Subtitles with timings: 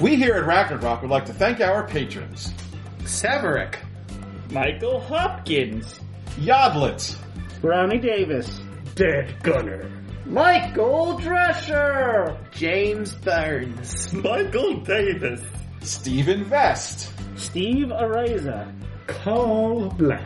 [0.00, 2.52] We here at Ragnarok would like to thank our patrons
[3.00, 3.76] Severick.
[4.50, 6.00] Michael Hopkins.
[6.38, 7.16] Yodlet,
[7.60, 8.60] Brownie Davis.
[8.94, 9.90] Dead Gunner.
[10.26, 12.36] Michael Drescher.
[12.50, 14.12] James Burns.
[14.12, 15.40] Michael Davis.
[15.80, 18.72] Stephen Vest, Steve Areza.
[19.06, 20.22] Carl Black.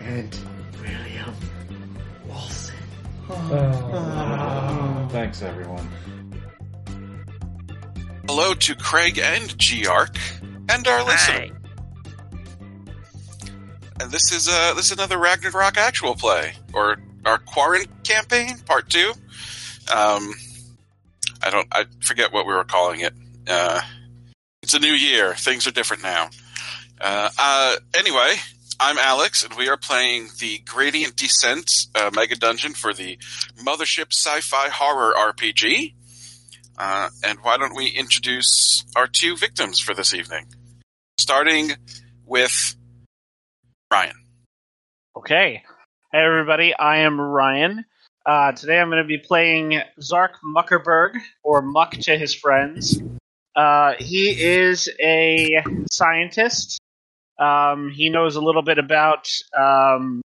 [0.00, 0.36] And
[0.80, 1.34] William
[2.26, 2.76] Wilson.
[5.10, 5.88] Thanks, everyone.
[8.26, 10.16] Hello to Craig and Geark
[10.68, 11.58] and our listener.
[14.00, 18.88] And this is uh this is another Ragnarok actual play or our Quarren campaign part
[18.88, 19.12] two.
[19.92, 20.34] Um,
[21.42, 23.12] I don't I forget what we were calling it.
[23.48, 23.80] Uh,
[24.62, 25.34] it's a new year.
[25.34, 26.30] Things are different now.
[27.00, 28.34] Uh, uh, anyway,
[28.78, 33.18] I'm Alex, and we are playing the Gradient Descent uh, Mega Dungeon for the
[33.64, 35.94] Mothership Sci-Fi Horror RPG.
[36.82, 40.46] Uh, and why don't we introduce our two victims for this evening?
[41.16, 41.70] Starting
[42.26, 42.74] with
[43.92, 44.16] Ryan.
[45.16, 45.62] Okay.
[46.10, 46.74] Hey, everybody.
[46.74, 47.84] I am Ryan.
[48.26, 51.12] Uh, today I'm going to be playing Zark Muckerberg,
[51.44, 53.00] or Muck to his friends.
[53.54, 56.80] Uh, he is a scientist.
[57.38, 60.20] Um, he knows a little bit about um,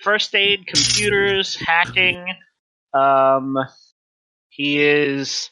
[0.00, 2.24] first aid, computers, hacking.
[2.94, 3.56] Um,
[4.48, 5.50] he is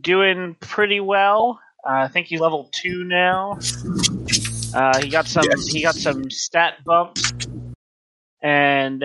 [0.00, 1.60] doing pretty well.
[1.86, 3.58] Uh, I think he's level two now.
[4.74, 5.44] Uh, he got some.
[5.48, 5.66] Yes.
[5.66, 7.32] He got some stat bumps,
[8.40, 9.04] and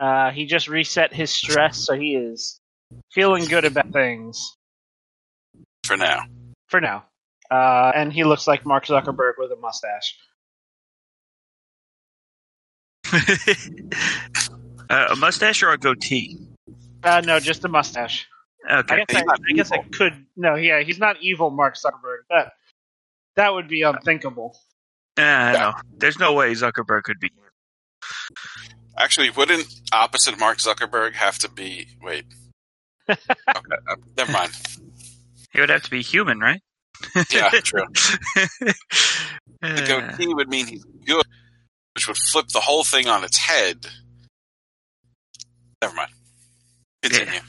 [0.00, 2.60] uh, he just reset his stress, so he is
[3.12, 4.56] feeling good about things
[5.84, 6.20] For now.
[6.66, 7.04] for now.
[7.50, 10.16] Uh, and he looks like Mark Zuckerberg with a mustache.
[14.90, 16.38] uh, a mustache or a goatee?
[17.02, 18.26] Uh, no, just a mustache.
[18.66, 19.04] I Okay.
[19.08, 20.26] guess I, I guess I could.
[20.36, 22.18] No, yeah, he's not evil, Mark Zuckerberg.
[22.30, 22.52] That
[23.36, 24.58] that would be unthinkable.
[25.18, 25.72] Uh, I know.
[25.96, 27.30] There's no way Zuckerberg could be.
[28.96, 31.86] Actually, wouldn't opposite Mark Zuckerberg have to be?
[32.02, 32.24] Wait.
[33.08, 33.18] okay,
[33.48, 34.50] uh, never mind.
[35.52, 36.60] He would have to be human, right?
[37.30, 37.84] Yeah, true.
[38.60, 41.24] The goatee would mean he's good,
[41.94, 43.86] which would flip the whole thing on its head.
[45.80, 46.10] Never mind.
[47.02, 47.40] Continue.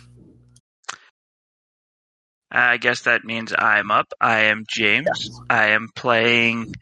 [2.52, 4.12] I guess that means I'm up.
[4.20, 5.40] I am James.
[5.50, 6.74] I am playing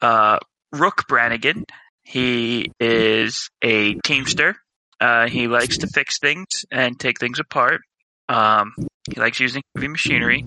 [0.00, 0.38] uh,
[0.72, 1.64] Rook Brannigan.
[2.02, 4.56] He is a teamster.
[5.00, 7.80] Uh, he likes to fix things and take things apart.
[8.28, 8.72] Um,
[9.12, 10.44] he likes using heavy machinery.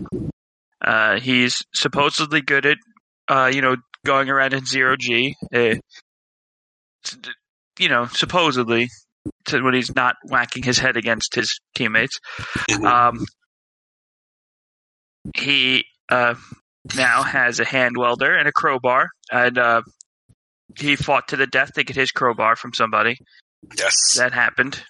[0.83, 2.77] Uh, he's supposedly good at,
[3.27, 5.35] uh, you know, going around in zero G.
[5.53, 5.75] Uh,
[7.79, 8.89] you know, supposedly,
[9.45, 12.19] to when he's not whacking his head against his teammates.
[12.83, 13.25] Um,
[15.35, 16.35] he uh,
[16.95, 19.81] now has a hand welder and a crowbar, and uh,
[20.77, 23.17] he fought to the death to get his crowbar from somebody.
[23.77, 24.15] Yes.
[24.17, 24.83] That happened.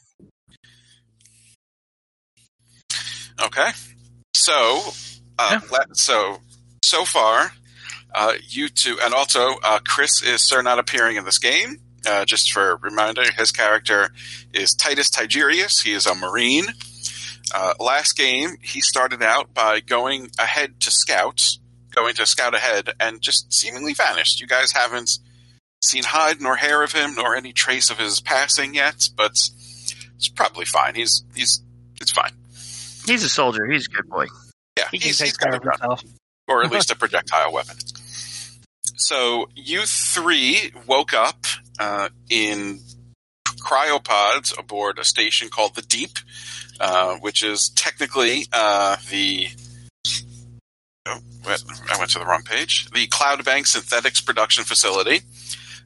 [3.43, 3.69] Okay.
[4.33, 4.81] So,
[5.37, 6.37] uh, let, so
[6.83, 7.51] so far,
[8.13, 11.77] uh, you two, and also uh, Chris is sir not appearing in this game.
[12.05, 14.09] Uh, just for reminder, his character
[14.53, 15.83] is Titus Tigerius.
[15.83, 16.65] He is a marine.
[17.53, 21.59] Uh, last game, he started out by going ahead to scouts,
[21.93, 24.39] going to scout ahead, and just seemingly vanished.
[24.39, 25.19] You guys haven't
[25.83, 29.31] seen hide nor hair of him, nor any trace of his passing yet, but
[30.15, 30.95] it's probably fine.
[30.95, 31.61] He's he's
[31.99, 32.31] it's fine.
[33.05, 33.65] He's a soldier.
[33.65, 34.27] He's a good boy.
[34.77, 35.97] Yeah, he he's, he's got a gun,
[36.47, 37.75] or at least a projectile weapon.
[38.97, 41.45] So you three woke up
[41.79, 42.79] uh, in
[43.47, 46.19] cryopods aboard a station called the Deep,
[46.81, 49.47] uh, which is technically uh, the.
[51.05, 52.89] Oh, I went to the wrong page.
[52.89, 55.21] The Cloud Bank Synthetics Production Facility.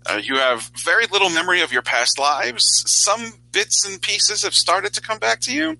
[0.05, 2.83] Uh, you have very little memory of your past lives.
[2.87, 5.77] Some bits and pieces have started to come back to you.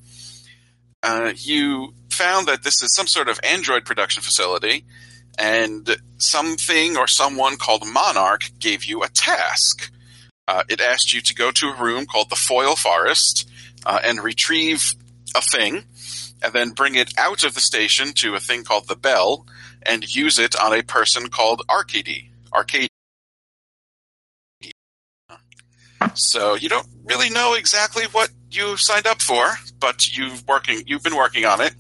[1.02, 4.84] Uh, you found that this is some sort of android production facility,
[5.38, 9.92] and something or someone called Monarch gave you a task.
[10.48, 13.50] Uh, it asked you to go to a room called the Foil Forest
[13.86, 14.94] uh, and retrieve
[15.36, 15.84] a thing,
[16.42, 19.46] and then bring it out of the station to a thing called the Bell,
[19.84, 22.32] and use it on a person called Arcady.
[22.52, 22.88] Arcady.
[26.14, 29.46] So you don't really know exactly what you signed up for,
[29.80, 31.74] but you've working you've been working on it.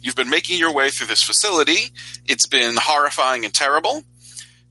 [0.00, 1.92] You've been making your way through this facility.
[2.26, 4.02] It's been horrifying and terrible.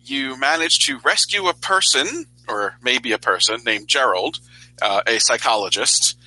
[0.02, 4.40] You managed to rescue a person, or maybe a person named Gerald,
[4.82, 6.18] uh, a psychologist.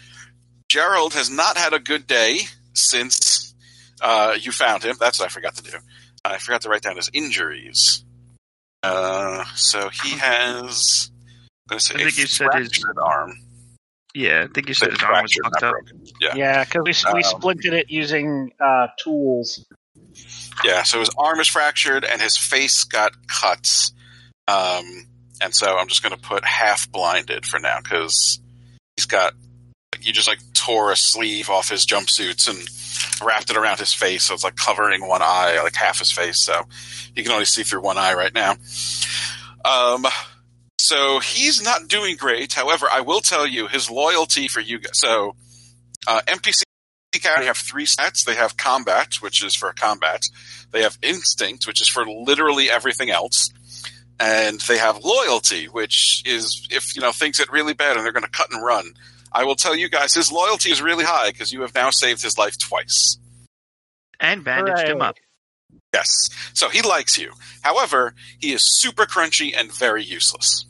[0.74, 2.40] Gerald has not had a good day
[2.72, 3.54] since
[4.00, 4.96] Uh, you found him.
[4.98, 5.78] That's what I forgot to do.
[6.24, 8.04] I forgot to write down his injuries.
[8.82, 11.10] Uh, so he has.
[11.70, 13.38] I'm say I think a you said his- arm.
[14.14, 15.72] Yeah, I think you said his arm was Fractured, fucked not up.
[15.74, 16.06] broken.
[16.20, 16.34] Yeah.
[16.34, 19.64] Yeah, because we we Um, splinted it using uh, tools.
[20.64, 23.92] Yeah, so his arm is fractured and his face got cuts.
[24.48, 25.06] Um,
[25.40, 28.40] and so I'm just going to put half blinded for now because
[28.96, 29.34] he's got.
[30.02, 34.25] You just like tore a sleeve off his jumpsuits and wrapped it around his face,
[34.25, 36.43] so it's like covering one eye, like half his face.
[36.44, 36.62] So
[37.14, 38.56] he can only see through one eye right now.
[39.64, 40.06] Um,
[40.79, 42.52] so he's not doing great.
[42.52, 44.81] However, I will tell you his loyalty for you.
[44.93, 45.35] So
[46.06, 46.64] uh, NPC
[47.23, 48.25] have three stats.
[48.25, 50.23] They have combat, which is for combat.
[50.73, 53.50] They have instinct, which is for literally everything else.
[54.19, 58.12] And they have loyalty, which is if you know things get really bad and they're
[58.12, 58.93] going to cut and run.
[59.34, 62.22] I will tell you guys, his loyalty is really high because you have now saved
[62.22, 63.19] his life twice.
[64.20, 65.16] And bandaged him up.
[65.92, 66.08] Yes,
[66.54, 67.32] so he likes you.
[67.62, 70.66] However, he is super crunchy and very useless.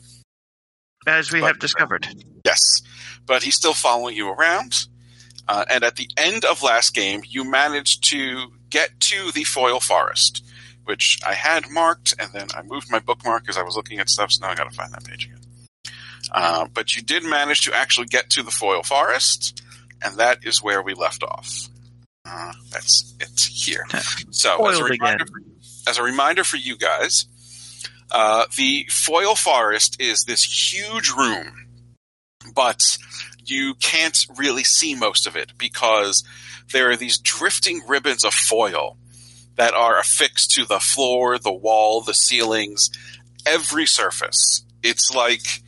[1.07, 2.07] As we But- have discovered.
[2.43, 2.59] Yes,
[3.25, 4.87] but he's still following you around.
[5.47, 9.79] Uh, and at the end of last game, you managed to get to the foil
[9.79, 10.43] forest,
[10.85, 14.09] which I had marked, and then I moved my bookmark because I was looking at
[14.09, 14.31] stuff.
[14.31, 15.34] So now I got to find that page again.
[16.37, 19.63] Uh, but you did manage to actually get to the foil forest,
[20.03, 21.69] and that is where we left off.
[22.25, 23.85] Uh, that's it here.
[24.31, 25.55] So as a reminder, again.
[25.87, 27.25] as a reminder for you guys,
[28.11, 31.53] uh, the foil forest is this huge room,
[32.53, 32.97] but
[33.45, 36.25] you can't really see most of it because
[36.73, 38.97] there are these drifting ribbons of foil
[39.55, 42.89] that are affixed to the floor, the wall, the ceilings,
[43.45, 44.65] every surface.
[44.83, 45.63] It's like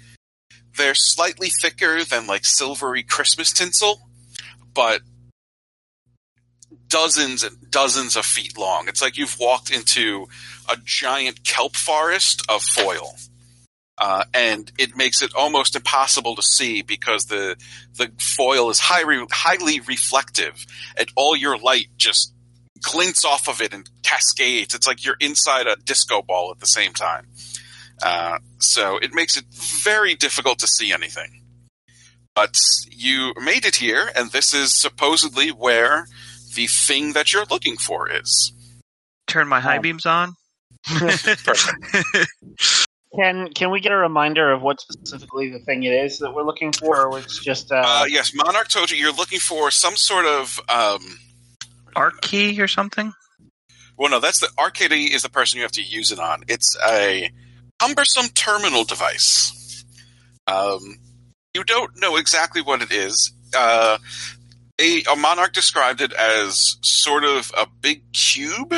[0.77, 4.07] they're slightly thicker than like silvery Christmas tinsel,
[4.73, 5.01] but
[6.87, 8.87] dozens and dozens of feet long.
[8.87, 10.27] It's like you've walked into
[10.69, 13.15] a giant kelp forest of foil.
[13.99, 17.55] Uh, and it makes it almost impossible to see because the
[17.95, 22.31] the foil is highly highly reflective, and all your light just
[22.79, 24.75] glints off of it and cascades.
[24.75, 27.25] It's like you're inside a disco ball at the same time.
[28.01, 29.45] Uh, so it makes it
[29.83, 31.41] very difficult to see anything.
[32.35, 32.55] But
[32.91, 36.05] you made it here, and this is supposedly where
[36.55, 38.53] the thing that you're looking for is.
[39.27, 40.35] Turn my high Um, beams on.
[43.15, 46.43] Can can we get a reminder of what specifically the thing it is that we're
[46.43, 49.95] looking for, or it's just uh, Uh, yes, Monarch told you you're looking for some
[49.95, 50.59] sort of.
[50.69, 50.99] Um,
[51.95, 53.13] Arc key or something?
[53.97, 56.43] well, no, that's the Arcady is the person you have to use it on.
[56.47, 57.31] It's a
[57.79, 59.83] cumbersome terminal device.
[60.47, 60.97] Um,
[61.53, 63.31] you don't know exactly what it is.
[63.55, 63.97] Uh,
[64.79, 68.73] a, a monarch described it as sort of a big cube.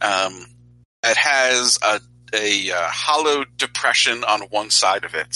[0.00, 0.46] Um,
[1.02, 2.00] it has a
[2.34, 5.34] a uh, hollow depression on one side of it,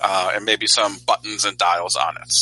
[0.00, 2.32] uh, and maybe some buttons and dials on it.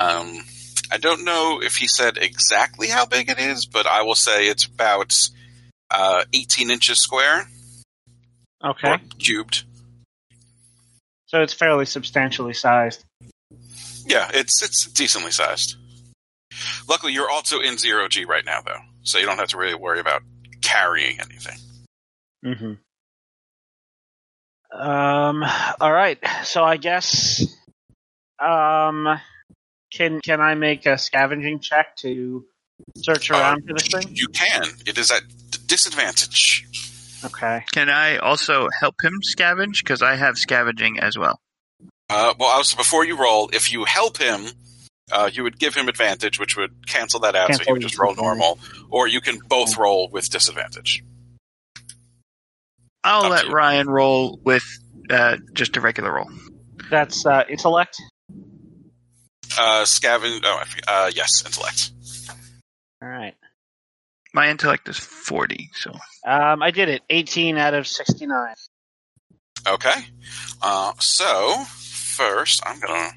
[0.00, 0.44] Um,
[0.90, 4.48] I don't know if he said exactly how big it is, but I will say
[4.48, 5.12] it's about
[5.92, 7.46] uh, 18 inches square
[8.64, 9.64] okay, cubed.
[11.26, 13.04] so it's fairly substantially sized.
[14.06, 15.76] Yeah, it's it's decently sized.
[16.88, 19.74] Luckily, you're also in zero G right now, though, so you don't have to really
[19.74, 20.22] worry about
[20.62, 21.58] carrying anything.
[22.44, 22.72] Mm-hmm.
[24.80, 25.44] Um.
[25.80, 26.18] All right.
[26.44, 27.44] So I guess.
[28.38, 29.20] Um.
[29.92, 32.44] Can can I make a scavenging check to
[32.96, 34.14] search Uh, around for this thing?
[34.16, 34.64] You can.
[34.86, 35.22] It is at
[35.72, 36.66] disadvantage.
[37.24, 37.64] Okay.
[37.72, 39.78] Can I also help him scavenge?
[39.78, 41.40] Because I have scavenging as well.
[42.10, 44.48] Uh, well, also before you roll, if you help him,
[45.10, 47.98] uh, you would give him advantage, which would cancel that out, so he would just
[47.98, 48.58] roll normal.
[48.90, 51.02] Or you can both roll with disadvantage.
[53.02, 53.48] I'll Up let.
[53.48, 54.64] Ryan roll with
[55.08, 56.30] uh, just a regular roll.
[56.90, 57.96] That's uh, intellect.
[59.56, 60.40] Uh, scavenge.
[60.44, 61.92] Oh, Uh, yes, intellect.
[63.00, 63.34] All right.
[64.34, 65.92] My intellect is 40, so
[66.26, 67.02] Um, I did it.
[67.10, 68.54] 18 out of 69.
[69.66, 70.06] Okay.
[70.62, 71.64] Uh, so
[72.16, 73.10] first, I'm gonna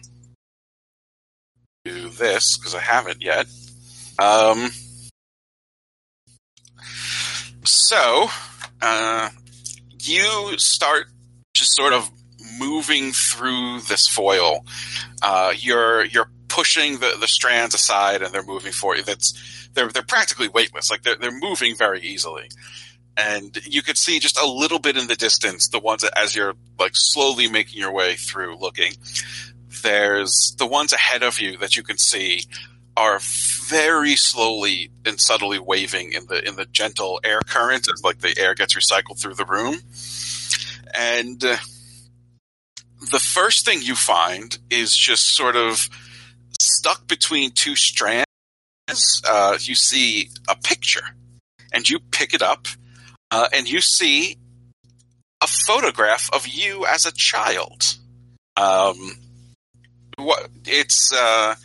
[1.85, 3.47] do this because I haven't yet.
[4.19, 4.71] Um.
[7.63, 8.29] So,
[8.81, 9.29] uh,
[10.01, 11.07] you start
[11.55, 12.09] just sort of
[12.59, 14.65] moving through this foil.
[15.21, 19.03] Uh, you're you're pushing the, the strands aside, and they're moving for you.
[19.03, 19.33] That's
[19.75, 20.89] they're they're practically weightless.
[20.89, 22.49] Like they're they're moving very easily
[23.17, 26.35] and you could see just a little bit in the distance the ones that, as
[26.35, 28.91] you're like slowly making your way through looking
[29.83, 32.41] there's the ones ahead of you that you can see
[32.97, 33.19] are
[33.69, 38.37] very slowly and subtly waving in the in the gentle air current as like the
[38.37, 39.75] air gets recycled through the room.
[40.93, 41.57] And uh,
[43.11, 45.89] the first thing you find is just sort of
[46.59, 48.24] stuck between two strands.
[48.87, 51.03] Uh, you see a picture,
[51.73, 52.67] and you pick it up,
[53.31, 54.37] uh, and you see
[55.41, 57.97] a photograph of you as a child.
[58.57, 59.17] Um,
[60.17, 61.55] what it's uh,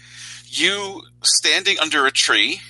[0.47, 2.61] you standing under a tree,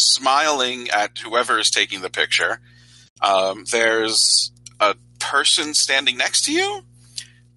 [0.00, 2.60] smiling at whoever is taking the picture.
[3.20, 4.50] Um, there's
[4.80, 6.82] a person standing next to you.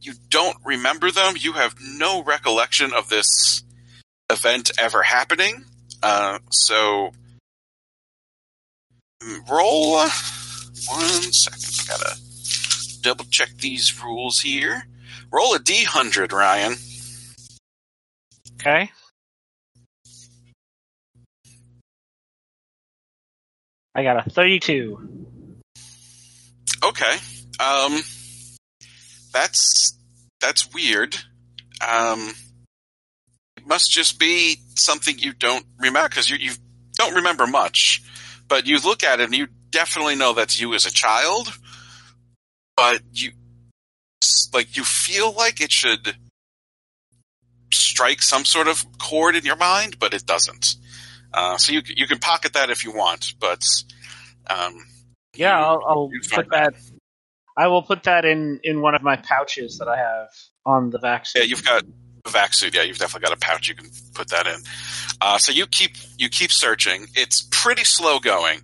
[0.01, 1.33] You don't remember them.
[1.37, 3.63] You have no recollection of this
[4.29, 5.65] event ever happening.
[6.05, 7.09] Uh, so
[9.49, 11.87] roll one second.
[11.87, 12.19] Gotta
[13.01, 14.85] double check these rules here.
[15.31, 16.75] Roll a D hundred, Ryan.
[18.61, 18.91] Okay.
[23.95, 25.57] I got a 32.
[26.83, 27.15] Okay.
[27.59, 27.99] Um,
[29.33, 29.97] that's
[30.39, 31.15] that's weird.
[31.81, 32.33] Um,
[33.65, 36.51] it must just be something you don't remember because you you
[36.93, 38.03] don't remember much,
[38.47, 41.47] but you look at it and you definitely know that's you as a child.
[42.77, 43.31] But you
[44.53, 46.15] like you feel like it should
[47.73, 50.75] strike some sort of chord in your mind, but it doesn't.
[51.33, 53.63] Uh, so you you can pocket that if you want, but
[54.47, 54.85] um,
[55.35, 56.75] Yeah, I'll, I'll put find that.
[57.57, 60.29] I will put that in in one of my pouches that I have
[60.65, 61.39] on the vac suit.
[61.39, 61.83] Yeah, you've got
[62.29, 62.75] vac suit.
[62.75, 63.67] Yeah, you've definitely got a pouch.
[63.67, 64.59] You can put that in.
[65.21, 67.07] Uh, so you keep you keep searching.
[67.15, 68.61] It's pretty slow going.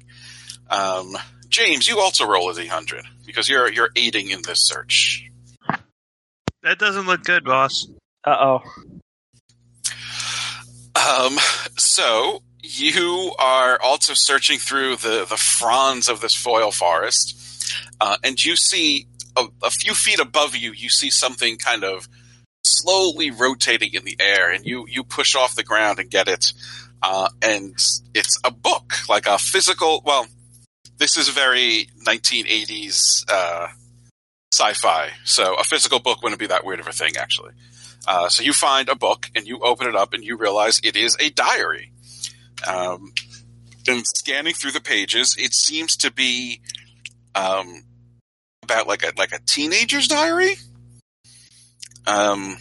[0.70, 1.18] Um,
[1.50, 5.30] James, you also roll a d hundred because you're you're aiding in this search.
[6.63, 7.88] That doesn't look good, boss.
[8.24, 8.62] Uh oh.
[10.96, 11.38] Um,
[11.77, 17.65] so you are also searching through the the fronds of this foil forest,
[18.00, 20.72] uh, and you see a, a few feet above you.
[20.72, 22.08] You see something kind of
[22.63, 26.53] slowly rotating in the air, and you you push off the ground and get it.
[27.03, 27.74] Uh, and
[28.13, 30.01] it's a book, like a physical.
[30.06, 30.27] Well,
[30.98, 33.68] this is very 1980s uh,
[34.53, 37.53] sci-fi, so a physical book wouldn't be that weird of a thing, actually.
[38.08, 40.96] Uh, so you find a book and you open it up and you realize it
[40.96, 41.91] is a diary.
[42.68, 43.13] Um,
[43.88, 46.62] and scanning through the pages, it seems to be
[47.36, 47.84] um,
[48.63, 50.56] about like a like a teenager's diary.
[52.08, 52.58] Um,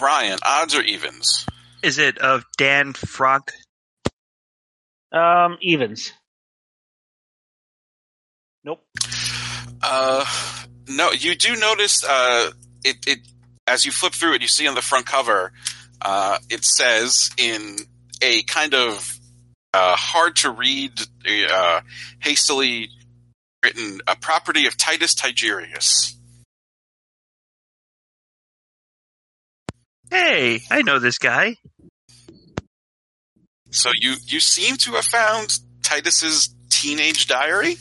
[0.00, 1.46] Ryan, odds or evens?
[1.82, 3.50] Is it of Dan Frog?
[5.12, 6.12] Um, evens.
[8.64, 8.84] Nope.
[9.82, 10.24] Uh,
[10.88, 12.50] no, you do notice uh,
[12.84, 13.18] it, it
[13.66, 15.52] as you flip through it, you see on the front cover,
[16.00, 17.76] uh, it says in
[18.20, 19.18] a kind of
[19.74, 20.92] uh, hard to read,
[21.50, 21.80] uh,
[22.20, 22.88] hastily
[23.62, 26.14] written, a property of Titus Tigerius.
[30.12, 31.56] Hey, I know this guy.
[33.70, 37.76] So you you seem to have found Titus's teenage diary,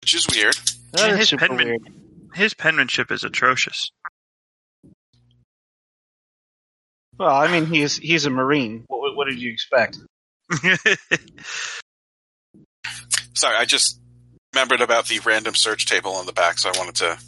[0.00, 0.54] which is weird.
[0.92, 1.92] That is his penman- weird.
[2.36, 3.90] His penmanship is atrocious.
[7.18, 8.84] Well, I mean, he's he's a marine.
[8.86, 9.98] What, what did you expect?
[13.34, 13.98] Sorry, I just
[14.54, 17.18] remembered about the random search table on the back, so I wanted to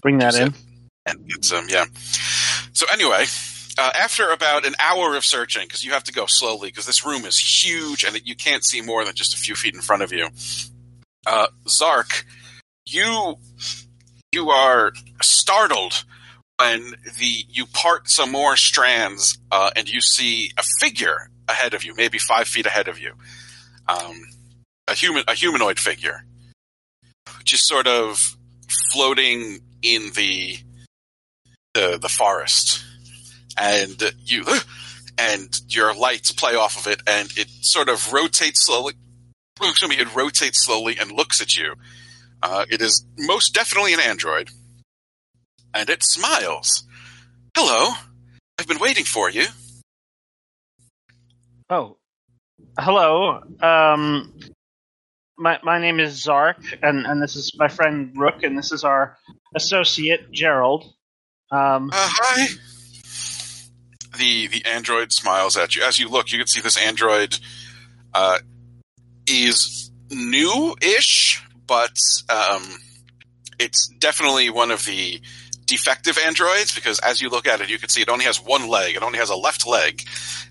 [0.00, 0.65] Bring that Just in.
[1.06, 1.66] And get some.
[1.68, 1.84] Yeah.
[2.72, 3.24] So anyway,
[3.78, 7.04] uh, after about an hour of searching, because you have to go slowly, because this
[7.04, 10.02] room is huge and you can't see more than just a few feet in front
[10.02, 10.28] of you.
[11.26, 12.24] Uh, Zark,
[12.86, 13.36] you
[14.32, 16.04] you are startled
[16.58, 21.84] when the you part some more strands uh, and you see a figure ahead of
[21.84, 23.12] you, maybe five feet ahead of you,
[23.88, 24.16] um,
[24.88, 26.24] a human a humanoid figure,
[27.44, 28.36] just sort of
[28.92, 30.58] floating in the
[31.76, 32.82] the, the forest,
[33.58, 34.44] and you
[35.18, 38.94] and your lights play off of it, and it sort of rotates slowly.
[39.62, 41.74] Excuse me, it rotates slowly and looks at you.
[42.42, 44.50] Uh, it is most definitely an android,
[45.74, 46.84] and it smiles.
[47.56, 47.94] Hello,
[48.58, 49.46] I've been waiting for you.
[51.68, 51.96] Oh,
[52.78, 53.42] hello.
[53.60, 54.32] Um,
[55.36, 58.84] my my name is Zark, and and this is my friend Rook, and this is
[58.84, 59.18] our
[59.54, 60.95] associate Gerald.
[61.50, 62.46] Um, Uh, hi.
[64.18, 66.32] The the android smiles at you as you look.
[66.32, 67.38] You can see this android
[68.14, 68.38] uh,
[69.26, 71.96] is new-ish, but
[72.30, 72.62] um,
[73.58, 75.20] it's definitely one of the
[75.66, 78.68] defective androids because as you look at it, you can see it only has one
[78.68, 78.96] leg.
[78.96, 80.02] It only has a left leg,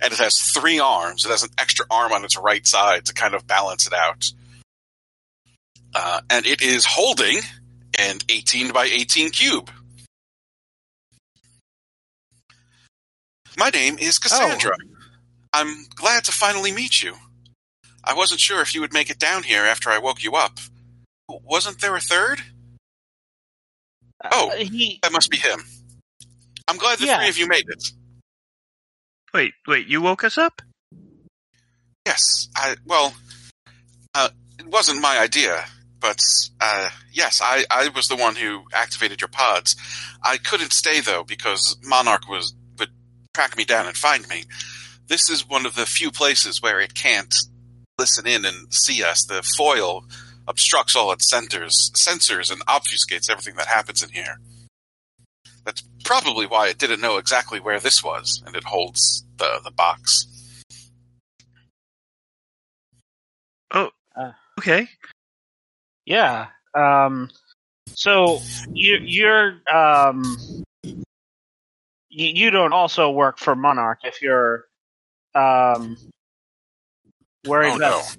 [0.01, 1.25] and it has three arms.
[1.25, 4.31] It has an extra arm on its right side to kind of balance it out.
[5.93, 7.39] Uh, and it is holding
[7.97, 9.71] an 18 by 18 cube.
[13.57, 14.75] My name is Cassandra.
[15.53, 17.15] I'm glad to finally meet you.
[18.03, 20.59] I wasn't sure if you would make it down here after I woke you up.
[21.29, 22.41] Wasn't there a third?
[24.31, 24.49] Oh.
[24.51, 25.59] Uh, he That must be him.
[26.67, 27.19] I'm glad the Yeah.
[27.19, 27.83] three of you made it.
[29.33, 30.61] Wait, wait, you woke us up?
[32.05, 33.13] Yes, I well,
[34.13, 35.65] uh, it wasn't my idea,
[35.99, 36.19] but
[36.61, 39.75] uh, yes, I, I was the one who activated your pods.
[40.23, 42.64] I couldn't stay though because Monarch was would
[43.35, 44.43] track me down and find me.
[45.07, 47.35] This is one of the few places where it can't
[47.99, 49.25] listen in and see us.
[49.25, 50.05] The foil
[50.47, 54.39] obstructs all its sensors, sensors and obfuscates everything that happens in here.
[55.65, 59.71] That's probably why it didn't know exactly where this was, and it holds the the
[59.71, 60.27] box.
[63.73, 63.89] Oh,
[64.59, 64.87] okay.
[66.05, 66.47] Yeah.
[66.73, 67.29] Um,
[67.87, 68.39] so
[68.71, 70.37] you, you're um,
[72.15, 74.65] you, you don't also work for Monarch if you're
[75.33, 75.97] um,
[77.45, 78.17] worried Oh, about.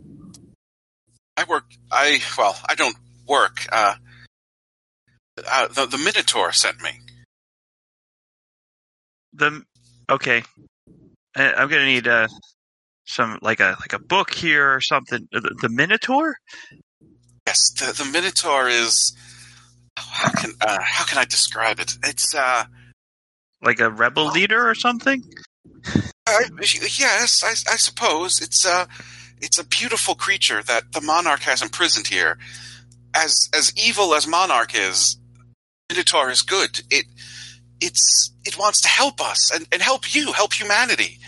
[1.39, 1.65] I work.
[1.91, 3.67] I well, I don't work.
[3.73, 3.95] Uh,
[5.51, 6.91] uh, the the Minotaur sent me.
[9.35, 9.63] The
[10.11, 10.43] okay.
[11.35, 12.29] I, I'm gonna need uh
[13.07, 15.29] some like a like a book here or something.
[15.33, 16.37] The, the Minotaur.
[17.47, 19.15] Yes, the the Minotaur is.
[19.99, 21.97] How can uh, how can I describe it?
[22.05, 22.65] It's uh,
[23.63, 25.23] like a rebel leader or something?
[26.27, 28.87] I, yes, I, I suppose it's uh,
[29.41, 32.39] it's a beautiful creature that the Monarch has imprisoned here.
[33.15, 35.17] As as evil as Monarch is,
[35.91, 36.81] Minotaur is good.
[36.91, 37.07] It
[37.81, 41.19] it's it wants to help us and, and help you, help humanity.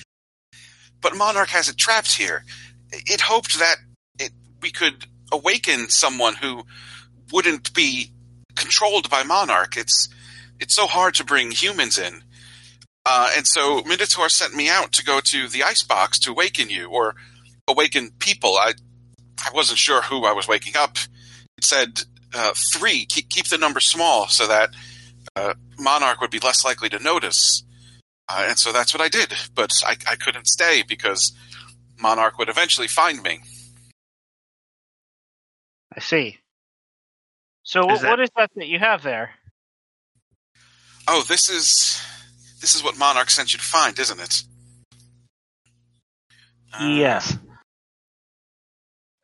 [1.00, 2.44] But Monarch has it trapped here.
[2.90, 3.76] It hoped that
[4.18, 6.64] it we could awaken someone who
[7.32, 8.10] wouldn't be
[8.56, 9.76] controlled by Monarch.
[9.76, 10.08] It's
[10.58, 12.22] it's so hard to bring humans in.
[13.10, 16.88] Uh, and so Minotaur sent me out to go to the icebox to awaken you
[16.90, 17.14] or
[17.66, 18.56] awaken people.
[18.56, 18.74] I
[19.42, 20.98] I wasn't sure who I was waking up.
[21.56, 22.02] It said
[22.34, 23.06] uh, three.
[23.06, 24.70] Keep, keep the number small so that
[25.36, 27.62] uh, Monarch would be less likely to notice.
[28.28, 29.32] Uh, and so that's what I did.
[29.54, 31.32] But I, I couldn't stay because
[31.98, 33.40] Monarch would eventually find me.
[35.96, 36.38] I see.
[37.62, 39.30] So Is wh- what is that that you have there?
[41.06, 42.02] Oh, this is
[42.60, 44.42] this is what Monarch sent you to find, isn't it?
[46.72, 47.36] Uh, yes.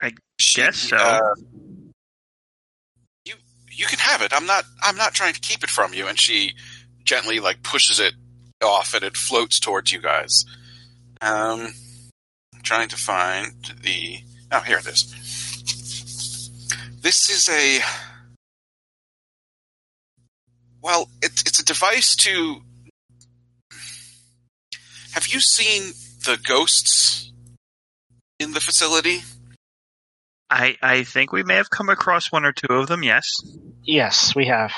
[0.02, 0.12] I
[0.54, 0.96] Guess so.
[0.96, 1.20] uh,
[3.24, 3.34] you
[3.70, 4.32] you can have it.
[4.32, 6.06] I'm not I'm not trying to keep it from you.
[6.06, 6.54] And she
[7.04, 8.14] gently like pushes it
[8.62, 10.44] off, and it floats towards you guys.
[11.20, 11.72] Um,
[12.54, 14.18] I'm trying to find the.
[14.50, 15.12] Oh, here it is.
[17.00, 17.80] This is a.
[20.82, 22.60] Well, it, it's a device to.
[25.14, 25.92] Have you seen
[26.24, 27.32] the ghosts
[28.40, 29.22] in the facility?
[30.50, 33.04] I I think we may have come across one or two of them.
[33.04, 33.24] Yes.
[33.84, 34.72] Yes, we have.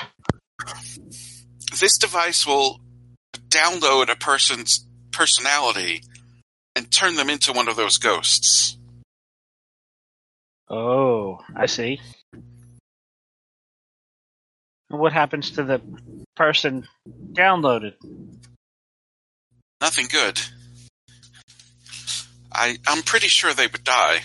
[1.79, 2.79] this device will
[3.49, 6.01] download a person's personality
[6.75, 8.77] and turn them into one of those ghosts.
[10.69, 11.99] Oh, I see.
[14.89, 15.81] What happens to the
[16.35, 16.87] person
[17.33, 17.93] downloaded?
[19.81, 20.39] Nothing good.
[22.51, 24.21] I I'm pretty sure they would die.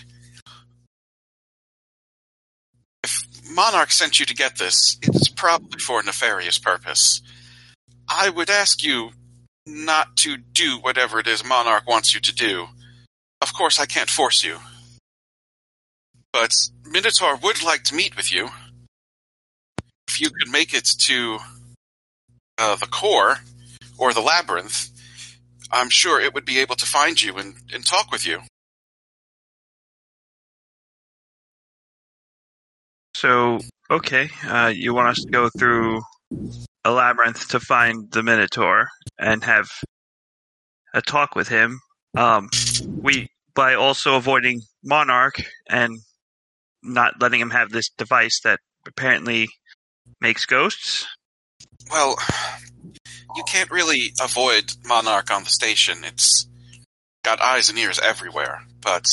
[3.03, 7.21] If Monarch sent you to get this, it's probably for a nefarious purpose.
[8.09, 9.11] I would ask you
[9.65, 12.67] not to do whatever it is Monarch wants you to do.
[13.41, 14.57] Of course, I can't force you.
[16.31, 16.51] But
[16.85, 18.49] Minotaur would like to meet with you.
[20.07, 21.37] If you could make it to
[22.57, 23.37] uh, the core
[23.97, 24.89] or the labyrinth,
[25.73, 28.41] I'm sure it would be able to find you and, and talk with you.
[33.15, 33.59] So
[33.89, 36.01] okay, uh, you want us to go through
[36.83, 39.69] a labyrinth to find the Minotaur and have
[40.93, 41.79] a talk with him.
[42.15, 42.49] Um,
[42.85, 45.99] we by also avoiding Monarch and
[46.83, 49.47] not letting him have this device that apparently
[50.19, 51.07] makes ghosts.
[51.89, 52.17] Well,
[53.35, 56.03] you can't really avoid Monarch on the station.
[56.03, 56.47] It's
[57.23, 58.63] got eyes and ears everywhere.
[58.81, 59.05] But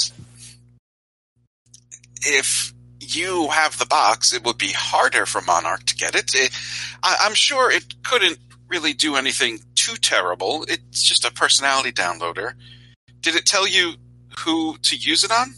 [2.23, 6.35] if you have the box, it would be harder for Monarch to get it.
[6.35, 6.51] it
[7.03, 10.65] I, I'm sure it couldn't really do anything too terrible.
[10.69, 12.53] It's just a personality downloader.
[13.21, 13.95] Did it tell you
[14.41, 15.55] who to use it on?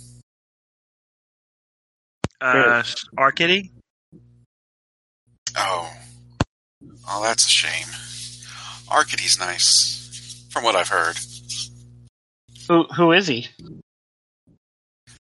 [2.40, 2.82] Uh,
[3.16, 3.70] Arcady?
[5.56, 5.92] Oh.
[7.08, 7.86] Oh, that's a shame.
[8.92, 11.18] Arcady's nice, from what I've heard.
[12.68, 13.48] Who who is he?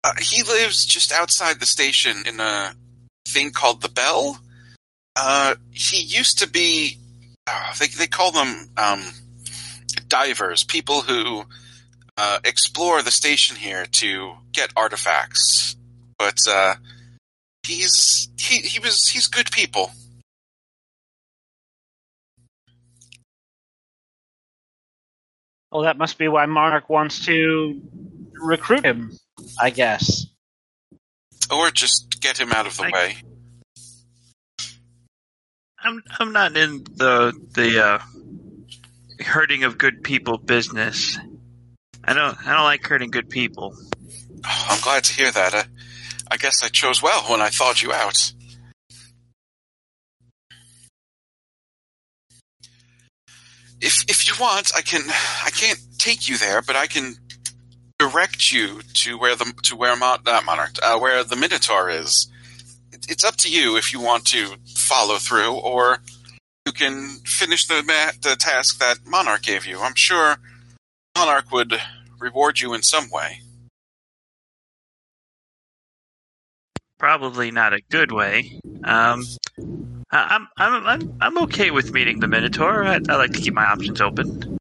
[0.03, 2.73] Uh, he lives just outside the station in a
[3.27, 4.39] thing called the Bell.
[5.15, 6.97] Uh, he used to be.
[7.47, 9.03] Uh, they they call them um,
[10.07, 11.43] divers, people who
[12.17, 15.75] uh, explore the station here to get artifacts.
[16.17, 16.75] But uh,
[17.63, 19.91] he's he he was he's good people.
[25.71, 27.81] Well, that must be why Monarch wants to
[28.33, 29.11] recruit him.
[29.59, 30.25] I guess.
[31.51, 33.15] Or just get him out of the I- way.
[35.81, 37.99] I'm I'm not in the the uh,
[39.23, 41.17] hurting of good people business.
[42.03, 43.75] I don't I don't like hurting good people.
[44.45, 45.53] Oh, I'm glad to hear that.
[45.53, 45.63] Uh,
[46.29, 48.33] I guess I chose well when I thawed you out.
[53.81, 55.01] If if you want, I can
[55.43, 57.15] I can't take you there, but I can
[57.97, 62.27] direct you to where the to where Mon- not Monarch uh, where the Minotaur is.
[62.91, 65.99] It, it's up to you if you want to follow through, or
[66.65, 69.79] you can finish the ma- the task that Monarch gave you.
[69.79, 70.37] I'm sure
[71.17, 71.79] Monarch would
[72.19, 73.41] reward you in some way.
[76.97, 78.59] Probably not a good way.
[78.83, 79.23] Um,
[80.11, 82.83] I'm I'm I'm I'm okay with meeting the Minotaur.
[82.83, 84.57] I, I like to keep my options open.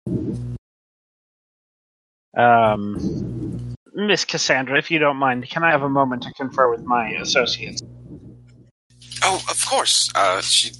[2.37, 6.85] Um, Miss Cassandra, if you don't mind, can I have a moment to confer with
[6.85, 7.83] my associates?
[9.23, 10.11] Oh, of course.
[10.15, 10.71] Uh, she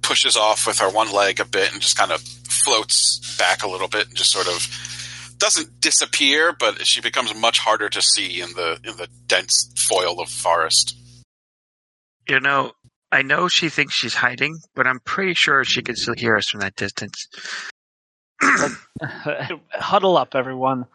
[0.00, 3.68] pushes off with her one leg a bit and just kind of floats back a
[3.68, 4.66] little bit and just sort of
[5.38, 10.20] doesn't disappear, but she becomes much harder to see in the in the dense foil
[10.20, 10.96] of forest.
[12.28, 12.72] You know,
[13.10, 16.48] I know she thinks she's hiding, but I'm pretty sure she can still hear us
[16.48, 17.28] from that distance.
[19.02, 20.86] Huddle up, everyone.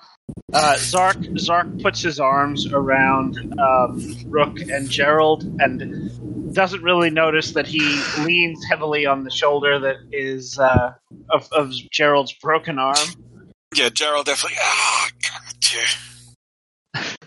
[0.54, 7.52] Uh, Zark Zark puts his arms around um, Rook and Gerald and doesn't really notice
[7.54, 10.94] that he leans heavily on the shoulder that is uh,
[11.30, 12.96] of, of Gerald's broken arm.
[13.76, 14.60] Yeah, Gerald definitely.
[14.62, 15.56] Ah, God,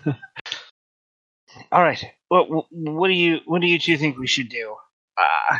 [0.05, 0.15] dear.
[1.71, 4.75] All right, what what do you what do you two think we should do?
[5.17, 5.57] Uh,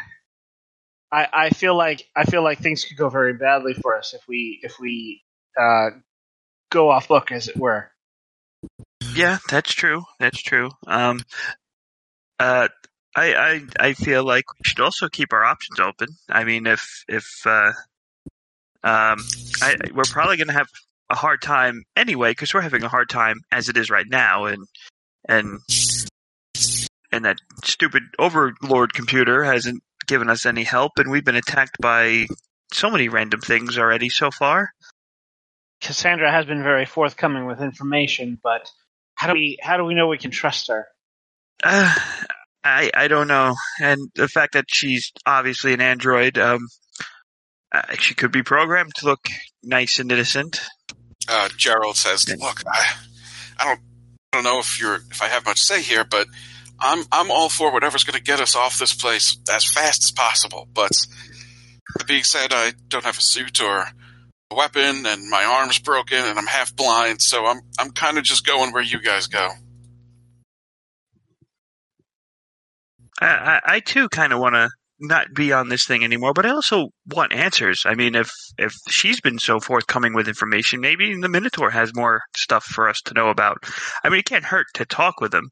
[1.11, 4.21] I I feel like I feel like things could go very badly for us if
[4.27, 5.21] we if we
[5.59, 5.89] uh,
[6.69, 7.89] go off book, as it were.
[9.13, 10.03] Yeah, that's true.
[10.19, 10.69] That's true.
[10.85, 11.21] Um,
[12.39, 12.67] uh,
[13.15, 16.09] I, I, I feel like we should also keep our options open.
[16.29, 17.71] I mean, if, if, uh,
[18.83, 19.17] um,
[19.61, 20.67] I, we're probably going to have
[21.09, 24.45] a hard time anyway, because we're having a hard time as it is right now,
[24.45, 24.67] and,
[25.27, 25.59] and,
[27.11, 32.27] and that stupid overlord computer hasn't given us any help, and we've been attacked by
[32.71, 34.71] so many random things already so far.
[35.81, 38.69] Cassandra has been very forthcoming with information, but
[39.15, 40.87] how do we how do we know we can trust her?
[41.63, 41.93] Uh,
[42.63, 46.67] I I don't know, and the fact that she's obviously an android, um,
[47.71, 49.27] uh, she could be programmed to look
[49.63, 50.59] nice and innocent.
[51.29, 52.93] Uh, Gerald says, "Look, I,
[53.59, 53.79] I don't,
[54.33, 56.27] I don't know if you're, if I have much to say here, but
[56.79, 60.11] I'm, I'm all for whatever's going to get us off this place as fast as
[60.11, 60.67] possible.
[60.73, 60.91] But
[61.97, 63.85] that being said, I don't have a suit or
[64.51, 68.23] a weapon, and my arm's broken, and I'm half blind, so I'm, I'm kind of
[68.23, 69.49] just going where you guys go."
[73.19, 76.45] I I, I too kind of want to not be on this thing anymore, but
[76.45, 77.83] I also want answers.
[77.85, 82.21] I mean, if if she's been so forthcoming with information, maybe the Minotaur has more
[82.35, 83.57] stuff for us to know about.
[84.03, 85.49] I mean, it can't hurt to talk with him.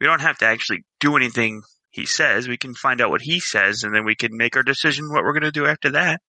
[0.00, 2.48] We don't have to actually do anything he says.
[2.48, 5.24] We can find out what he says, and then we can make our decision what
[5.24, 6.20] we're going to do after that.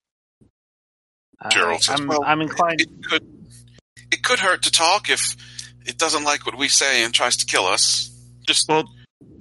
[1.41, 2.81] Uh, Gerald I, says, I'm, "Well, I'm inclined.
[2.81, 3.25] It could,
[4.11, 5.35] it could hurt to talk if
[5.85, 8.09] it doesn't like what we say and tries to kill us.
[8.45, 8.83] Just Well,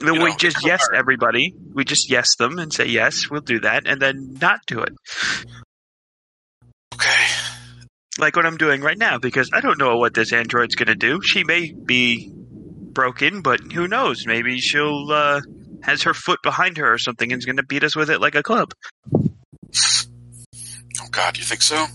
[0.08, 0.96] then we know, just yes hard.
[0.96, 1.54] everybody.
[1.74, 4.92] We just yes them and say yes, we'll do that, and then not do it.
[6.94, 7.26] okay.
[8.18, 10.94] Like what I'm doing right now, because I don't know what this android's going to
[10.94, 11.22] do.
[11.22, 14.26] She may be broken, but who knows?
[14.26, 15.40] Maybe she'll uh,
[15.82, 18.20] has her foot behind her or something and is going to beat us with it
[18.20, 18.72] like a club.
[19.74, 21.86] Oh God, you think so?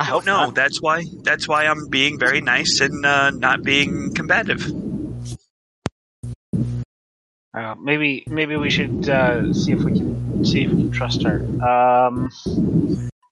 [0.00, 0.50] I hope no.
[0.50, 1.04] That's why.
[1.24, 4.64] That's why I'm being very nice and uh, not being combative.
[7.52, 11.22] Uh, maybe maybe we should uh, see if we can see if we can trust
[11.24, 11.42] her.
[11.42, 12.30] Um,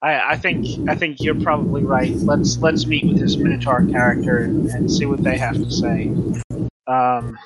[0.03, 2.11] I, I think I think you're probably right.
[2.11, 6.13] Let's let's meet with this Minotaur character and, and see what they have to say.
[6.85, 7.39] Um,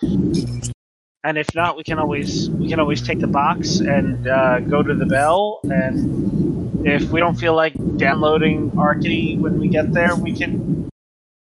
[1.23, 4.83] and if not, we can always we can always take the box and uh, go
[4.83, 5.61] to the bell.
[5.63, 10.89] And if we don't feel like downloading Arcady when we get there, we can,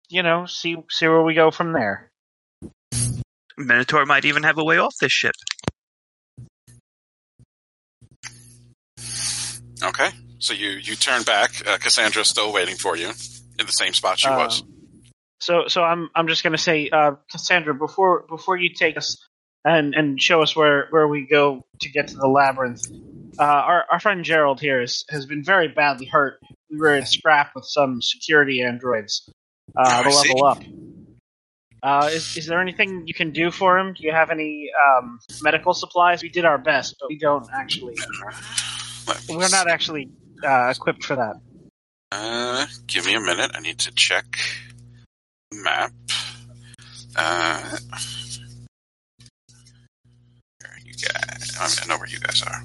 [0.09, 2.11] you know, see see where we go from there.
[3.57, 5.35] Minotaur might even have a way off this ship.
[9.81, 10.09] Okay.
[10.39, 11.51] So you you turn back.
[11.65, 14.63] Uh, Cassandra's still waiting for you in the same spot she Um, was.
[15.41, 19.17] So, so I'm I'm just gonna say, uh, Cassandra, before before you take us
[19.65, 22.87] and and show us where where we go to get to the labyrinth,
[23.39, 26.39] uh, our our friend Gerald here is, has been very badly hurt.
[26.69, 29.29] We were in a scrap with some security androids
[29.75, 30.63] uh, to level up.
[31.81, 33.93] Uh, is is there anything you can do for him?
[33.93, 36.21] Do you have any um, medical supplies?
[36.21, 37.95] We did our best, but we don't actually.
[39.27, 40.09] We're not actually
[40.43, 41.35] uh, equipped for that.
[42.11, 43.51] Uh, give me a minute.
[43.53, 44.25] I need to check
[45.51, 45.93] the map.
[47.15, 48.28] Uh, where are you
[51.01, 51.79] guys?
[51.83, 52.63] I, know where you guys are.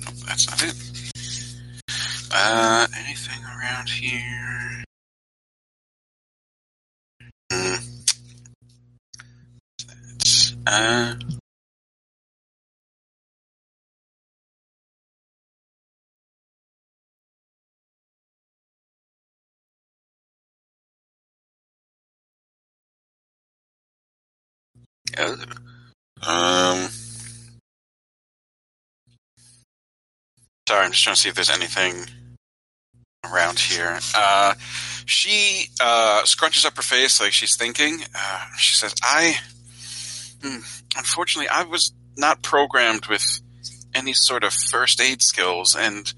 [0.00, 0.74] Nope, that's not it.
[2.34, 4.84] Uh, anything around here?
[7.52, 7.76] Hmm.
[9.86, 11.14] That's, uh,
[25.18, 26.88] Um.
[30.68, 32.06] Sorry, I'm just trying to see if there's anything
[33.30, 33.98] around here.
[34.14, 34.54] Uh,
[35.06, 38.00] she uh, scrunches up her face like she's thinking.
[38.14, 39.36] Uh, she says, "I,
[40.42, 40.60] hmm,
[40.96, 43.40] unfortunately, I was not programmed with
[43.94, 46.12] any sort of first aid skills, and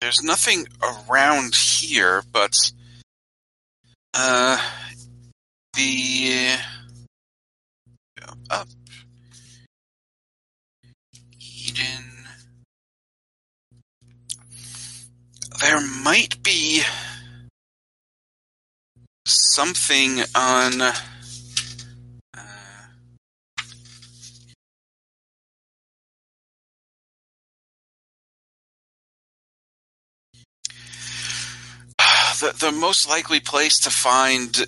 [0.00, 0.66] there's nothing
[1.08, 2.54] around here, but
[4.14, 4.58] uh,
[5.74, 6.56] the."
[8.50, 8.66] Up.
[11.38, 12.26] Eden.
[15.60, 16.82] There might be
[19.24, 20.82] something on.
[20.82, 20.92] Uh,
[32.40, 34.66] the the most likely place to find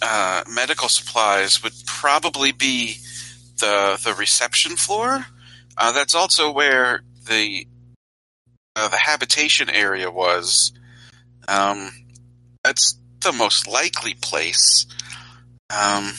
[0.00, 2.96] uh, medical supplies would probably be
[3.60, 5.24] the the reception floor.
[5.76, 7.66] Uh, that's also where the
[8.76, 10.72] uh, the habitation area was.
[11.48, 11.90] Um,
[12.64, 14.86] that's the most likely place.
[15.70, 16.12] Um,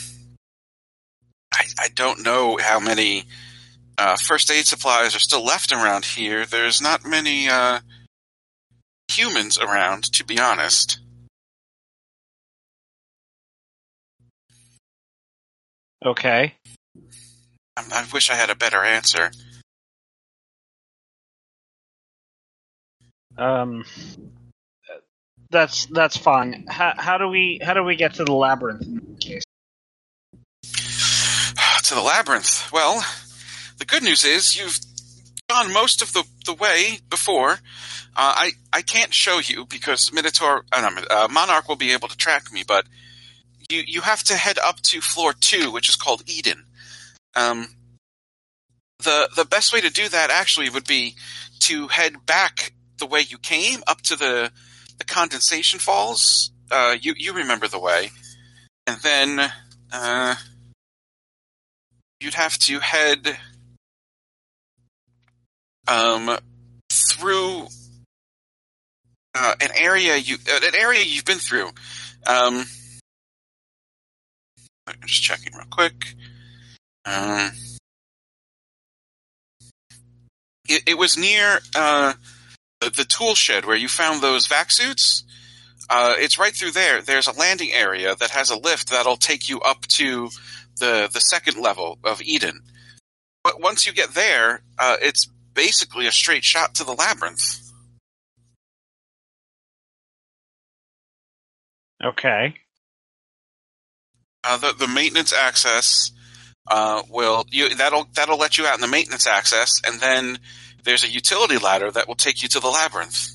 [1.54, 3.25] I, I don't know how many
[3.97, 6.45] uh, first aid supplies are still left around here.
[6.45, 7.80] There's not many uh,
[9.12, 10.99] humans around, to be honest.
[16.04, 16.56] Okay.
[17.91, 19.32] I, wish I had a better answer.
[23.38, 23.86] Um,
[25.50, 26.65] that's that's fine.
[26.70, 29.44] How, how do we how do we get to the labyrinth in case?
[31.84, 32.72] to the labyrinth.
[32.72, 33.04] Well,
[33.78, 34.80] the good news is you've
[35.50, 37.52] gone most of the, the way before.
[37.52, 37.56] Uh,
[38.15, 42.52] I I can't show you because Minotaur, uh, uh, Monarch will be able to track
[42.52, 42.86] me, but
[43.70, 46.65] you you have to head up to floor two, which is called Eden.
[47.36, 47.67] Um,
[49.00, 51.15] the the best way to do that actually would be
[51.62, 54.52] to head back the way you came up to the
[54.98, 56.52] the condensation falls.
[56.70, 58.12] Uh, you you remember the way,
[58.88, 59.52] and then.
[59.94, 60.36] Uh,
[62.22, 63.36] you'd have to head
[65.88, 66.38] um,
[66.91, 67.67] through
[69.34, 71.67] uh, an area you uh, an area you've been through.
[72.28, 72.65] Um,
[74.88, 76.15] I'm just checking real quick.
[77.06, 77.52] Um,
[80.68, 82.14] it, it was near uh,
[82.80, 85.24] the, the tool shed where you found those vac suits.
[85.90, 87.02] Uh, it's right through there.
[87.02, 90.30] There's a landing area that has a lift that'll take you up to
[90.80, 92.62] the the second level of Eden.
[93.44, 97.60] But once you get there, uh, it's basically a straight shot to the labyrinth.
[102.04, 102.56] Okay.
[104.44, 106.12] Uh, the the maintenance access
[106.67, 110.39] uh, will you that'll that'll let you out in the maintenance access, and then
[110.84, 113.30] there's a utility ladder that will take you to the labyrinth.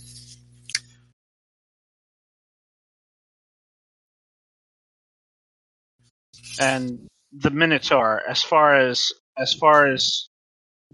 [6.59, 10.29] And the Minotaur, as far as as far as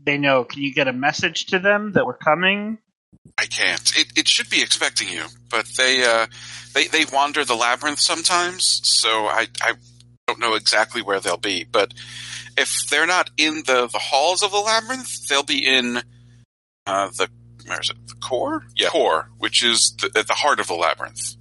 [0.02, 2.78] they know, can you get a message to them that we're coming?
[3.38, 3.96] I can't.
[3.96, 6.26] It it should be expecting you, but they uh
[6.74, 9.74] they they wander the labyrinth sometimes, so I I
[10.32, 11.64] don't know exactly where they'll be.
[11.64, 11.92] But
[12.56, 15.98] if they're not in the the halls of the labyrinth, they'll be in
[16.86, 17.28] uh the
[17.66, 17.96] where is it?
[18.08, 18.64] The core?
[18.74, 21.36] Yeah, core, which is the, at the heart of the labyrinth.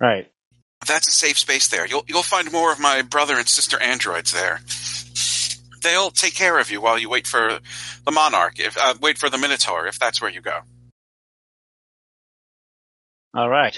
[0.00, 0.30] Right.
[0.86, 1.86] That's a safe space there.
[1.86, 4.60] You'll you'll find more of my brother and sister androids there.
[5.82, 7.58] They'll take care of you while you wait for
[8.04, 8.58] the monarch.
[8.58, 10.60] If uh, wait for the minotaur, if that's where you go.
[13.34, 13.76] All right.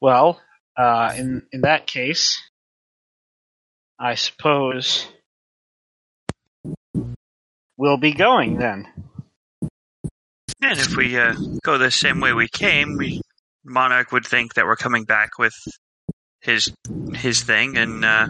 [0.00, 0.40] Well,
[0.76, 2.38] uh, in in that case,
[3.98, 5.06] I suppose
[7.76, 8.86] we'll be going then.
[10.62, 13.20] And if we uh, go the same way we came, we
[13.64, 15.54] Monarch would think that we're coming back with
[16.40, 16.72] his
[17.14, 18.28] his thing, and uh,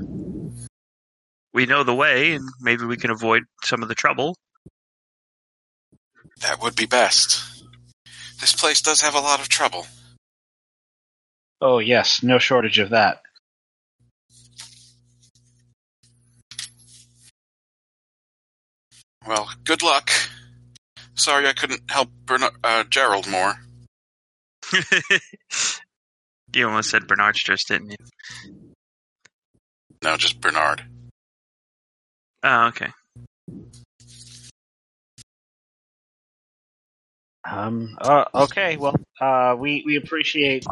[1.53, 4.37] we know the way, and maybe we can avoid some of the trouble.
[6.43, 7.43] That would be best.
[8.41, 9.87] This place does have a lot of trouble.
[11.61, 13.23] Oh yes, no shortage of that.
[19.27, 20.11] Well, good luck.
[21.15, 23.55] Sorry I couldn't help Bernard, uh, Gerald more.
[26.55, 27.97] you almost said Bernard Bernardstress, didn't you?
[30.03, 30.85] No, just Bernard.
[32.43, 32.93] Oh, okay.
[37.49, 37.97] Um.
[38.01, 38.77] Uh, okay.
[38.77, 40.65] Well, uh, we we appreciate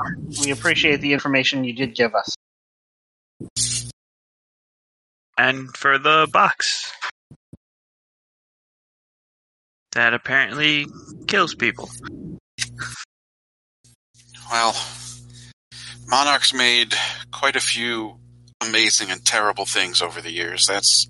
[0.43, 2.35] we appreciate the information you did give us.
[5.37, 6.93] And for the box.
[9.93, 10.87] That apparently
[11.29, 11.89] kills people.
[14.51, 14.75] Well,
[16.09, 16.95] Monarch's made
[17.31, 18.17] quite a few
[18.61, 20.67] amazing and terrible things over the years.
[20.67, 21.09] That's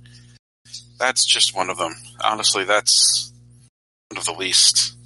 [0.98, 1.94] that's just one of them.
[2.22, 3.32] Honestly, that's
[4.10, 4.96] one of the least.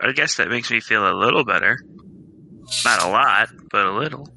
[0.00, 1.78] I guess that makes me feel a little better.
[2.84, 4.28] Not a lot, but a little.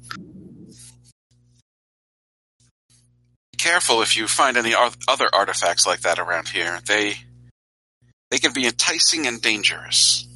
[3.52, 6.80] Be careful if you find any ar- other artifacts like that around here.
[6.86, 7.14] They
[8.30, 10.26] they can be enticing and dangerous.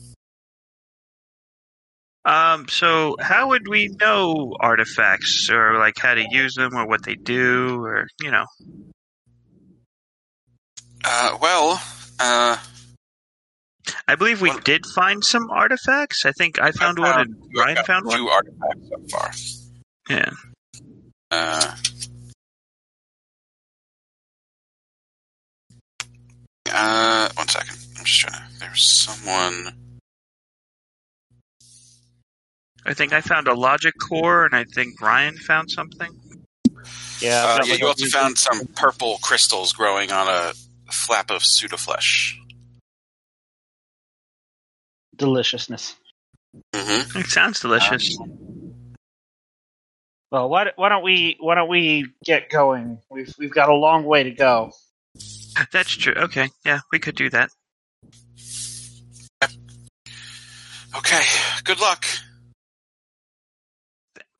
[2.24, 7.02] Um, so how would we know artifacts or like how to use them or what
[7.02, 8.44] they do or, you know?
[11.02, 11.82] Uh, well,
[12.20, 12.58] uh,
[14.06, 16.24] I believe we Well- did find some artifacts.
[16.24, 18.16] I think I found one and Ryan got found one.
[18.18, 19.32] two artifacts so far.
[20.10, 20.30] Yeah.
[21.30, 21.76] Uh,
[26.70, 27.76] uh, one second.
[27.98, 28.58] I'm just trying to.
[28.60, 29.74] There's someone.
[32.86, 36.10] I think I found a logic core and I think Ryan found something.
[37.20, 37.58] Yeah.
[37.60, 40.52] Uh, yeah, you also found some purple crystals growing on a
[40.90, 42.34] flap of pseudoflesh.
[45.18, 45.96] Deliciousness.
[46.74, 47.18] Mm-hmm.
[47.18, 48.18] It sounds delicious.
[50.30, 52.98] Well, why why don't we why don't we get going?
[53.10, 54.72] We've we've got a long way to go.
[55.72, 56.14] That's true.
[56.14, 56.48] Okay.
[56.64, 57.50] Yeah, we could do that.
[60.96, 61.22] Okay.
[61.64, 62.04] Good luck.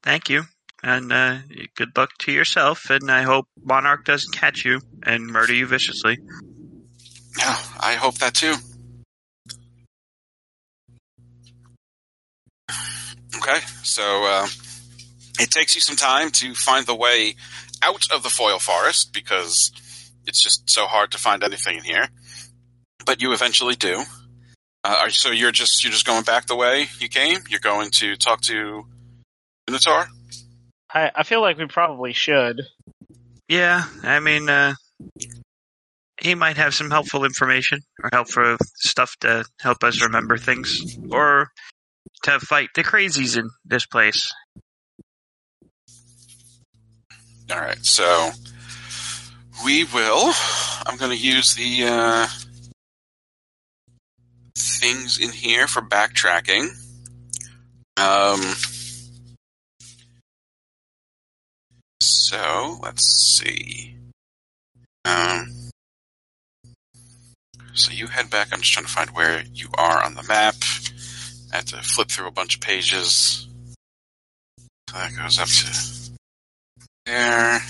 [0.02, 0.44] Thank you.
[0.82, 1.38] And uh,
[1.74, 2.90] good luck to yourself.
[2.90, 6.18] And I hope Monarch doesn't catch you and murder you viciously.
[7.36, 8.54] Yeah, I hope that too.
[13.37, 14.46] Okay, so uh,
[15.38, 17.35] it takes you some time to find the way
[17.83, 19.70] out of the foil forest because
[20.26, 22.09] it's just so hard to find anything in here.
[23.07, 24.02] But you eventually do.
[24.83, 27.40] Uh, are, so you're just you're just going back the way you came.
[27.48, 28.85] You're going to talk to
[29.68, 30.09] Minotaur.
[30.92, 32.62] I I feel like we probably should.
[33.48, 34.74] Yeah, I mean, uh,
[36.20, 41.50] he might have some helpful information or helpful stuff to help us remember things or
[42.23, 44.33] to fight the crazies in this place.
[47.50, 48.31] All right, so
[49.64, 50.33] we will.
[50.87, 52.27] I'm going to use the uh,
[54.56, 56.69] things in here for backtracking.
[57.96, 58.40] Um,
[62.00, 63.96] so let's see.
[65.04, 65.71] Um,
[67.73, 68.48] so you head back.
[68.52, 70.54] I'm just trying to find where you are on the map.
[71.53, 73.46] I have to flip through a bunch of pages.
[74.90, 76.11] So that goes up to
[77.07, 77.61] there.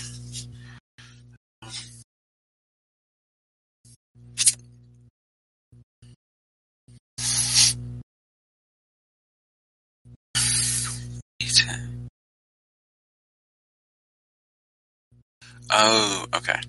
[15.71, 16.59] Oh, okay.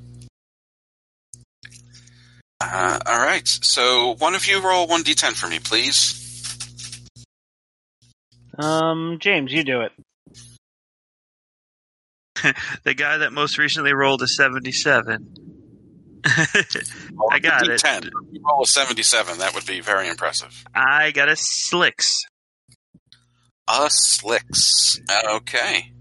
[2.61, 3.49] Uh, all right.
[3.49, 6.20] So one of you roll one d10 for me, please.
[8.63, 9.93] Um, James, you do it.
[12.85, 15.35] The guy that most recently rolled a 77.
[16.25, 17.83] I got it.
[17.83, 18.07] D10.
[18.07, 19.39] If you roll a 77.
[19.39, 20.65] That would be very impressive.
[20.75, 22.21] I got a slicks.
[23.69, 24.99] A slicks.
[25.33, 25.93] Okay.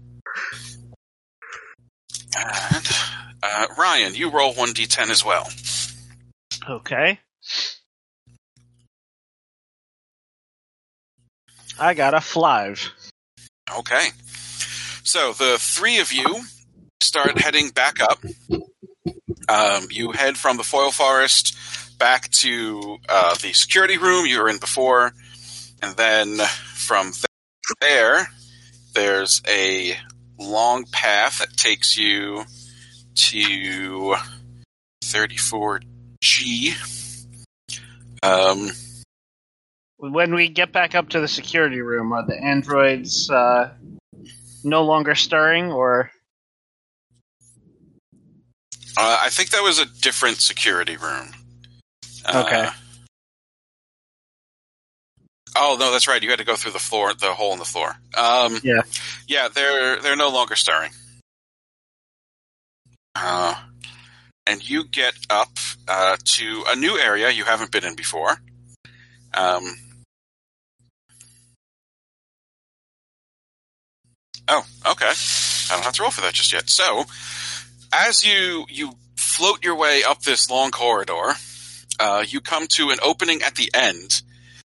[2.36, 2.88] And
[3.42, 5.48] uh, Ryan, you roll one d10 as well.
[6.68, 7.18] Okay.
[11.80, 12.92] I got a five.
[13.78, 14.08] Okay.
[15.02, 16.42] So the three of you
[17.00, 18.22] start heading back up.
[19.48, 21.56] Um, you head from the foil forest
[21.98, 25.12] back to uh, the security room you were in before,
[25.82, 27.12] and then from
[27.80, 28.28] there,
[28.94, 29.96] there's a
[30.38, 32.44] long path that takes you
[33.14, 34.16] to
[35.02, 36.74] 34G.
[38.22, 38.70] Um,
[40.00, 43.70] When we get back up to the security room, are the androids uh,
[44.64, 46.10] no longer stirring, or
[48.96, 51.28] Uh, I think that was a different security room.
[52.24, 52.68] Uh, Okay.
[55.56, 56.22] Oh no, that's right.
[56.22, 57.94] You had to go through the floor, the hole in the floor.
[58.16, 58.82] Um, Yeah.
[59.28, 60.92] Yeah, they're they're no longer stirring.
[63.14, 63.54] Uh,
[64.46, 65.50] and you get up
[65.88, 68.40] uh, to a new area you haven't been in before.
[69.34, 69.76] Um,
[74.50, 75.06] oh, okay.
[75.06, 76.68] I don't have to roll for that just yet.
[76.68, 77.04] So,
[77.92, 81.34] as you you float your way up this long corridor,
[81.98, 84.22] uh, you come to an opening at the end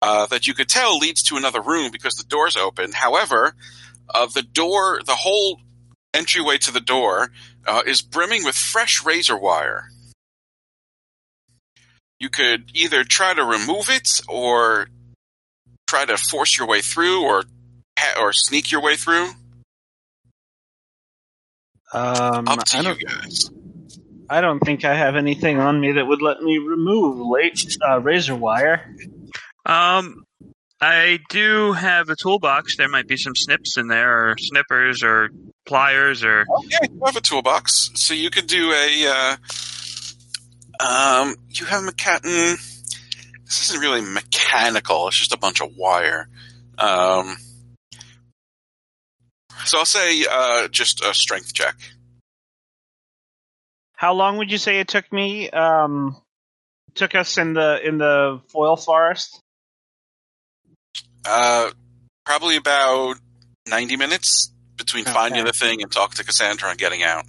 [0.02, 2.92] uh, that you could tell leads to another room because the door's open.
[2.92, 3.56] However,
[4.14, 5.60] uh, the door, the whole
[6.14, 7.32] entryway to the door,
[7.68, 9.90] uh, is brimming with fresh razor wire.
[12.20, 14.88] You could either try to remove it or
[15.88, 17.44] try to force your way through or
[18.20, 19.30] or sneak your way through.
[21.96, 23.00] Um, Up to I don't.
[23.00, 23.50] guys.
[24.30, 28.00] I don't think I have anything on me that would let me remove late uh,
[28.02, 28.96] razor wire.
[29.66, 30.24] Um,
[30.82, 32.76] I do have a toolbox.
[32.78, 35.30] There might be some snips in there, or snippers, or
[35.66, 39.08] pliers, or Oh, yeah, you have a toolbox, so you could do a.
[39.08, 39.36] Uh,
[40.84, 45.08] um, you have mecha- This isn't really mechanical.
[45.08, 46.28] It's just a bunch of wire.
[46.78, 47.38] Um,
[49.66, 51.76] so I'll say uh, just a strength check.
[53.96, 55.50] How long would you say it took me?
[55.50, 56.18] Um,
[56.96, 59.40] took us in the in the foil forest.
[61.26, 61.72] Uh,
[62.26, 63.16] probably about
[63.68, 67.26] ninety minutes between finding the thing and talking to Cassandra and getting out.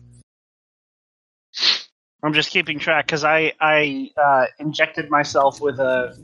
[2.22, 6.16] I'm just keeping track because I I uh, injected myself with a,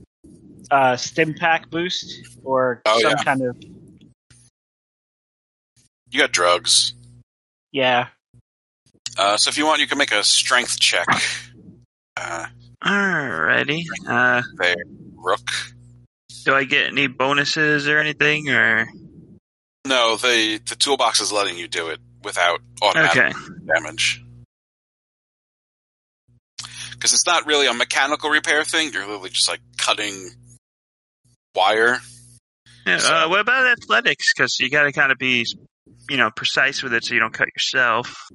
[0.71, 3.23] uh stim pack boost or Oh, some yeah.
[3.23, 3.57] kind of
[6.13, 6.93] You got drugs.
[7.73, 8.09] yeah.
[9.19, 11.07] Uh, so if you want, you can make a strength check.
[12.17, 12.47] Uh,
[12.83, 13.83] alrighty.
[14.09, 14.75] Uh, there,
[15.17, 15.51] Rook.
[16.47, 18.87] do I get any bonuses or anything, or
[19.87, 23.39] No, the the toolbox is letting you do it without automatic okay?
[23.67, 24.23] damage.
[26.93, 28.93] Because it's not really a mechanical repair thing.
[28.93, 30.31] You're literally just like cutting
[31.55, 31.99] wire.
[32.87, 34.33] Yeah, So- uh, what about athletics?
[34.35, 35.45] Because you got to kind of be,
[36.09, 38.29] you know, precise with it so you don't cut yourself.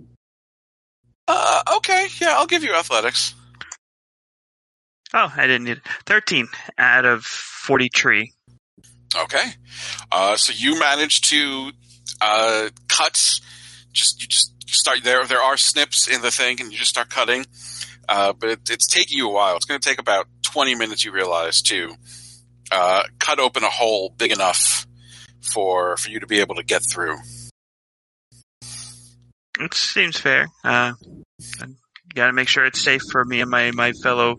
[1.27, 3.35] Uh, okay, yeah, I'll give you athletics.
[5.13, 5.83] Oh, I didn't need it.
[6.05, 6.47] Thirteen
[6.77, 8.33] out of forty-three.
[9.15, 9.51] Okay,
[10.11, 11.71] uh, so you managed to
[12.21, 13.39] uh, cut.
[13.93, 15.25] Just you just start there.
[15.25, 17.45] There are snips in the thing, and you just start cutting.
[18.09, 19.55] Uh, but it, it's taking you a while.
[19.55, 21.03] It's going to take about twenty minutes.
[21.03, 21.93] You realize to
[22.71, 24.85] uh, cut open a hole big enough
[25.41, 27.17] for for you to be able to get through.
[29.59, 30.47] It seems fair.
[30.63, 30.93] Uh,
[32.13, 34.35] got to make sure it's safe for me and my, my fellow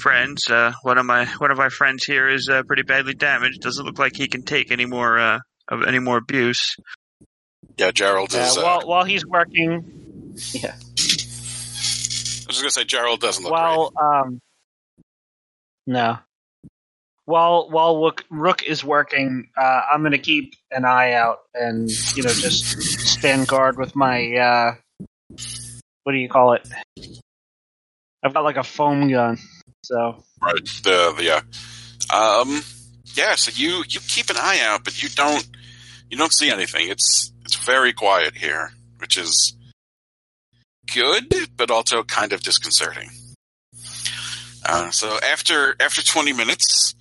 [0.00, 0.48] friends.
[0.50, 3.60] Uh, one of my one of our friends here is uh, pretty badly damaged.
[3.60, 5.38] Doesn't look like he can take any more uh,
[5.68, 6.76] of any more abuse.
[7.76, 8.56] Yeah, Gerald is.
[8.56, 10.74] Uh, while while he's working, yeah.
[12.46, 14.40] I was just going to say Gerald doesn't look While um,
[15.86, 16.18] no,
[17.26, 22.22] while while Rook, Rook is working, uh, I'm gonna keep an eye out and you
[22.22, 24.74] know just stand guard with my uh,
[26.04, 26.66] what do you call it?
[28.22, 29.38] I've got like a foam gun,
[29.82, 30.64] so Right.
[30.82, 31.40] The yeah.
[32.14, 32.62] Um
[33.14, 35.46] yeah, so you you keep an eye out, but you don't
[36.10, 36.88] you don't see anything.
[36.88, 39.56] It's it's very quiet here, which is
[40.94, 43.10] good, but also kind of disconcerting.
[44.64, 46.94] Uh, so after after twenty minutes,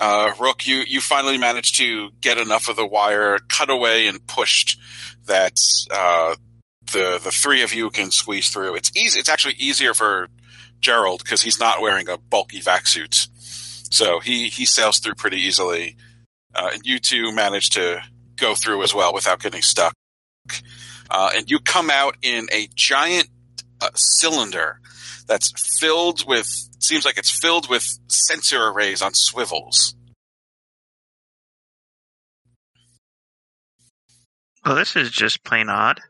[0.00, 4.26] uh, Rook, you you finally managed to get enough of the wire cut away and
[4.26, 4.80] pushed
[5.26, 5.52] that
[5.90, 6.34] uh,
[6.92, 8.74] the the three of you can squeeze through.
[8.76, 9.20] It's easy.
[9.20, 10.28] It's actually easier for
[10.80, 15.36] Gerald because he's not wearing a bulky vac suit, so he he sails through pretty
[15.36, 15.96] easily.
[16.54, 18.02] Uh, and you two manage to
[18.36, 19.92] go through as well without getting stuck.
[21.10, 23.28] Uh, and you come out in a giant
[23.80, 24.80] uh, cylinder
[25.26, 29.94] that's filled with seems like it's filled with sensor arrays on swivels.
[34.64, 36.00] Well, this is just plain odd.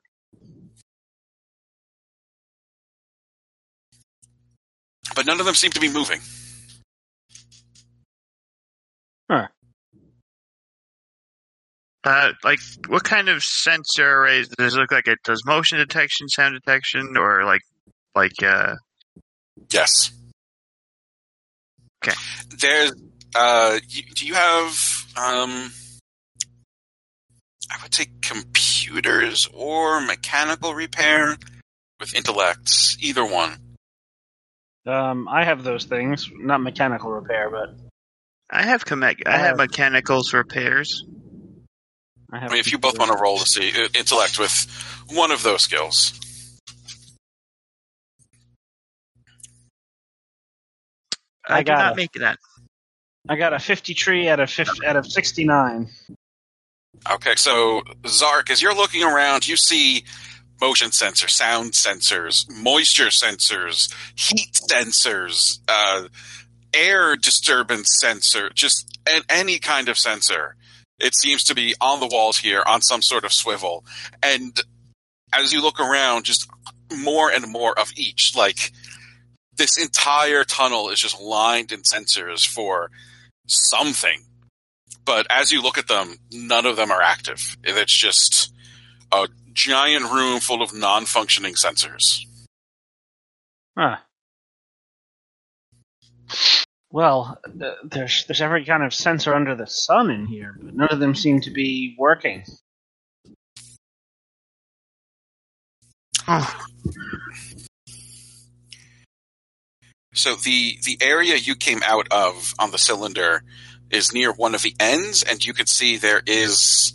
[5.15, 6.21] But none of them seem to be moving.
[12.03, 15.07] Uh, like, what kind of sensor arrays does it look like?
[15.07, 17.61] It does motion detection, sound detection, or like,
[18.15, 18.77] like, uh,
[19.73, 20.11] Yes.
[22.05, 22.17] Okay.
[22.59, 22.93] There's.
[23.35, 25.07] Uh, you, do you have?
[25.17, 25.73] Um,
[27.71, 31.37] I would say computers or mechanical repair
[32.01, 32.97] with intellects.
[33.01, 33.57] Either one.
[34.87, 36.29] um, I have those things.
[36.33, 37.77] Not mechanical repair, but
[38.51, 41.05] I have com- I have mechanicals repairs.
[42.33, 42.51] I have.
[42.51, 44.67] I mean, if you both want to roll to see uh, intellect with
[45.13, 46.19] one of those skills.
[51.51, 51.97] I, I did got not it.
[51.97, 52.39] make that.
[53.29, 55.89] I got a 53 out of 50, out of 69.
[57.11, 60.05] Okay, so Zark, as you're looking around, you see
[60.61, 66.09] motion sensors, sound sensors, moisture sensors, heat sensors, uh,
[66.75, 70.57] air disturbance sensor, just an, any kind of sensor.
[70.99, 73.85] It seems to be on the walls here on some sort of swivel.
[74.23, 74.61] And
[75.33, 76.47] as you look around, just
[76.99, 78.33] more and more of each.
[78.37, 78.73] Like
[79.61, 82.91] this entire tunnel is just lined in sensors for
[83.47, 84.23] something
[85.05, 87.57] but as you look at them, none of them are active.
[87.65, 88.53] It's just
[89.11, 92.25] a giant room full of non-functioning sensors.
[93.77, 93.97] Huh.
[96.93, 100.91] Well, th- there's there's every kind of sensor under the sun in here, but none
[100.91, 102.45] of them seem to be working.
[110.21, 113.43] So the the area you came out of on the cylinder
[113.91, 116.93] is near one of the ends, and you can see there is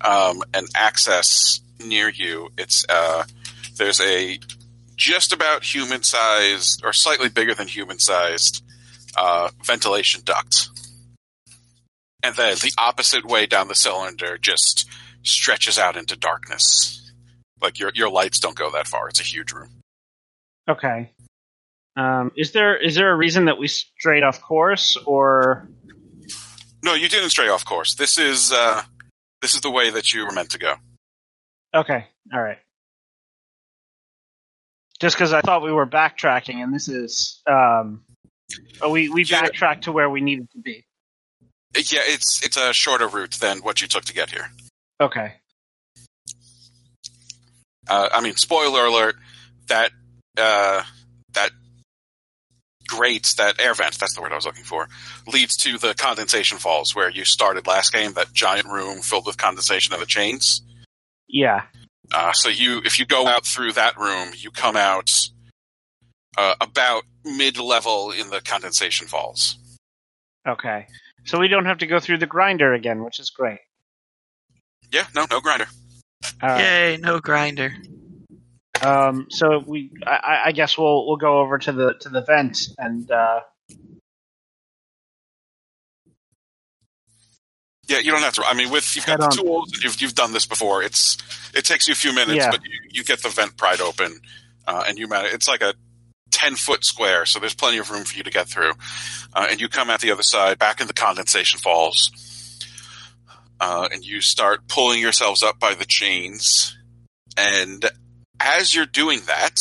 [0.00, 2.48] um, an access near you.
[2.56, 3.24] It's uh,
[3.76, 4.38] there's a
[4.96, 8.64] just about human sized or slightly bigger than human sized
[9.18, 10.70] uh, ventilation duct,
[12.22, 14.88] and then the opposite way down the cylinder just
[15.22, 17.12] stretches out into darkness.
[17.60, 19.10] Like your your lights don't go that far.
[19.10, 19.82] It's a huge room.
[20.66, 21.10] Okay.
[21.96, 25.68] Um, is there is there a reason that we strayed off course, or
[26.82, 27.94] No, you didn't stray off course.
[27.94, 28.82] This is uh,
[29.42, 30.74] this is the way that you were meant to go.
[31.74, 32.58] okay, all right?
[35.00, 38.04] Just because I thought we were backtracking, and this is um,
[38.88, 39.42] we we Yeah.
[39.42, 40.84] backtracked to where we needed to be.
[41.74, 44.50] Yeah, it's it's a shorter route than what you took to get here.
[45.00, 45.34] Okay.
[47.88, 49.16] Uh, I mean, spoiler alert:
[49.66, 49.90] that
[50.38, 50.84] uh,
[51.32, 51.50] that
[52.94, 54.88] grate, that air vent, that's the word I was looking for,
[55.26, 58.12] leads to the condensation falls where you started last game.
[58.14, 60.62] That giant room filled with condensation of the chains.
[61.28, 61.62] Yeah.
[62.12, 65.10] Uh, so you, if you go out through that room, you come out
[66.36, 69.56] uh, about mid-level in the condensation falls.
[70.46, 70.86] Okay.
[71.24, 73.60] So we don't have to go through the grinder again, which is great.
[74.92, 75.66] Yeah, no, no grinder.
[76.42, 76.98] Uh, yay!
[77.00, 77.72] No grinder.
[78.82, 82.58] Um, so we, I, I guess we'll we'll go over to the to the vent
[82.78, 83.40] and uh,
[87.88, 88.44] Yeah, you don't have to.
[88.44, 90.82] I mean, with you've got the tools, you've you've done this before.
[90.82, 91.18] It's
[91.54, 92.50] it takes you a few minutes, Yeah.
[92.50, 94.20] but you, you get the vent pried open,
[94.66, 95.34] uh, and you manage.
[95.34, 95.74] It's like a
[96.30, 98.72] ten foot square, so there's plenty of room for you to get through.
[99.34, 102.10] Uh, and you come out the other side, back in the condensation falls,
[103.60, 106.76] uh, and you start pulling yourselves up by the chains.
[107.36, 107.84] And
[108.42, 109.56] as you're doing that,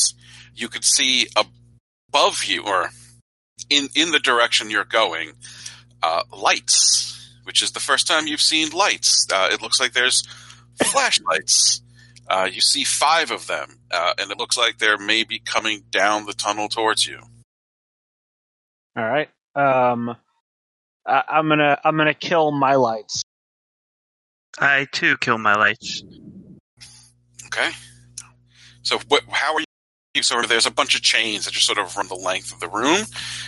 [0.56, 2.90] you could see above you, or
[3.70, 5.34] in in the direction you're going,
[6.04, 9.28] uh, lights, which is the first time you've seen lights.
[9.32, 10.24] Uh, it looks like there's
[10.84, 11.82] flashlights.
[12.28, 16.26] Uh, you see five of them, uh, and it looks like they're maybe coming down
[16.26, 17.20] the tunnel towards you.
[18.96, 19.30] All right.
[19.56, 20.16] Um,
[21.06, 23.24] I, I'm gonna I'm gonna kill my lights.
[24.60, 26.04] I too kill my lights.
[27.48, 27.70] Okay.
[28.84, 29.66] So, what, how are you?
[30.24, 32.60] Sort of, there's a bunch of chains that just sort of run the length of
[32.60, 33.06] the room.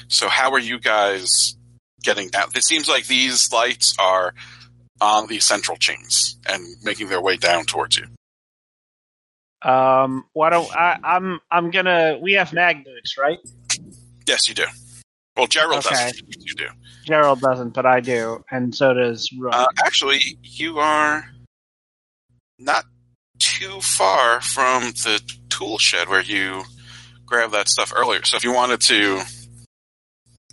[0.08, 1.56] So, how are you guys
[2.02, 2.50] getting down?
[2.56, 4.34] It seems like these lights are
[5.02, 8.06] on the central chains and making their way down towards you.
[9.62, 10.98] Um, why don't I?
[11.04, 12.18] I'm I'm gonna.
[12.22, 13.40] We have mag boots, right?
[14.28, 14.66] Yes, you do.
[15.36, 15.96] Well, Gerald Okay.
[15.96, 16.22] doesn't.
[16.40, 16.68] You do.
[17.06, 19.54] Gerald doesn't, but I do, and so does Rook.
[19.54, 21.26] Uh, actually, you are
[22.60, 22.86] not
[23.40, 26.64] too far from the tool shed where you
[27.26, 28.24] grabbed that stuff earlier.
[28.24, 29.22] So if you wanted to,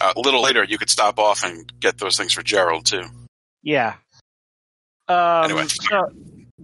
[0.00, 3.02] uh, a little later, you could stop off and get those things for Gerald too.
[3.62, 3.94] yeah.
[5.08, 5.66] Um, Anyway.
[5.66, 6.08] so,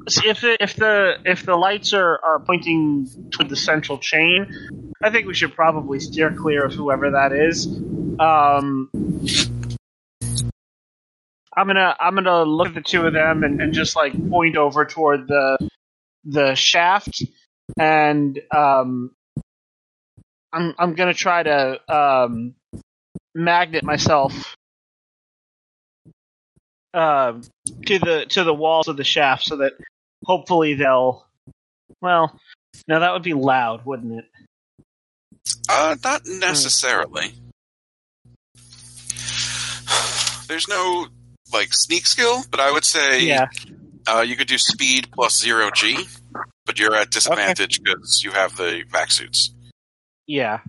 [0.06, 4.46] so if the, if the if the lights are, are pointing toward the central chain,
[5.02, 7.66] I think we should probably steer clear of whoever that is.
[8.20, 8.88] Um,
[11.56, 14.56] I'm gonna I'm gonna look at the two of them and, and just like point
[14.56, 15.58] over toward the
[16.26, 17.22] the shaft,
[17.78, 19.12] and um,
[20.52, 22.54] I'm I'm gonna try to um,
[23.34, 24.56] magnet myself
[26.92, 27.34] uh,
[27.86, 29.74] to the to the walls of the shaft so that
[30.24, 31.24] hopefully they'll.
[32.02, 32.38] Well,
[32.88, 34.24] no, that would be loud, wouldn't it?
[35.68, 37.32] Uh, not necessarily.
[40.48, 41.06] There's no
[41.52, 43.46] like sneak skill, but I would say Yeah.
[44.06, 46.06] Uh, you could do speed plus zero G,
[46.64, 49.52] but you're at disadvantage because you have the vac suits.
[50.26, 50.60] Yeah.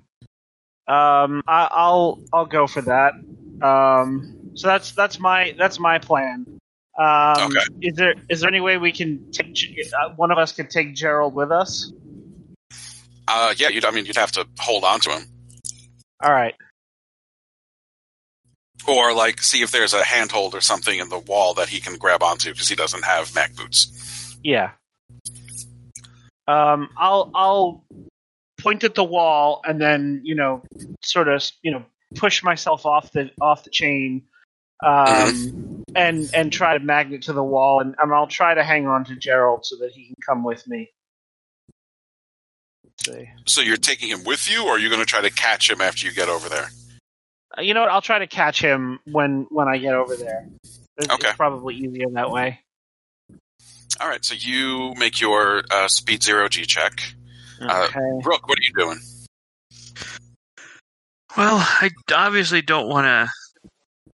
[0.87, 3.13] Um, I, I'll I'll go for that.
[3.61, 6.45] Um, so that's that's my that's my plan.
[6.97, 7.59] Um, Okay.
[7.81, 9.55] Is there is there any way we can take
[9.99, 11.91] uh, one of us could take Gerald with us?
[13.27, 15.23] Uh, yeah, you'd, I mean, you'd have to hold on to him.
[16.23, 16.55] All right.
[18.87, 21.97] Or like see if there's a handhold or something in the wall that he can
[21.97, 24.37] grab onto because he doesn't have mag boots.
[24.43, 24.71] Yeah.
[26.47, 27.83] Um, I'll I'll
[28.59, 30.63] point at the wall and then you know
[31.03, 31.83] sort of you know
[32.15, 34.23] push myself off the off the chain,
[34.85, 38.87] um, and and try to magnet to the wall and, and I'll try to hang
[38.87, 40.89] on to Gerald so that he can come with me.
[42.85, 43.29] Let's see.
[43.45, 45.81] So you're taking him with you, or are you going to try to catch him
[45.81, 46.69] after you get over there?
[47.57, 47.89] Uh, You know what?
[47.89, 50.47] I'll try to catch him when when I get over there.
[50.63, 51.29] It's, Okay.
[51.29, 52.61] it's probably easier that way.
[53.99, 57.01] All right, so you make your uh, speed zero G check.
[57.59, 57.87] Uh,
[58.21, 58.99] Brooke, what are you doing?
[61.35, 63.29] Well, I obviously don't want to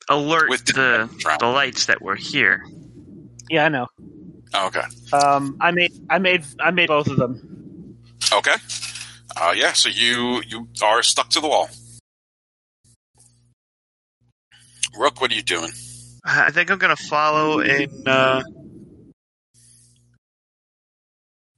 [0.09, 1.39] alert With the Drown.
[1.41, 2.65] the lights that we're here.
[3.51, 3.87] yeah, I know.
[4.55, 4.83] Oh, okay.
[5.13, 7.97] Um, I made I made I made both of them.
[8.33, 8.55] Okay.
[9.37, 11.69] Uh, yeah, so you you are stuck to the wall.
[14.99, 15.71] Rook, what are you doing?
[16.25, 18.43] I think I'm gonna follow in uh,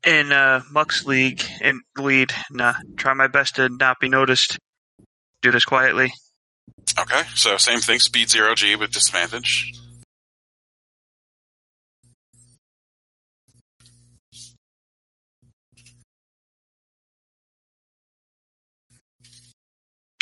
[0.07, 2.33] in uh, Muck's league and lead.
[2.51, 4.59] And, uh, try my best to not be noticed.
[5.43, 6.13] Do this quietly.
[6.99, 9.73] Okay, so same thing, speed zero G with disadvantage.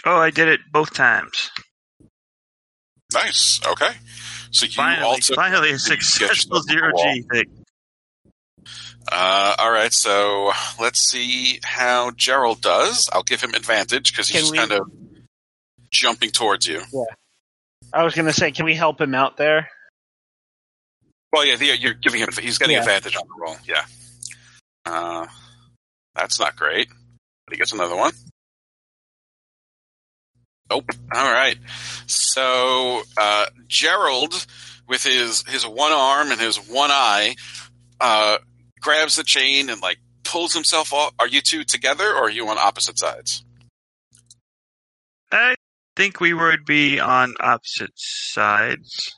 [0.05, 1.51] Oh, I did it both times.
[3.13, 3.61] Nice.
[3.67, 3.91] Okay.
[4.51, 6.93] So you Finally, also finally a you successful zero.
[6.97, 7.65] G thing.
[9.11, 13.09] Uh, all right, so let's see how Gerald does.
[13.13, 14.91] I'll give him advantage because he's we- kind of
[15.91, 16.83] jumping towards you.
[16.93, 17.05] Yeah,
[17.95, 19.71] I was gonna say, can we help him out there?
[21.33, 22.29] Well, yeah, the, you're giving him.
[22.41, 22.81] He's getting Yeah.
[22.81, 23.57] advantage on the roll.
[23.67, 23.85] Yeah.
[24.85, 25.27] Uh,
[26.15, 26.89] that's not great.
[27.47, 28.13] But he gets another one.
[30.71, 30.85] Nope.
[31.15, 31.57] All right.
[32.07, 34.47] So uh, Gerald,
[34.89, 37.37] with his his one arm and his one eye,
[38.01, 38.39] uh,
[38.81, 41.15] grabs the chain and like pulls himself off.
[41.19, 43.45] Are you two together, or are you on opposite sides?
[45.33, 45.55] I
[45.97, 49.15] think we would be on opposite sides.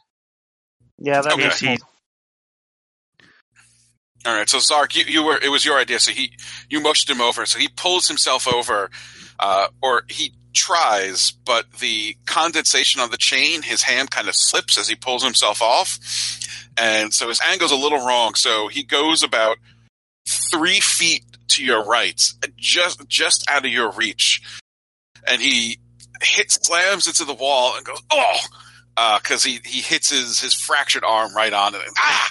[0.99, 1.45] Yeah, that Okay.
[1.45, 1.83] makes He- sense.
[4.27, 5.99] All right, so Zark, you, you were it was your idea.
[5.99, 6.33] So he
[6.69, 7.47] you motioned him over.
[7.47, 8.91] So he pulls himself over,
[9.39, 14.79] uh, or he tries, but the condensation on the chain, his hand kind of slips
[14.79, 15.99] as he pulls himself off,
[16.77, 18.35] and so his angle's a little wrong.
[18.35, 19.59] So he goes about
[20.29, 22.21] three feet to your right,
[22.57, 24.43] just just out of your reach,
[25.27, 25.79] and he
[26.23, 28.39] hits slams into the wall and goes oh.
[29.23, 32.31] because he he hits his his fractured arm right on it, and, ah,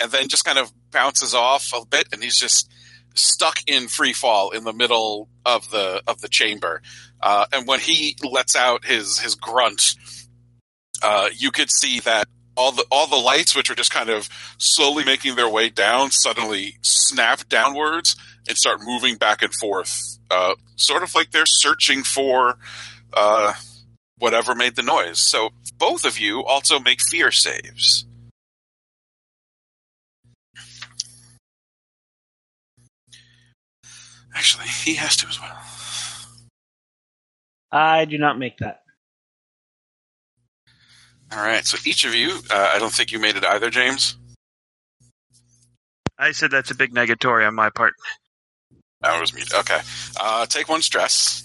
[0.00, 2.70] and then just kind of bounces off a bit, and he's just
[3.14, 6.82] stuck in free fall in the middle of the of the chamber.
[7.20, 9.94] Uh, and when he lets out his his grunt,
[11.02, 14.28] uh, you could see that all the all the lights, which are just kind of
[14.58, 18.16] slowly making their way down, suddenly snap downwards
[18.48, 22.58] and start moving back and forth, uh, sort of like they're searching for
[23.12, 23.52] uh,
[24.18, 25.28] whatever made the noise.
[25.28, 28.06] So both of you also make fear saves.
[34.34, 35.56] Actually, he has to as well.
[37.76, 38.80] I do not make that.
[41.32, 44.16] All right, so each of you, uh, I don't think you made it either, James.
[46.18, 47.92] I said that's a big negatory on my part.
[49.02, 49.42] That was me.
[49.52, 49.80] Okay,
[50.18, 51.42] uh, take one stress.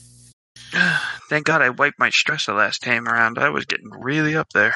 [1.29, 3.37] Thank God I wiped my stress the last time around.
[3.37, 4.73] I was getting really up there.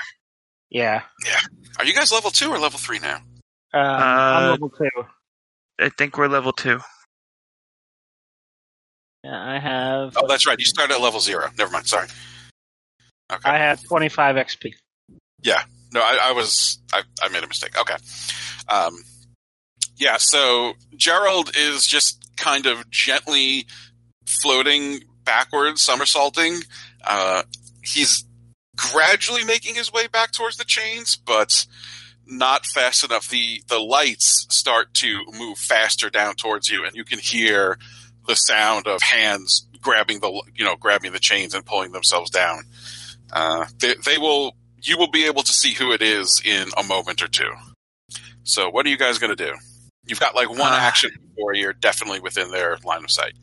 [0.70, 1.04] Yeah.
[1.26, 1.40] Yeah.
[1.80, 3.18] Are you guys level two or level three now?
[3.74, 4.90] Um, I'm Uh, level two.
[5.80, 6.80] I think we're level two.
[9.26, 10.16] Yeah, I have.
[10.18, 10.60] Oh, that's right.
[10.60, 11.48] You start at level zero.
[11.58, 11.88] Never mind.
[11.88, 12.08] Sorry.
[13.34, 13.50] Okay.
[13.50, 14.74] I have 25 XP.
[15.42, 15.64] Yeah.
[15.92, 17.76] No, I, I was I, I made a mistake.
[17.76, 17.96] Okay.
[18.70, 19.04] Um,
[19.98, 23.66] yeah, so Gerald is just kind of gently
[24.28, 26.60] floating backwards, somersaulting.
[27.04, 27.44] Uh,
[27.82, 28.26] he's
[28.76, 31.66] gradually making his way back towards the chains, but
[32.28, 33.28] not fast enough.
[33.30, 37.80] The the lights start to move faster down towards you, and you can hear
[38.28, 42.64] the sound of hands grabbing the you know grabbing the chains and pulling themselves down.
[43.32, 46.84] Uh, they, they will you will be able to see who it is in a
[46.84, 47.52] moment or two.
[48.44, 49.54] So, what are you guys going to do?
[50.06, 50.78] You've got like one Uh.
[50.80, 53.34] action before you're definitely within their line of sight.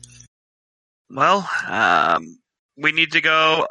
[1.09, 2.39] Well, um,
[2.77, 3.67] we need to go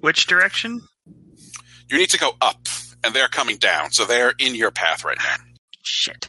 [0.00, 0.82] which direction?
[1.88, 2.68] You need to go up,
[3.02, 5.36] and they're coming down, so they're in your path right now.
[5.82, 6.28] Shit.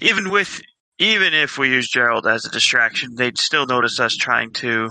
[0.00, 0.60] Even with
[0.98, 4.88] even if we use Gerald as a distraction, they'd still notice us trying to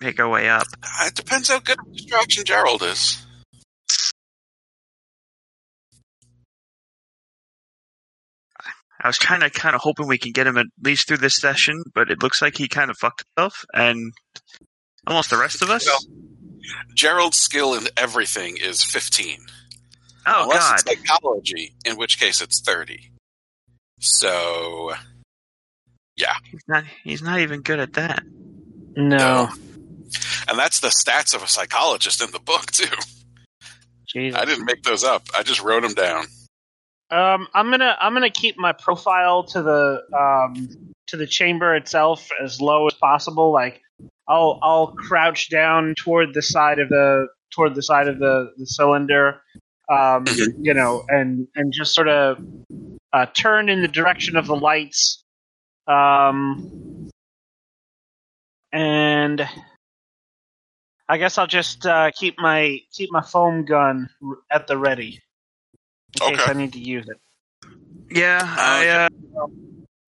[0.00, 0.66] make our way up.
[0.82, 3.24] Uh, It depends how good a distraction Gerald is.
[9.00, 11.36] I was kind of kind of hoping we can get him at least through this
[11.36, 14.12] session, but it looks like he kind of fucked himself, and
[15.06, 15.86] almost the rest of us.
[15.86, 16.00] Well,
[16.94, 19.38] Gerald's skill in everything is 15.
[20.26, 20.74] oh Unless God!
[20.74, 23.10] it's psychology, in which case it's 30.
[23.98, 24.92] So,
[26.16, 26.84] yeah, He's not.
[27.04, 28.22] He's not even good at that.
[28.96, 29.48] No.
[30.48, 32.94] and that's the stats of a psychologist in the book, too.
[34.08, 34.38] Jesus.
[34.40, 35.24] I didn't make those up.
[35.36, 36.24] I just wrote them down.
[37.10, 40.68] Um, I'm gonna I'm gonna keep my profile to the um
[41.08, 43.52] to the chamber itself as low as possible.
[43.52, 43.80] Like
[44.28, 48.66] I'll I'll crouch down toward the side of the toward the side of the the
[48.66, 49.40] cylinder,
[49.88, 50.54] um, Mhm.
[50.60, 52.38] you know, and and just sort of
[53.12, 55.22] uh, turn in the direction of the lights,
[55.86, 57.10] um,
[58.72, 59.48] and
[61.08, 64.08] I guess I'll just uh, keep my keep my foam gun
[64.50, 65.20] at the ready
[66.20, 67.18] in case I need to use it.
[68.10, 68.88] Yeah, I.
[68.88, 69.46] Uh,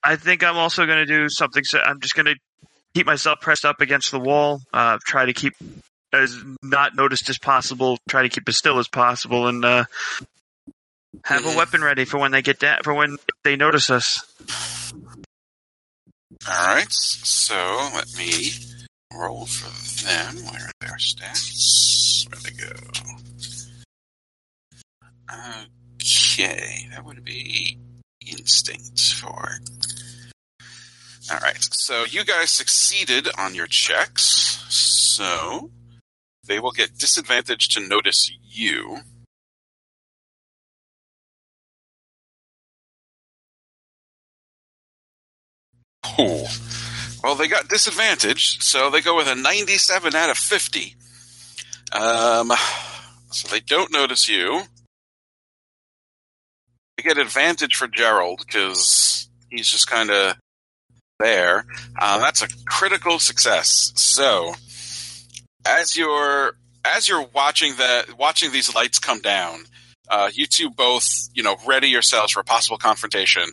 [0.02, 1.64] I think I'm also going to do something.
[1.64, 2.36] So I'm just going to
[2.94, 4.62] keep myself pressed up against the wall.
[4.72, 5.54] Uh, try to keep
[6.12, 7.98] as not noticed as possible.
[8.08, 9.84] Try to keep as still as possible, and uh,
[11.24, 12.78] have a weapon ready for when they get down.
[12.82, 14.22] For when they notice us.
[16.48, 17.54] All right, so
[17.94, 18.52] let me
[19.12, 20.36] roll for them.
[20.44, 22.26] Where are their stats?
[22.30, 22.72] Where they go?
[25.30, 27.78] Okay, that would be
[28.26, 29.58] instinct for.
[31.30, 35.70] All right, so you guys succeeded on your checks, so
[36.46, 38.98] they will get disadvantage to notice you.
[47.22, 50.94] Well, they got disadvantage, so they go with a 97 out of 50.
[51.92, 52.52] Um,
[53.30, 54.62] so they don't notice you.
[56.96, 60.36] They get advantage for Gerald because he's just kind of
[61.18, 61.64] there.
[61.98, 63.92] Uh, that's a critical success.
[63.96, 64.54] So,
[65.66, 66.54] as you're
[66.84, 69.64] as you're watching the watching these lights come down,
[70.08, 73.44] uh, you two both you know ready yourselves for a possible confrontation.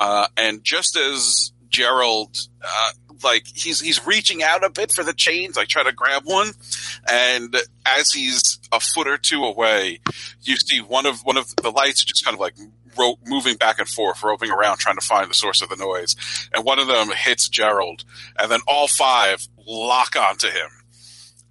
[0.00, 2.90] Uh, and just as Gerald, uh,
[3.24, 6.52] like he's he's reaching out a bit for the chains, like try to grab one,
[7.10, 7.56] and
[7.86, 10.00] as he's a foot or two away,
[10.42, 12.54] you see one of one of the lights just kind of like
[12.96, 16.14] ro- moving back and forth, roving around, trying to find the source of the noise,
[16.54, 18.04] and one of them hits Gerald,
[18.38, 20.70] and then all five lock onto him,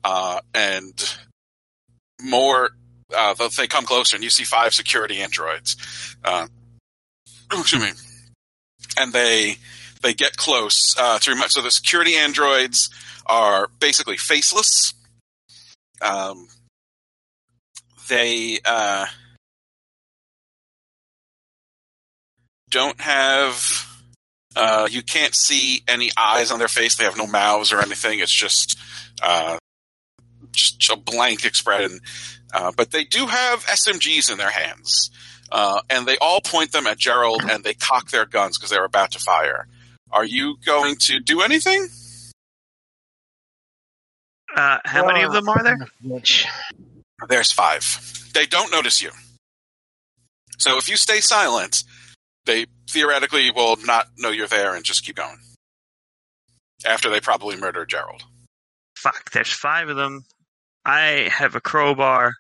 [0.03, 1.17] uh, and
[2.21, 2.71] more.
[3.13, 5.75] Uh, they come closer, and you see five security androids.
[6.23, 6.47] Uh,
[7.51, 7.89] excuse me.
[8.97, 9.57] And they
[10.01, 11.51] they get close uh, to remote.
[11.51, 12.89] So the security androids
[13.25, 14.93] are basically faceless.
[16.01, 16.47] Um,
[18.09, 19.05] they uh,
[22.69, 23.87] don't have.
[24.53, 26.97] Uh, you can't see any eyes on their face.
[26.97, 28.19] They have no mouths or anything.
[28.19, 28.77] It's just
[29.23, 29.57] uh,
[30.51, 31.99] just a blank expression.
[32.53, 35.09] Uh, but they do have SMGs in their hands,
[35.51, 38.83] uh, and they all point them at Gerald, and they cock their guns because they're
[38.83, 39.67] about to fire.
[40.11, 41.87] Are you going to do anything?
[44.55, 45.77] Uh, how many of them are there?
[47.29, 48.29] There's five.
[48.33, 49.11] They don't notice you.
[50.57, 51.83] So if you stay silent,
[52.45, 55.37] they theoretically will not know you're there and just keep going.
[56.85, 58.23] After they probably murder Gerald.
[58.97, 60.23] Fuck, there's five of them.
[60.85, 62.33] I have a crowbar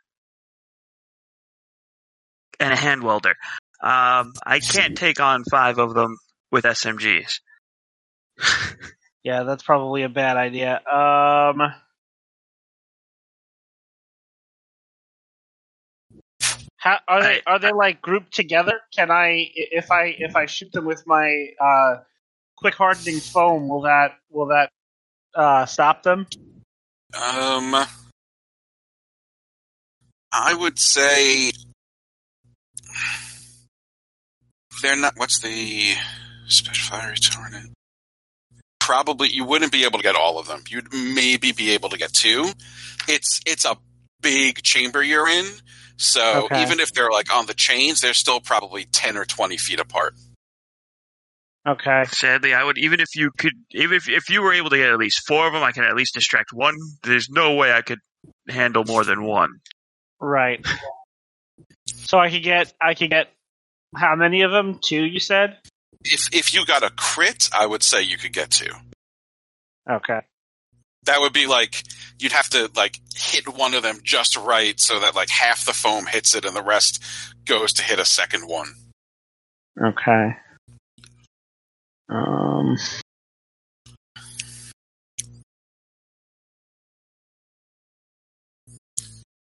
[2.59, 3.35] and a hand welder.
[3.81, 6.17] Um, I can't take on five of them
[6.51, 7.39] with SMGs.
[9.23, 10.75] yeah, that's probably a bad idea.
[10.75, 11.73] Um,
[16.77, 17.41] how are they?
[17.45, 18.79] Are they like grouped together?
[18.95, 21.97] Can I, if I if I shoot them with my uh,
[22.57, 24.71] quick hardening foam, will that will that
[25.35, 26.25] uh, stop them?
[27.13, 27.75] Um,
[30.31, 31.51] I would say
[34.81, 35.13] they're not.
[35.17, 35.93] What's the
[36.47, 37.73] special fire retardant?
[38.91, 40.63] Probably you wouldn't be able to get all of them.
[40.69, 42.49] You'd maybe be able to get two.
[43.07, 43.77] It's it's a
[44.19, 45.45] big chamber you're in,
[45.95, 46.61] so Okay.
[46.61, 50.15] even if they're like on the chains, they're still probably ten or twenty feet apart.
[51.65, 52.03] Okay.
[52.09, 54.89] Sadly, I would even if you could, even if if you were able to get
[54.89, 56.75] at least four of them, I can at least distract one.
[57.03, 57.99] There's no way I could
[58.49, 59.51] handle more than one.
[60.19, 60.65] Right.
[61.85, 63.29] So I could get I could get
[63.95, 64.79] how many of them?
[64.83, 65.59] Two, you said.
[66.03, 68.71] If if you got a crit, I would say you could get two.
[69.89, 70.19] Okay.
[71.05, 71.83] that would be like
[72.19, 75.73] you'd have to like hit one of them just right so that like half the
[75.73, 77.03] foam hits it and the rest
[77.45, 78.67] goes to hit a second one.
[79.83, 80.35] Okay.
[82.09, 82.77] Um.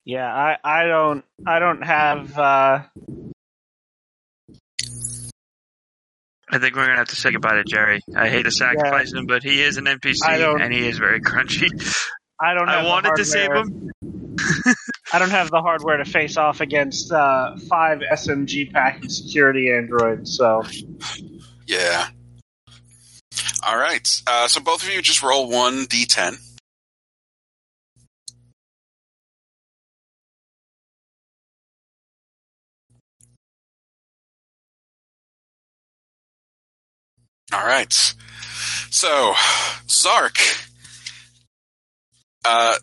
[0.04, 2.82] Yeah, I, I don't I don't have uh
[6.54, 8.00] I think we're gonna have to say goodbye to Jerry.
[8.16, 10.20] I hate to sacrifice him, but he is an NPC
[10.60, 11.68] and he is very crunchy.
[12.40, 13.90] I don't have I wanted to save him.
[15.12, 20.36] I don't have the hardware to face off against uh, five SMG package security androids,
[20.36, 20.62] so
[21.66, 22.06] Yeah.
[23.66, 24.08] All right.
[24.24, 26.36] Uh, so both of you just roll one d10.
[37.54, 37.92] All right.
[38.90, 39.34] So,
[39.88, 40.38] Zark,
[42.44, 42.76] uh,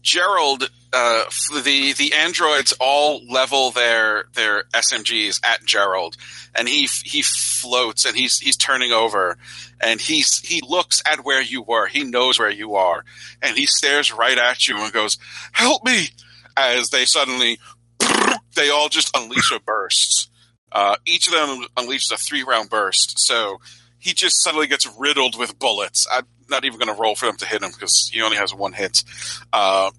[0.00, 1.24] Gerald, uh,
[1.64, 6.16] the the androids all level their their SMGs at Gerald,
[6.54, 9.38] and he he floats and he's he's turning over,
[9.80, 11.88] and he's he looks at where you were.
[11.88, 13.04] He knows where you are,
[13.42, 15.18] and he stares right at you and goes,
[15.50, 16.10] "Help me!"
[16.56, 17.58] As they suddenly,
[18.54, 20.30] they all just unleash a burst.
[20.70, 23.14] Uh, each of them unleashes a three round burst.
[23.16, 23.58] So
[24.02, 26.08] he just suddenly gets riddled with bullets.
[26.12, 28.52] I'm not even going to roll for them to hit him because he only has
[28.52, 29.04] one hit.
[29.52, 29.92] Uh,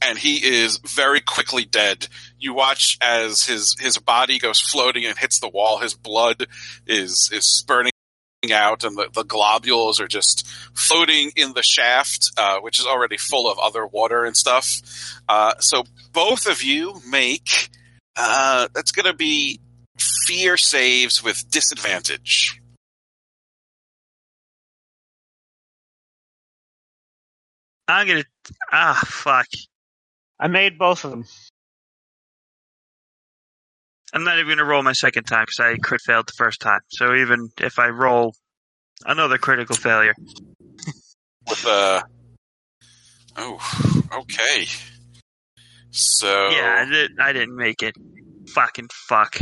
[0.00, 2.08] and he is very quickly dead.
[2.38, 5.78] You watch as his his body goes floating and hits the wall.
[5.78, 6.46] His blood
[6.86, 7.92] is is spurting
[8.50, 13.18] out, and the, the globules are just floating in the shaft, uh, which is already
[13.18, 14.80] full of other water and stuff.
[15.28, 15.84] Uh, so
[16.14, 17.68] both of you make
[18.16, 19.60] uh, that's going to be
[19.98, 22.58] fear saves with disadvantage.
[27.88, 28.24] I'm gonna
[28.72, 29.46] ah fuck.
[30.38, 31.24] I made both of them.
[34.12, 36.80] I'm not even gonna roll my second time because I crit failed the first time.
[36.88, 38.34] So even if I roll
[39.04, 40.14] another critical failure,
[41.48, 42.02] with uh
[43.36, 44.66] oh okay
[45.90, 47.94] so yeah, I, did, I didn't make it.
[48.48, 49.36] Fucking fuck.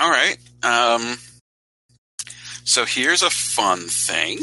[0.00, 1.16] all right um
[2.64, 4.38] so here's a fun thing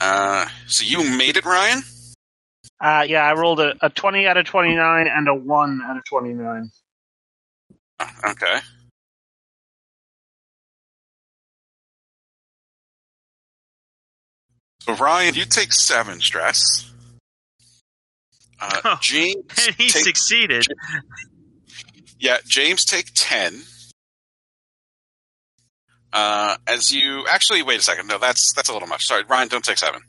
[0.00, 1.80] uh so you made it ryan
[2.80, 6.04] Uh, yeah, I rolled a, a 20 out of 29 and a 1 out of
[6.04, 6.70] 29.
[7.98, 8.60] Uh, okay
[14.80, 16.90] so ryan you take seven stress
[18.60, 18.98] Uh, Oh.
[19.02, 19.36] James,
[19.66, 20.64] And he take, succeeded.
[22.18, 23.60] yeah, James take ten.
[26.12, 28.06] Uh, as you actually wait a second.
[28.06, 29.06] No, that's that's a little much.
[29.06, 30.00] Sorry, Ryan, don't take seven.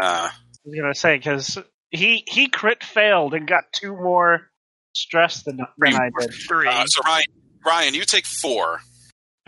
[0.00, 0.32] Uh, I
[0.64, 1.58] was gonna say because
[1.90, 4.48] he he crit failed and got two more
[4.94, 6.32] stress than than I did.
[6.34, 6.66] Three.
[6.68, 7.24] uh, so Ryan,
[7.64, 8.80] Ryan, you take four.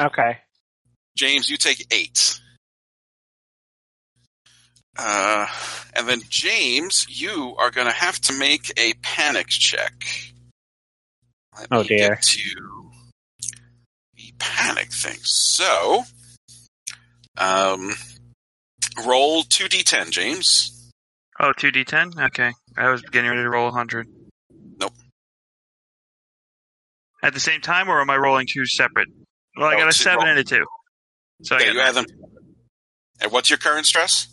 [0.01, 0.39] Okay.
[1.17, 2.41] James, you take eight.
[4.99, 5.47] Uh,
[5.95, 9.93] and then James, you are going to have to make a panic check.
[11.59, 12.09] Let Oh, me dear.
[12.11, 12.80] Get to the
[14.41, 15.19] panic thing.
[15.23, 16.03] So,
[17.39, 17.95] um,
[19.07, 20.91] roll two d10, James.
[21.39, 22.21] oh, 2d10?
[22.27, 22.53] Okay.
[22.77, 24.07] I was getting ready to roll 100.
[24.81, 24.93] Nope.
[27.23, 29.09] At the same time, or am I rolling two separate?
[29.57, 30.29] Well, I got a 7 roll.
[30.29, 30.65] and a 2.
[31.43, 32.07] So I you add them.
[33.21, 34.29] And what's your current stress?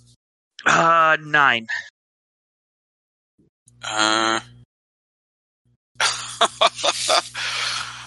[0.65, 1.67] Uh, 9.
[3.83, 4.39] Uh,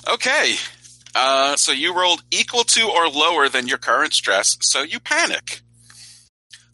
[0.09, 0.55] okay.
[1.15, 5.61] Uh, so you rolled equal to or lower than your current stress, so you panic.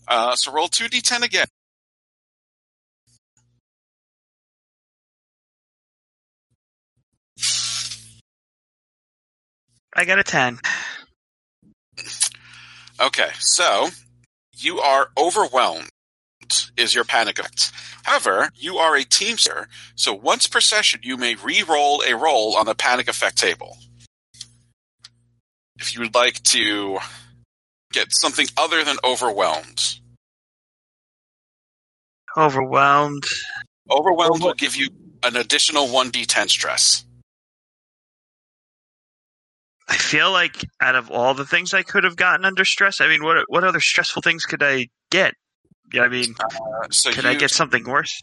[0.08, 1.46] Uh, so roll 2d10 again.
[9.98, 10.58] I got a 10.
[13.00, 13.88] Okay, so
[14.54, 15.88] you are overwhelmed,
[16.76, 17.72] is your panic effect.
[18.04, 22.66] However, you are a teamster, so once per session you may re-roll a roll on
[22.66, 23.78] the panic effect table.
[25.78, 26.98] If you would like to
[27.92, 29.98] get something other than overwhelmed,
[32.36, 33.24] Overwhelmed.
[33.90, 34.88] overwhelmed will give you
[35.22, 37.04] an additional 1d10 stress.
[39.88, 43.08] I feel like out of all the things I could have gotten under stress, I
[43.08, 45.34] mean, what what other stressful things could I get?
[45.92, 48.20] Yeah, I mean, Uh, so could you, I get something worse?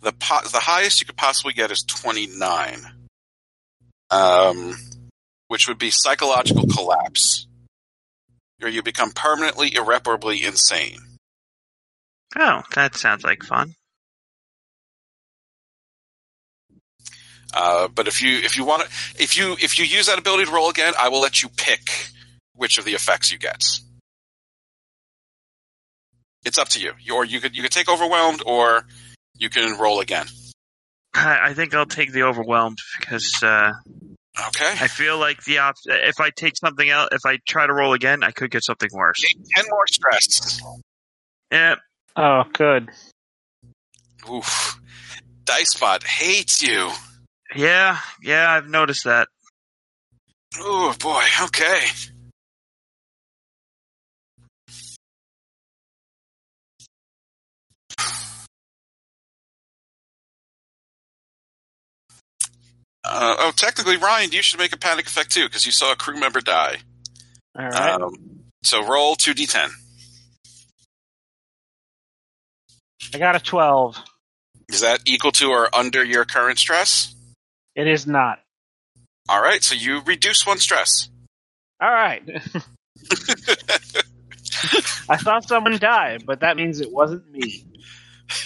[0.00, 2.80] the po- the highest you could possibly get is 29
[4.10, 4.76] um
[5.54, 7.46] which would be psychological collapse
[8.60, 10.98] or you become permanently irreparably insane.
[12.36, 13.74] Oh, that sounds like fun.
[17.54, 18.88] uh, but if you if you want to
[19.22, 22.08] if you if you use that ability to roll again i will let you pick
[22.54, 23.62] which of the effects you get.
[26.44, 26.92] It's up to you.
[27.00, 28.86] You or you could you could take overwhelmed or
[29.36, 30.26] you can roll again.
[31.14, 33.72] I, I think I'll take the overwhelmed because uh,
[34.48, 37.72] okay I feel like the op- if I take something out, if I try to
[37.72, 39.22] roll again, I could get something worse.
[39.54, 40.60] 10 more stress
[41.52, 41.76] Yeah,
[42.16, 42.88] Oh, good.
[44.30, 44.78] Oof.
[45.44, 46.90] Dicebot hates you.
[47.54, 48.50] yeah, yeah.
[48.50, 49.28] I've noticed that.
[50.58, 51.80] Oh boy, okay.
[63.04, 65.96] Uh, oh, technically, Ryan, you should make a panic effect too because you saw a
[65.96, 66.78] crew member die.
[67.58, 68.00] All right.
[68.00, 68.14] Um,
[68.62, 69.68] so roll two d10.
[73.12, 73.96] I got a twelve.
[74.70, 77.14] Is that equal to or under your current stress?
[77.76, 78.40] It is not.
[79.28, 81.08] All right, so you reduce one stress.
[81.80, 82.22] All right.
[85.08, 87.64] I thought someone died, but that means it wasn't me.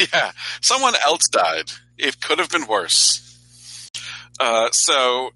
[0.13, 1.71] yeah, someone else died.
[1.97, 3.28] It could have been worse.
[4.41, 5.31] Uh, so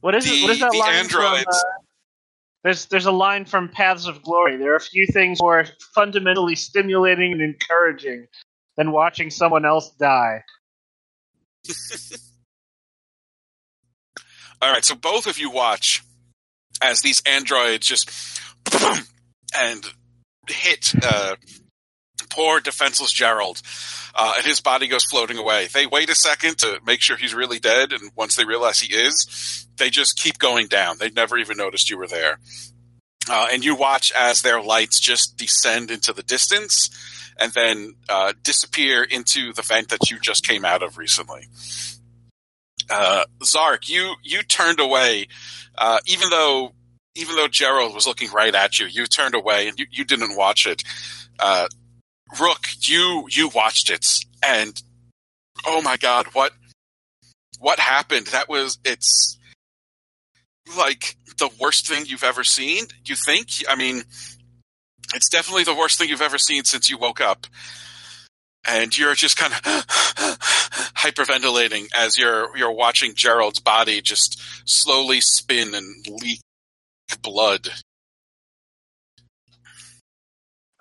[0.00, 0.42] What is The- it?
[0.42, 1.52] What is that line androids- from?
[1.54, 1.82] Uh,
[2.64, 4.56] there's there's a line from Paths of Glory.
[4.56, 8.28] There are a few things more fundamentally stimulating and encouraging
[8.76, 10.42] than watching someone else die.
[14.60, 16.02] All right, so both of you watch
[16.80, 18.08] as these androids just
[19.56, 19.84] and
[20.48, 21.34] hit uh,
[22.32, 23.60] poor defenseless Gerald,
[24.14, 25.68] uh, and his body goes floating away.
[25.72, 28.94] They wait a second to make sure he's really dead, and once they realize he
[28.94, 30.98] is, they just keep going down.
[30.98, 32.38] They never even noticed you were there.
[33.30, 36.90] Uh, and you watch as their lights just descend into the distance
[37.38, 41.46] and then uh, disappear into the vent that you just came out of recently
[42.90, 45.28] uh, Zark, you you turned away,
[45.76, 46.72] uh, even though
[47.14, 50.36] even though Gerald was looking right at you, you turned away and you, you didn't
[50.36, 50.82] watch it.
[52.40, 54.06] Rook, you you watched it,
[54.44, 54.80] and
[55.66, 56.52] oh my god, what
[57.58, 58.28] what happened?
[58.28, 59.38] That was it's
[60.76, 62.84] like the worst thing you've ever seen.
[63.04, 63.48] You think?
[63.68, 64.02] I mean,
[65.14, 67.46] it's definitely the worst thing you've ever seen since you woke up
[68.66, 69.60] and you're just kind of
[70.96, 76.40] hyperventilating as you're you're watching Gerald's body just slowly spin and leak
[77.22, 77.68] blood.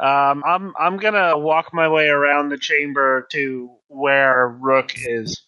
[0.01, 5.43] Um, I'm I'm gonna walk my way around the chamber to where Rook is.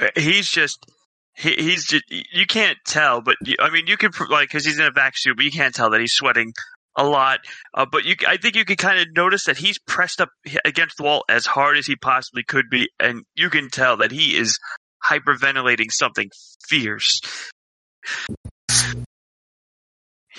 [0.00, 0.86] Uh, He's just
[1.34, 4.64] he, he's just you can't tell, but you, I mean you can pr- like because
[4.64, 6.54] he's in a vac suit, but you can't tell that he's sweating
[6.96, 7.40] a lot.
[7.74, 10.30] Uh, but you, I think you can kind of notice that he's pressed up
[10.64, 14.10] against the wall as hard as he possibly could be, and you can tell that
[14.10, 14.58] he is
[15.04, 16.30] hyperventilating something
[16.66, 17.20] fierce.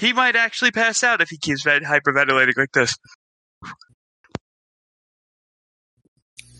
[0.03, 2.93] He might actually pass out if he keeps hyperventilating like this.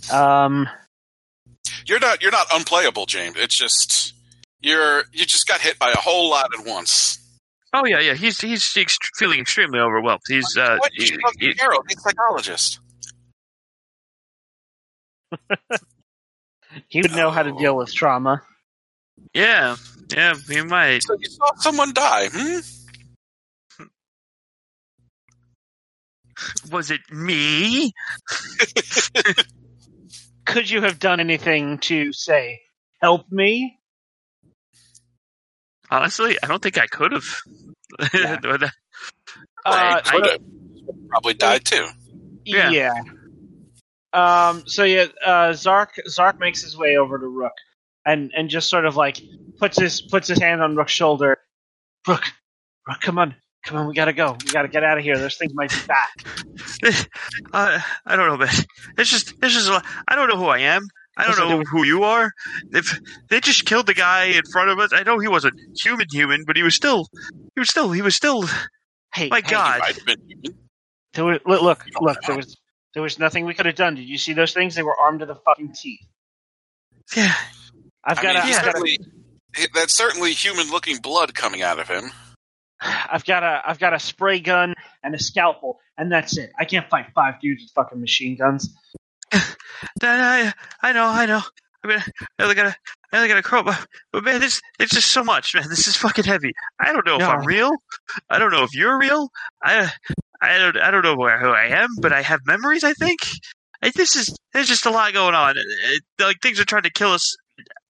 [0.10, 0.70] Um,
[1.86, 3.36] You're not you're not unplayable, James.
[3.38, 4.14] It's just
[4.62, 7.20] you're you just got hit by a whole lot at once.
[7.74, 8.14] Oh yeah, yeah.
[8.14, 10.22] He's he's ext- feeling extremely overwhelmed.
[10.26, 10.94] He's uh, what?
[10.94, 12.80] You he- should he- Carol, the psychologist.
[16.88, 18.42] he would know how to deal with trauma.
[19.34, 19.76] yeah,
[20.16, 20.36] yeah.
[20.48, 21.04] He might.
[21.04, 22.30] So you saw someone die.
[22.32, 22.60] Hmm?
[26.72, 27.92] Was it me?
[30.46, 32.62] Could you have done anything to say
[33.02, 33.80] help me?
[35.90, 37.26] Honestly, I don't think I could have.
[38.14, 38.38] Yeah.
[39.66, 40.42] Right, Uh, could've.
[41.08, 41.88] Probably died too.
[42.44, 42.70] Yeah.
[42.72, 42.94] Yeah.
[44.12, 44.64] Um.
[44.68, 47.54] So yeah, uh, Zark Zark makes his way over to Rook,
[48.06, 49.22] and and just sort of like
[49.60, 51.38] puts his puts his hand on Rook's shoulder.
[52.06, 52.24] Rook,
[52.86, 54.38] Rook, come on, come on, we gotta go.
[54.46, 55.18] We gotta get out of here.
[55.18, 57.08] Those things might be back.
[57.54, 58.54] uh, I don't know, man.
[58.98, 59.70] It's just, it's just.
[60.08, 60.88] I don't know who I am.
[61.16, 62.32] I don't know who you are.
[62.72, 63.00] If
[63.30, 66.44] they just killed the guy in front of us, I know he wasn't human, human,
[66.46, 67.08] but he was still,
[67.54, 68.48] he was still, he was still.
[69.14, 69.80] Hey, My hey, God.
[69.80, 70.60] might have been human.
[71.14, 72.18] There were, look, look, look.
[72.26, 72.58] There was
[72.96, 73.96] there was nothing we could have done.
[73.96, 74.74] Did you see those things?
[74.74, 76.00] They were armed to the fucking teeth.
[77.16, 77.34] Yeah,
[78.04, 78.98] I've I got mean, a, he's I've got a,
[79.76, 82.12] that's certainly human-looking blood coming out of him.
[82.84, 84.74] I've got a, I've got a spray gun
[85.04, 86.52] and a scalpel, and that's it.
[86.60, 88.76] I can't fight five dudes with fucking machine guns.
[90.02, 91.42] I, I know, I know.
[91.84, 92.00] I mean,
[92.40, 92.76] I only got a,
[93.12, 93.78] I only got a crowbar,
[94.12, 95.68] but man, this, it's just so much, man.
[95.70, 96.52] This is fucking heavy.
[96.80, 97.72] I don't know if I'm real.
[98.30, 99.30] I don't know if you're real.
[99.62, 99.92] I,
[100.42, 102.84] I don't, I don't know where who I am, but I have memories.
[102.84, 103.20] I think.
[103.96, 105.58] This is, there's just a lot going on.
[105.58, 107.36] It- it- like things are trying to kill us.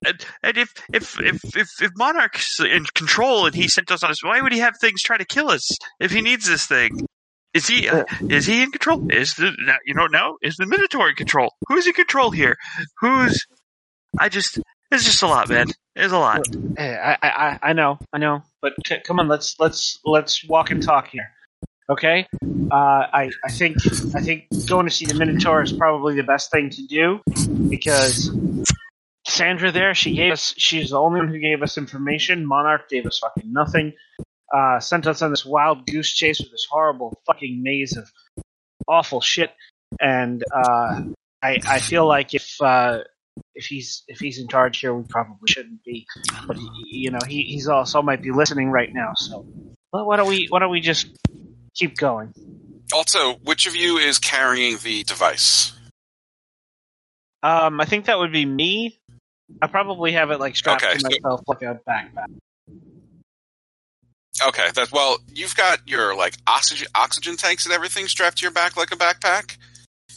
[0.05, 4.11] And, and if, if, if, if, if Monarch's in control and he sent us on
[4.11, 7.05] us, why would he have things try to kill us if he needs this thing?
[7.53, 9.07] Is he, uh, is he in control?
[9.11, 9.51] Is the,
[9.85, 11.53] you know, now is the Minotaur in control?
[11.67, 12.57] Who's in control here?
[12.99, 13.45] Who's,
[14.19, 14.59] I just,
[14.91, 15.67] it's just a lot, man.
[15.95, 16.47] It's a lot.
[16.75, 20.71] Hey, I, I, I- know, I know, but c- come on, let's let's let's walk
[20.71, 21.29] and talk here,
[21.89, 22.25] okay?
[22.41, 23.77] Uh, I I think
[24.15, 27.19] I think going to see the Minotaur is probably the best thing to do
[27.69, 28.31] because
[29.33, 32.45] Sandra there, she gave us, she's the only one who gave us information.
[32.45, 33.93] Monarch gave us fucking nothing.
[34.53, 38.11] Uh, sent us on this wild goose chase with this horrible fucking maze of
[38.87, 39.51] awful shit,
[39.99, 41.01] and uh,
[41.41, 42.99] I I feel like if uh,
[43.55, 46.05] if he's if he's in charge here, we probably shouldn't be
[46.45, 49.13] but he, you know he, he's also might be listening right now.
[49.15, 49.45] So
[49.91, 51.07] well, why don't we why don't we just
[51.73, 52.33] keep going?
[52.93, 55.71] Also, which of you is carrying the device?
[57.41, 58.99] Um, I think that would be me.
[59.61, 62.27] I probably have it like strapped Okay, to so- myself like a backpack.
[64.47, 65.17] Okay, that's well.
[65.33, 68.95] You've got your like oxygen oxygen tanks and everything strapped to your back like a
[68.95, 69.57] backpack,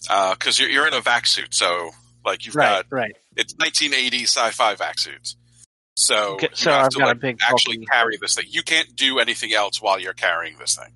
[0.08, 1.52] uh, because you're you're in a vac suit.
[1.54, 1.90] So
[2.24, 3.12] like you've Right, got right.
[3.36, 5.36] it's 1980 sci-fi vac suits.
[5.96, 8.34] So Okay, you so have I've to got a like, big actually bulky- carry this
[8.34, 8.46] thing.
[8.48, 10.92] You can't do anything else while you're carrying this thing.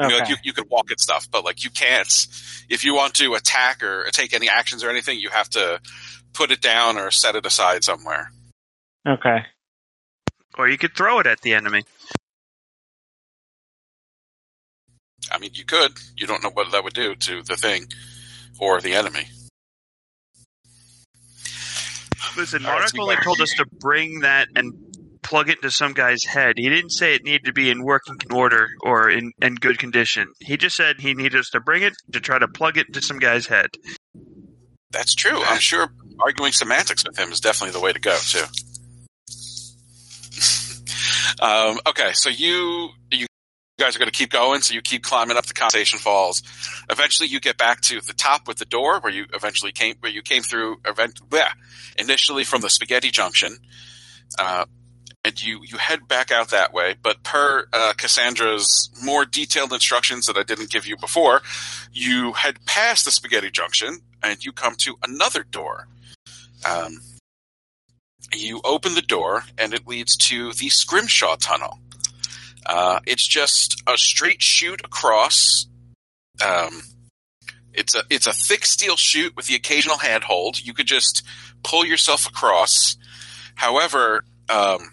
[0.00, 0.20] I mean, Okay.
[0.22, 2.08] like you, you can walk and stuff, but like you can't.
[2.68, 5.80] If you want to attack or take any actions or anything, you have to
[6.40, 8.30] put it down or set it aside somewhere.
[9.06, 9.44] okay.
[10.56, 11.82] Or you could throw it at the enemy.
[15.30, 15.92] I mean, you could.
[16.16, 17.86] You don't know what that would do to the thing
[18.58, 19.28] or the enemy.
[22.36, 24.72] Listen, All right, Monarch only told us to bring that and
[25.22, 26.54] plug it into some guy's head.
[26.56, 30.26] He didn't say it needed to be in working order or in, in good condition.
[30.40, 33.02] He just said he needed us to bring it to try to plug it into
[33.02, 33.68] some guy's head.
[34.90, 35.42] That's true.
[35.42, 38.44] I'm sure arguing semantics with him is definitely the way to go too.
[41.42, 43.26] um, okay, so you you
[43.78, 44.60] guys are going to keep going.
[44.62, 46.42] So you keep climbing up the conversation falls.
[46.90, 50.12] Eventually, you get back to the top with the door where you eventually came where
[50.12, 50.80] you came through.
[50.84, 51.50] Event, bleh,
[51.96, 53.56] initially from the Spaghetti Junction.
[54.38, 54.64] Uh,
[55.24, 60.26] and you, you head back out that way, but per uh, Cassandra's more detailed instructions
[60.26, 61.42] that I didn't give you before,
[61.92, 65.88] you head past the Spaghetti Junction and you come to another door.
[66.68, 67.00] Um,
[68.34, 71.78] you open the door, and it leads to the Scrimshaw Tunnel.
[72.64, 75.66] Uh, it's just a straight shoot across
[76.40, 76.82] um,
[77.72, 80.64] it's a it's a thick steel chute with the occasional handhold.
[80.64, 81.22] You could just
[81.62, 82.96] pull yourself across.
[83.54, 84.90] However, um,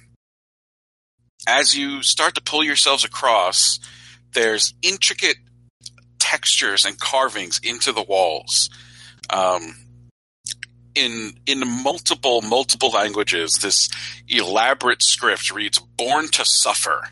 [1.47, 3.79] as you start to pull yourselves across,
[4.33, 5.37] there's intricate
[6.19, 8.69] textures and carvings into the walls.
[9.29, 9.75] Um,
[10.93, 13.89] in in multiple multiple languages, this
[14.27, 17.09] elaborate script reads "Born to Suffer,"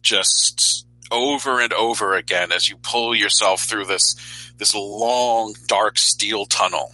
[0.00, 4.14] just over and over again as you pull yourself through this
[4.56, 6.92] this long dark steel tunnel.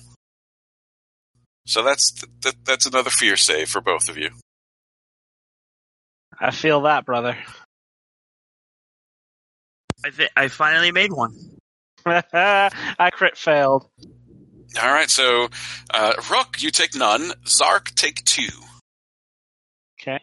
[1.67, 2.13] So that's
[2.43, 4.31] that, that's another fear save for both of you.
[6.39, 7.37] I feel that, brother.
[10.05, 11.35] I th- I finally made one.
[12.07, 13.89] I crit failed.
[14.81, 15.49] All right, so
[15.91, 17.33] uh, Rook, you take none.
[17.47, 18.49] Zark, take two.
[20.01, 20.21] Okay.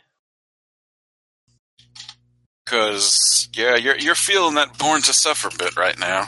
[2.64, 6.27] Because yeah, you're you're feeling that born to suffer bit right now.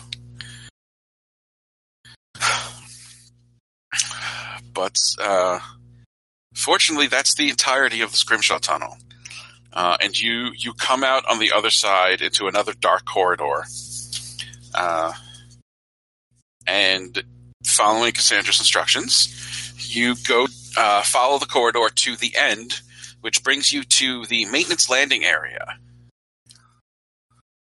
[4.73, 5.59] But uh,
[6.53, 8.97] fortunately, that's the entirety of the Scrimshaw Tunnel,
[9.75, 13.65] uh, and you you come out on the other side into another dark corridor,
[14.73, 15.11] uh,
[16.65, 17.23] and
[17.63, 20.47] following Cassandra's instructions, you go
[20.77, 22.81] uh, follow the corridor to the end,
[23.21, 25.77] which brings you to the maintenance landing area.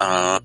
[0.00, 0.40] Uh,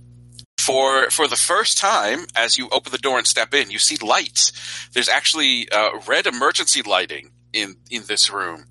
[0.58, 3.98] for for the first time, as you open the door and step in, you see
[4.06, 4.90] lights.
[4.94, 8.66] There's actually uh, red emergency lighting in in this room.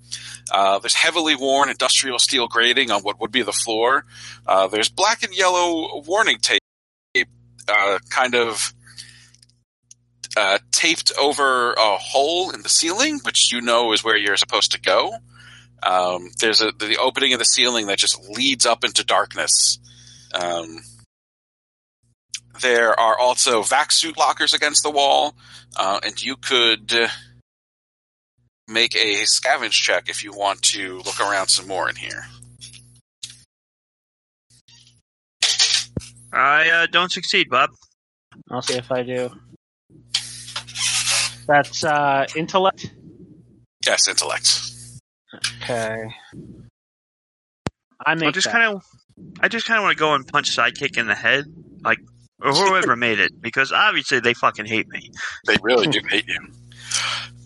[0.51, 4.05] Uh, there's heavily worn industrial steel grating on what would be the floor.
[4.45, 7.29] Uh, there's black and yellow warning tape,
[7.67, 8.73] uh, kind of
[10.37, 14.71] uh, taped over a hole in the ceiling, which you know is where you're supposed
[14.71, 15.13] to go.
[15.81, 19.79] Um, there's a, the opening of the ceiling that just leads up into darkness.
[20.33, 20.79] Um,
[22.61, 25.35] there are also vac suit lockers against the wall,
[25.77, 26.93] uh, and you could
[28.69, 32.25] make a scavenge check if you want to look around some more in here.
[36.31, 37.71] I uh, don't succeed, Bob.
[38.51, 39.31] I'll see if I do.
[41.47, 42.93] That's uh, intellect.
[43.85, 44.61] Yes, intellect.
[45.63, 46.09] Okay.
[48.05, 48.29] I make.
[48.29, 48.83] I just kind of,
[49.39, 51.45] I just kind of want to go and punch sidekick in the head,
[51.83, 51.99] like
[52.41, 55.11] or whoever made it, because obviously they fucking hate me.
[55.45, 56.39] They really do hate you.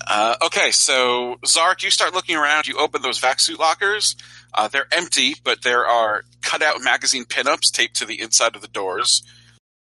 [0.05, 2.67] Uh, okay, so Zark, you start looking around.
[2.67, 4.15] You open those vac suit lockers.
[4.53, 8.67] Uh, they're empty, but there are cutout magazine pinups taped to the inside of the
[8.67, 9.23] doors.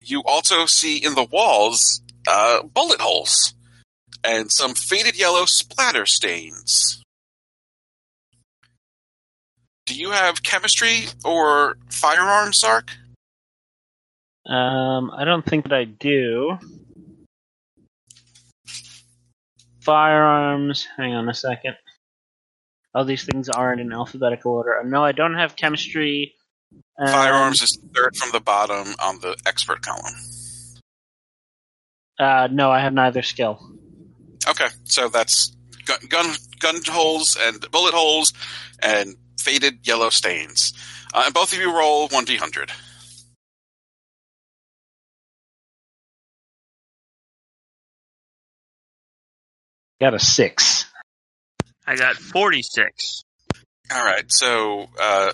[0.01, 3.53] You also see in the walls uh, bullet holes
[4.23, 7.01] and some faded yellow splatter stains.
[9.85, 12.91] Do you have chemistry or firearms, Zark?
[14.45, 16.57] Um, I don't think that I do.
[19.84, 20.88] Firearms.
[20.97, 21.76] Hang on a second.
[22.95, 24.81] All these things aren't in alphabetical order.
[24.85, 26.35] No, I don't have chemistry.
[26.99, 30.14] Um, Firearms is third from the bottom on the expert column.
[32.19, 33.60] Uh, no, I have neither skill.
[34.47, 35.55] Okay, so that's
[35.85, 38.34] gun, gun, gun holes and bullet holes
[38.81, 40.73] and faded yellow stains.
[41.14, 42.69] Uh, and both of you roll 1d100.
[50.03, 50.91] Got a six.
[51.88, 53.23] I got forty six.
[53.89, 55.31] All right, so uh,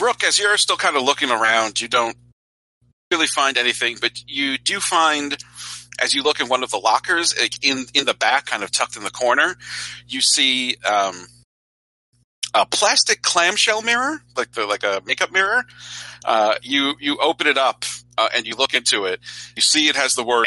[0.00, 2.16] Rook, as you're still kind of looking around, you don't
[3.10, 5.36] really find anything, but you do find,
[6.00, 8.70] as you look in one of the lockers, like in in the back, kind of
[8.70, 9.54] tucked in the corner,
[10.08, 11.26] you see um,
[12.54, 15.62] a plastic clamshell mirror, like the like a makeup mirror.
[16.24, 17.84] Uh, you you open it up
[18.16, 19.20] uh, and you look into it.
[19.56, 20.46] You see it has the word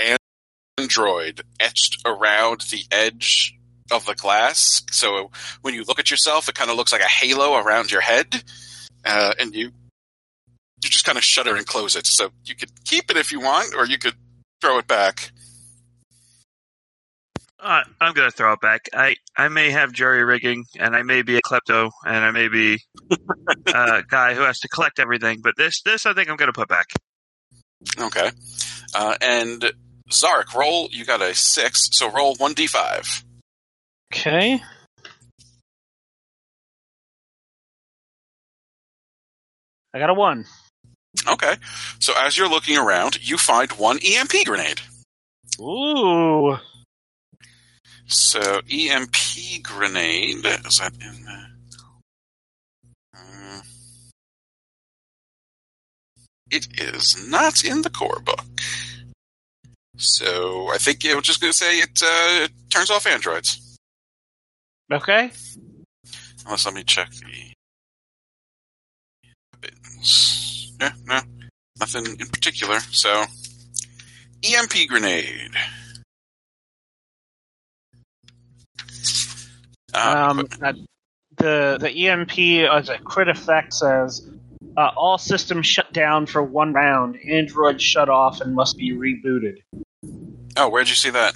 [0.79, 3.53] Android etched around the edge
[3.91, 4.83] of the glass.
[4.91, 8.01] So when you look at yourself, it kind of looks like a halo around your
[8.01, 8.43] head,
[9.05, 9.71] uh, and you
[10.81, 12.07] you just kind of shutter and close it.
[12.07, 14.15] So you could keep it if you want, or you could
[14.61, 15.31] throw it back.
[17.61, 18.87] Uh, I'm gonna throw it back.
[18.93, 22.47] I I may have jury rigging, and I may be a klepto, and I may
[22.47, 22.79] be
[23.67, 25.41] a guy who has to collect everything.
[25.41, 26.87] But this this I think I'm gonna put back.
[27.99, 28.31] Okay,
[28.95, 29.71] uh, and
[30.11, 30.87] Zark, roll.
[30.91, 33.23] You got a six, so roll one d five.
[34.11, 34.61] Okay.
[39.93, 40.45] I got a one.
[41.27, 41.55] Okay,
[41.99, 44.81] so as you're looking around, you find one EMP grenade.
[45.59, 46.57] Ooh.
[48.05, 49.15] So EMP
[49.63, 51.45] grenade is that in the?
[53.15, 53.61] Uh,
[56.51, 58.45] it is not in the core book.
[59.97, 63.68] So I think yeah, we're just going to say it uh, turns off androids.
[64.91, 65.31] Okay.
[66.45, 67.53] Unless let me check the
[69.61, 70.73] weapons.
[70.81, 71.19] Yeah, no,
[71.79, 72.79] nothing in particular.
[72.91, 73.25] So
[74.43, 75.51] EMP grenade.
[79.93, 80.73] Uh, Um, uh,
[81.37, 84.27] the the EMP as a crit effect says
[84.77, 87.17] uh, all systems shut down for one round.
[87.29, 89.61] Android shut off and must be rebooted.
[90.57, 91.33] oh, where'd you see that?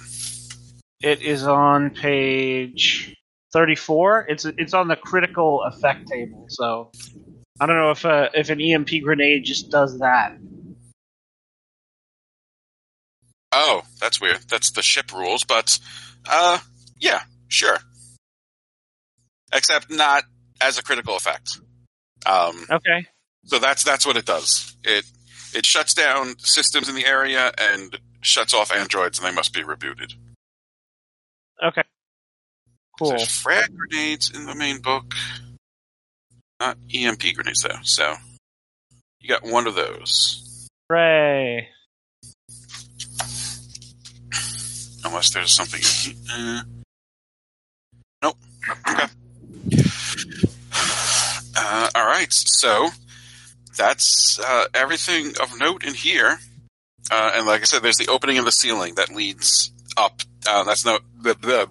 [1.02, 3.14] It is on page
[3.54, 4.26] thirty four.
[4.28, 6.44] It's it's on the critical effect table.
[6.48, 6.90] So
[7.60, 10.36] I don't know if uh, if an EMP grenade just does that.
[13.52, 14.40] Oh, that's weird.
[14.50, 15.78] That's the ship rules, but
[16.28, 16.58] uh,
[16.98, 17.78] yeah, sure.
[19.52, 20.24] Except not
[20.60, 21.60] as a critical effect.
[22.26, 23.06] Um, Okay.
[23.44, 24.76] so that's that's what it does.
[24.82, 25.04] It
[25.54, 29.62] it shuts down systems in the area and shuts off androids, and they must be
[29.62, 30.14] rebooted.
[31.64, 31.84] Okay.
[32.98, 33.10] Cool.
[33.10, 35.14] There's frag grenades in the main book,
[36.60, 37.78] not EMP grenades though.
[37.82, 38.14] So
[39.20, 41.68] you got one of those, Hooray.
[45.04, 45.82] unless there's something.
[46.32, 46.62] Uh,
[48.22, 48.36] nope.
[48.70, 49.06] Okay.
[51.56, 52.32] Uh, all right.
[52.32, 52.88] So
[53.76, 56.38] that's uh, everything of note in here.
[57.10, 60.20] Uh, and like I said, there's the opening of the ceiling that leads up.
[60.48, 60.98] Uh, that's no.
[61.22, 61.68] The, the,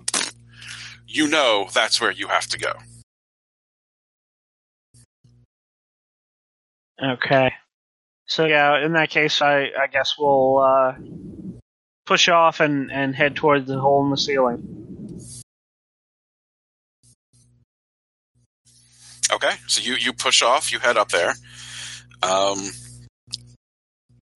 [1.13, 2.73] you know that's where you have to go.
[7.01, 7.53] Okay.
[8.25, 10.95] So yeah, in that case, I I guess we'll uh,
[12.05, 14.81] push off and and head towards the hole in the ceiling.
[19.31, 21.33] Okay, so you you push off, you head up there.
[22.21, 22.69] Um,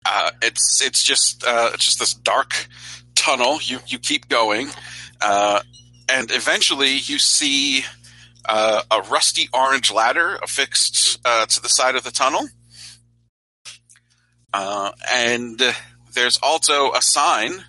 [0.05, 2.67] uh, it's it's just uh, it's just this dark
[3.15, 3.59] tunnel.
[3.63, 4.69] You you keep going,
[5.21, 5.61] uh,
[6.09, 7.85] and eventually you see
[8.49, 12.49] uh, a rusty orange ladder affixed uh, to the side of the tunnel,
[14.53, 15.61] uh, and
[16.15, 17.65] there's also a sign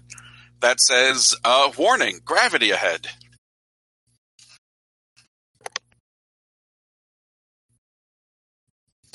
[0.60, 3.08] that says uh, "Warning: Gravity ahead."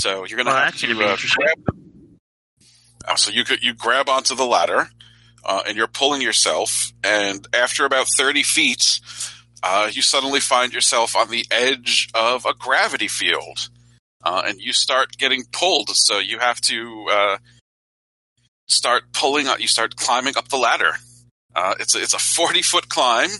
[0.01, 1.59] So you're gonna Well, have to gonna uh, grab.
[3.09, 4.89] Oh, so you could you grab onto the ladder,
[5.45, 9.01] uh, and you're pulling yourself, and after about thirty feet,
[9.63, 13.69] uh, you suddenly find yourself on the edge of a gravity field,
[14.25, 15.91] uh, and you start getting pulled.
[15.91, 17.37] So you have to uh,
[18.67, 19.49] start pulling.
[19.49, 20.93] up You start climbing up the ladder.
[21.55, 23.31] Uh, it's a, it's a forty foot climb,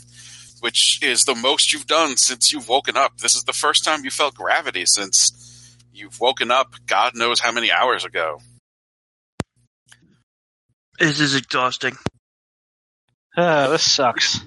[0.61, 3.17] which is the most you've done since you've woken up.
[3.17, 6.73] This is the first time you felt gravity since you've woken up.
[6.85, 8.41] God knows how many hours ago.
[10.99, 11.95] This is exhausting.
[13.35, 14.39] Uh, this sucks.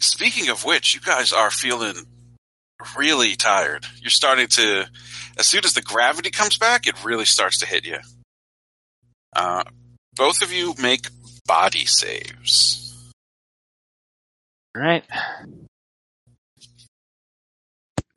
[0.00, 1.94] Speaking of which, you guys are feeling
[2.96, 3.86] really tired.
[4.00, 4.86] You're starting to,
[5.38, 7.98] as soon as the gravity comes back, it really starts to hit you.
[9.34, 9.62] Uh,
[10.14, 11.06] both of you make
[11.46, 13.10] body saves.
[14.74, 15.04] All right.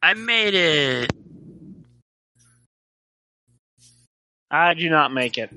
[0.01, 1.11] I made it.
[4.49, 5.49] I do not make it.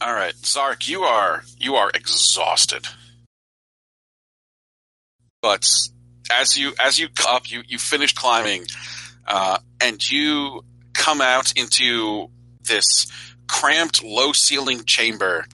[0.00, 2.86] All right, Zark, you are you are exhausted,
[5.42, 5.66] but
[6.32, 8.66] as you as you up, you you finish climbing,
[9.26, 12.30] uh, and you come out into
[12.62, 13.10] this
[13.48, 15.46] cramped, low ceiling chamber.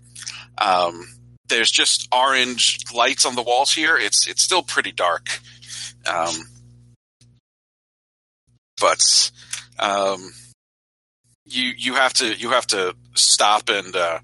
[0.59, 1.07] Um,
[1.49, 3.97] there's just orange lights on the walls here.
[3.97, 5.41] It's it's still pretty dark,
[6.07, 6.35] um,
[8.79, 9.31] but
[9.79, 10.33] um,
[11.47, 14.19] you you have to you have to stop and uh,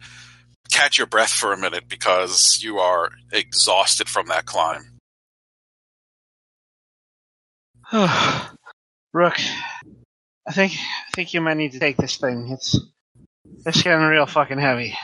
[0.71, 4.83] catch your breath for a minute because you are exhausted from that climb.
[9.13, 9.39] Rook,
[10.47, 12.49] I think I think you might need to take this thing.
[12.51, 12.79] It's
[13.67, 14.97] it's getting real fucking heavy.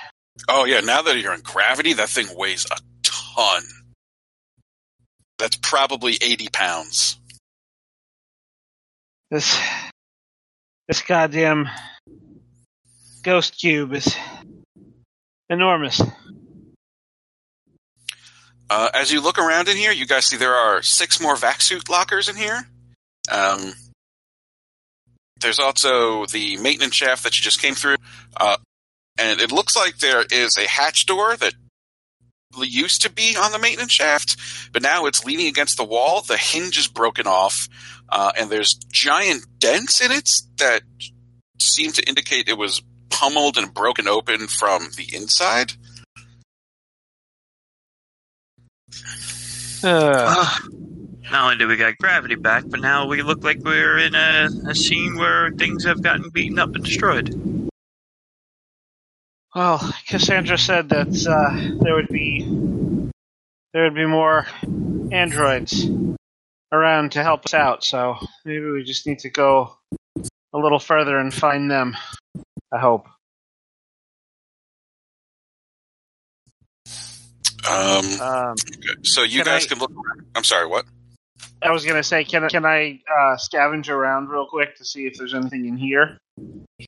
[0.48, 3.62] Oh yeah, now that you're in gravity, that thing weighs a ton.
[5.38, 7.18] That's probably eighty pounds.
[9.30, 9.58] This
[10.88, 11.68] this goddamn
[13.22, 14.16] ghost cube is
[15.50, 16.00] enormous.
[18.68, 21.60] Uh, as you look around in here, you guys see there are six more vac
[21.60, 22.66] suit lockers in here.
[23.30, 23.72] Um,
[25.40, 27.96] there's also the maintenance shaft that you just came through,
[28.36, 28.56] uh,
[29.18, 31.54] and it looks like there is a hatch door that
[32.58, 34.36] used to be on the maintenance shaft,
[34.72, 36.22] but now it's leaning against the wall.
[36.22, 37.68] The hinge is broken off,
[38.08, 40.82] uh, and there's giant dents in it that
[41.58, 45.72] seem to indicate it was pummeled and broken open from the inside.
[49.82, 50.58] Uh,
[51.30, 54.48] Not only do we got gravity back, but now we look like we're in a,
[54.68, 57.55] a scene where things have gotten beaten up and destroyed.
[59.56, 62.42] Well, Cassandra said that uh, there would be
[63.72, 64.46] there would be more
[65.10, 65.86] androids
[66.72, 67.82] around to help us out.
[67.84, 69.76] So maybe we just need to go
[70.52, 71.96] a little further and find them.
[72.72, 73.06] I hope.
[77.68, 78.54] Um, Um.
[79.02, 79.90] So you guys I- can look.
[79.90, 80.26] around.
[80.34, 80.66] I'm sorry.
[80.68, 80.84] What?
[81.62, 85.06] I was gonna say, can I- can I uh, scavenge around real quick to see
[85.06, 86.18] if there's anything in here?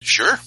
[0.03, 0.39] Sure.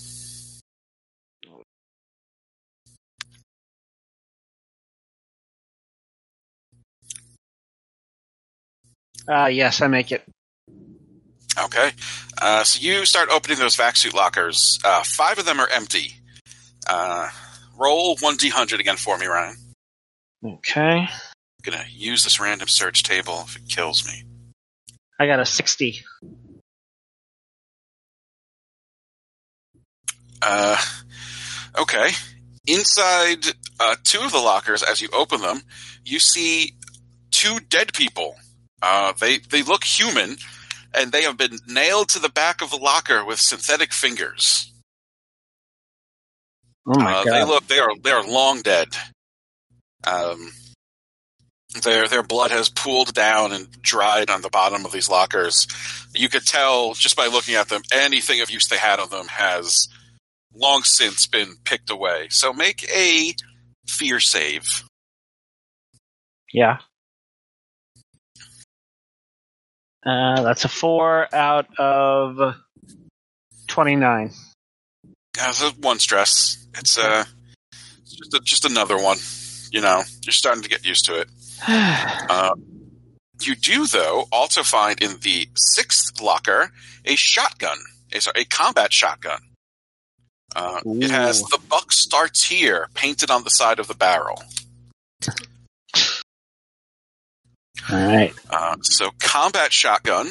[9.28, 10.24] Uh, yes, I make it.
[11.60, 11.92] Okay.
[12.42, 14.80] Uh, so you start opening those vac suit lockers.
[14.84, 16.14] Uh, five of them are empty.
[16.88, 17.30] Uh,
[17.78, 19.56] roll one d100 again for me, Ryan.
[20.44, 21.08] Okay, I'm
[21.62, 24.24] gonna use this random search table if it kills me.
[25.20, 26.02] I got a sixty.
[30.42, 30.78] Uh,
[31.78, 32.10] okay.
[32.66, 33.46] Inside
[33.80, 35.62] uh, two of the lockers, as you open them,
[36.04, 36.74] you see
[37.30, 38.36] two dead people.
[38.82, 40.38] Uh, they they look human,
[40.94, 44.72] and they have been nailed to the back of the locker with synthetic fingers.
[46.88, 47.34] Oh my Uh, god!
[47.34, 48.88] they look they are they are long dead.
[50.04, 50.52] Um,
[51.84, 55.68] their their blood has pooled down and dried on the bottom of these lockers.
[56.14, 59.28] You could tell just by looking at them, anything of use they had on them
[59.28, 59.88] has
[60.54, 62.28] long since been picked away.
[62.30, 63.34] So make a
[63.88, 64.84] fear save.
[66.52, 66.80] Yeah.
[70.06, 72.56] Uh, that's a four out of
[73.68, 74.32] twenty-nine.
[75.40, 77.24] As a one stress, it's uh,
[78.06, 79.18] just a, just another one.
[79.72, 81.30] You know, you're starting to get used to it.
[82.34, 82.56] Uh,
[83.42, 86.72] you do, though, also find in the sixth locker
[87.06, 87.78] a shotgun,
[88.14, 89.40] a, sorry, a combat shotgun.
[90.56, 94.42] Uh, it has the buck starts here painted on the side of the barrel.
[97.90, 98.34] All right.
[98.50, 100.28] Uh, so combat shotgun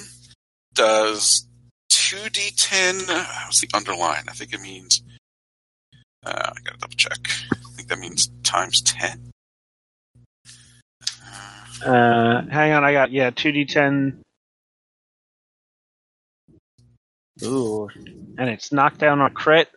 [0.75, 1.47] does
[1.93, 3.09] 2d10.
[3.47, 4.25] What's the underline?
[4.29, 5.03] I think it means.
[6.25, 7.19] Uh, I gotta double check.
[7.53, 9.31] I think that means times 10.
[11.85, 14.21] Uh, hang on, I got yeah, two d ten.
[17.43, 17.89] Ooh,
[18.37, 19.69] and it's knocked down on crit.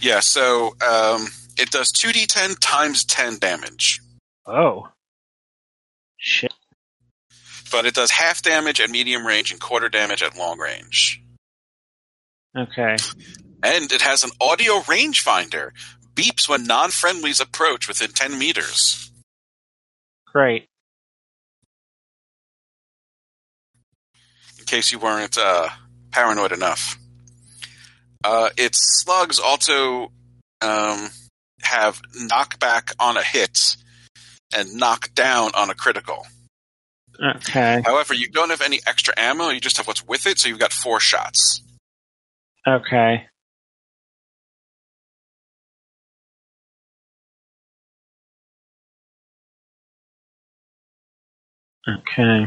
[0.00, 4.00] yeah, so um, it does 2d10 times 10 damage.
[4.44, 4.88] Oh,
[6.22, 6.54] shit.
[7.70, 11.20] but it does half damage at medium range and quarter damage at long range.
[12.56, 12.96] Okay.
[13.62, 15.70] And it has an audio rangefinder.
[16.14, 19.10] Beeps when non-friendlies approach within 10 meters.
[20.26, 20.68] Great.
[24.58, 25.68] In case you weren't uh,
[26.10, 26.98] paranoid enough.
[28.22, 30.12] Uh, its slugs also
[30.60, 31.08] um,
[31.62, 32.00] have
[32.30, 33.76] knockback on a hit
[34.54, 36.26] and knock down on a critical.
[37.36, 37.82] Okay.
[37.84, 39.48] However, you don't have any extra ammo.
[39.50, 41.62] You just have what's with it, so you've got four shots.
[42.66, 43.26] Okay.
[51.88, 52.46] Okay.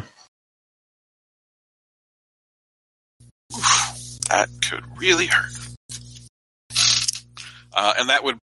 [4.30, 5.52] That could really hurt.
[7.74, 8.38] Uh, and that would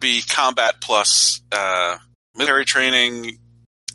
[0.00, 1.96] be combat plus uh,
[2.36, 3.38] military training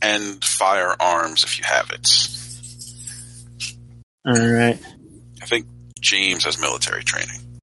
[0.02, 2.08] and firearms if you have it.
[4.26, 4.80] All right.
[5.42, 5.66] I think
[6.02, 7.60] James has military training.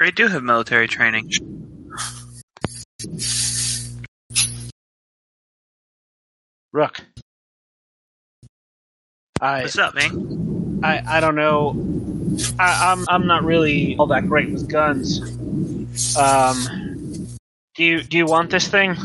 [0.00, 1.30] I do have military training.
[6.72, 7.00] Rook.
[9.40, 10.80] I What's up, man?
[10.82, 11.76] I I don't know.
[12.58, 15.20] I, I'm I'm not really all that great with guns.
[16.16, 16.83] Um,
[17.76, 18.96] do you do you want this thing?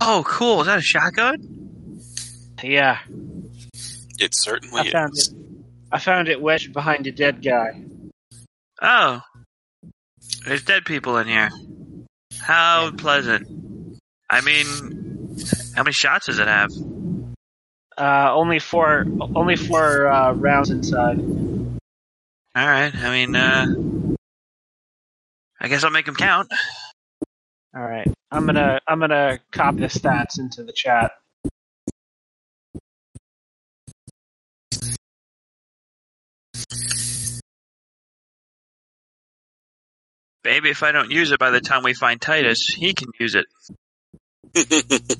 [0.00, 0.60] Oh, cool.
[0.60, 2.00] Is that a shotgun?
[2.62, 2.98] Yeah,
[4.18, 5.28] It certainly I found is.
[5.28, 5.34] it.
[5.92, 7.80] I found it wedged behind a dead guy.
[8.82, 9.22] Oh.
[10.44, 11.50] There's dead people in here.
[12.40, 13.46] How pleasant.
[14.30, 14.66] I mean,
[15.74, 16.70] how many shots does it have?
[17.96, 19.04] Uh, only four
[19.34, 21.18] only four uh, rounds inside.
[22.56, 23.66] Alright, I mean, uh.
[25.60, 26.50] I guess I'll make them count.
[27.78, 31.12] All right, I'm gonna I'm gonna copy the stats into the chat.
[40.44, 43.36] Maybe if I don't use it by the time we find Titus, he can use
[43.36, 43.46] it.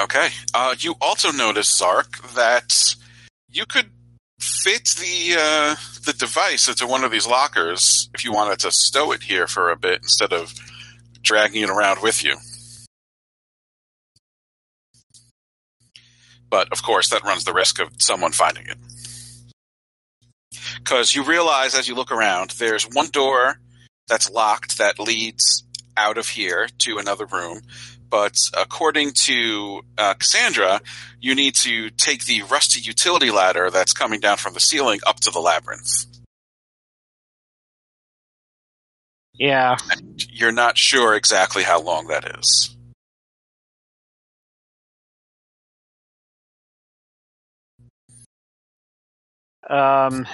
[0.00, 0.28] okay.
[0.54, 2.94] Uh, you also notice, Zark, that
[3.50, 3.90] you could
[4.40, 9.12] fit the uh, the device into one of these lockers if you wanted to stow
[9.12, 10.54] it here for a bit instead of
[11.22, 12.36] dragging it around with you.
[16.48, 18.78] But of course, that runs the risk of someone finding it.
[20.78, 23.60] Because you realize as you look around, there's one door
[24.08, 25.64] that's locked that leads
[25.96, 27.60] out of here to another room.
[28.10, 30.80] But according to uh, Cassandra,
[31.20, 35.20] you need to take the rusty utility ladder that's coming down from the ceiling up
[35.20, 36.06] to the labyrinth.
[39.34, 39.76] Yeah.
[40.28, 42.76] You're not sure exactly how long that is.
[49.68, 50.26] Um,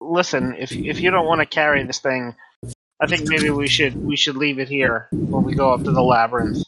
[0.00, 2.34] listen, if if you don't want to carry this thing,
[2.98, 5.92] I think maybe we should we should leave it here when we go up to
[5.92, 6.64] the labyrinth.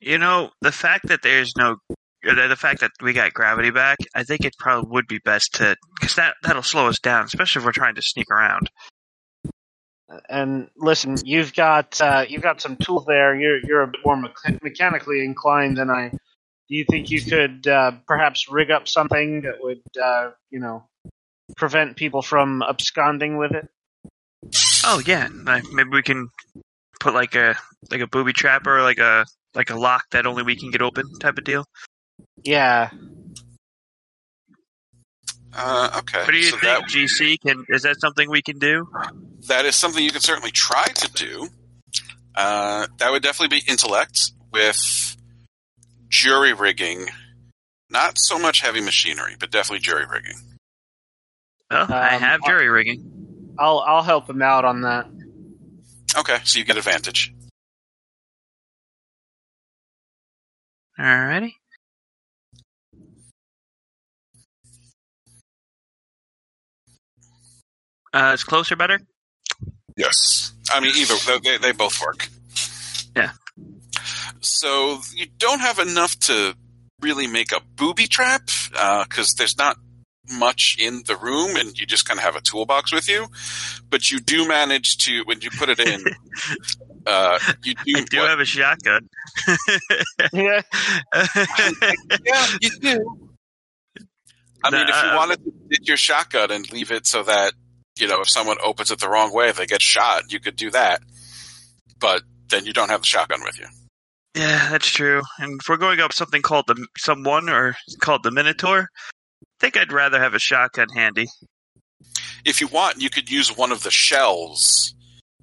[0.00, 1.76] You know, the fact that there's no,
[2.28, 5.54] uh, the fact that we got gravity back, I think it probably would be best
[5.54, 8.70] to, because that that'll slow us down, especially if we're trying to sneak around.
[10.28, 13.38] And listen, you've got uh, you've got some tools there.
[13.38, 16.10] You're you're a bit more mecha- mechanically inclined than I.
[16.10, 20.84] Do you think you could uh, perhaps rig up something that would uh, you know
[21.56, 23.68] prevent people from absconding with it?
[24.84, 26.30] Oh yeah, maybe we can
[27.00, 27.56] put like a
[27.90, 29.26] like a booby trap or like a
[29.58, 31.66] like a lock that only we can get open type of deal.
[32.44, 32.90] Yeah.
[35.54, 36.20] Uh, okay.
[36.20, 37.40] What do you So think, that- GC?
[37.40, 38.86] Can is that something we can do?
[39.48, 41.48] that is something you can certainly try to do.
[42.34, 44.76] Uh, that would definitely be intellect with
[46.08, 47.06] jury rigging.
[47.90, 50.36] Not so much heavy machinery, but definitely jury rigging.
[51.70, 53.54] Well, I Um, have jury rigging.
[53.58, 55.06] I'll I'll help him out on that.
[56.16, 57.32] Okay, so you get advantage.
[60.98, 61.52] Alrighty.
[68.12, 68.98] Uh, is closer better?
[69.96, 70.52] Yes.
[70.72, 72.28] I mean, either they, they, they both work.
[73.14, 73.30] Yeah.
[74.40, 76.54] So you don't have enough to
[77.00, 79.76] really make a booby trap because there's not
[80.30, 83.26] much in the room, and you just kind of have a toolbox with you.
[83.88, 86.04] But you do manage to when you put it in.
[87.08, 87.92] uh, you do.
[87.96, 89.08] I do what- have a shotgun.
[90.32, 90.60] Yeah.
[92.24, 93.28] yeah, you do.
[94.64, 95.16] I mean, if you Nah.
[95.16, 97.52] wanted to get your shotgun and leave it so that
[97.98, 100.32] you know if someone opens it the wrong way, they get shot.
[100.32, 101.00] You could do that,
[102.00, 103.66] but then you don't have the shotgun with you.
[104.34, 105.22] yeah, that's true.
[105.38, 109.76] And if we're going up something called the someone or called the Minotaur, I think
[109.76, 111.26] I'd rather have a shotgun handy.
[112.44, 114.94] If you want, you could use one of the shells.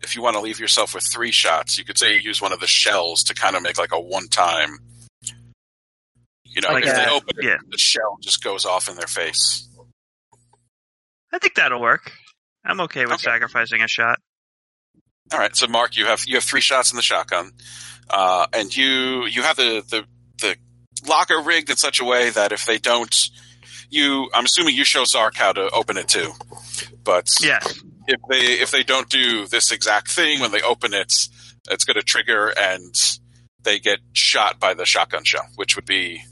[0.06, 2.54] If you want to leave yourself with three shots, you could say you use one
[2.54, 4.78] of the shells to kind of make like a one-time.
[6.46, 9.08] You know, Like if they a- open it, the shell just goes off in their
[9.08, 9.68] face.
[11.34, 12.12] I think that'll work.
[12.64, 13.24] I'm okay with Okay.
[13.24, 14.20] sacrificing a shot.
[15.34, 17.52] All right, so Mark, you have you have three shots in the shotgun,
[18.12, 20.06] uh, and you you have the, the
[20.40, 20.56] the
[21.08, 23.14] locker rigged in such a way that if they don't,
[23.90, 26.32] you I'm assuming you show Zark how to open it too,
[27.04, 27.82] but Yes.
[28.08, 31.14] If they if they don't do this exact thing when they open it,
[31.70, 32.94] it's going to trigger and
[33.64, 36.24] they get shot by the shotgun shell, which would be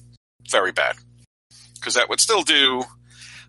[0.51, 0.95] very bad
[1.75, 2.83] because that would still do.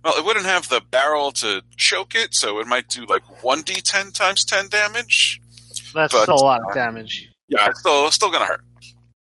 [0.02, 3.62] Well, it wouldn't have the barrel to choke it, so it might do like one
[3.62, 5.40] d10 times ten damage.
[5.94, 7.28] That's But- still a lot of damage.
[7.48, 8.64] Yeah, it's still still gonna hurt.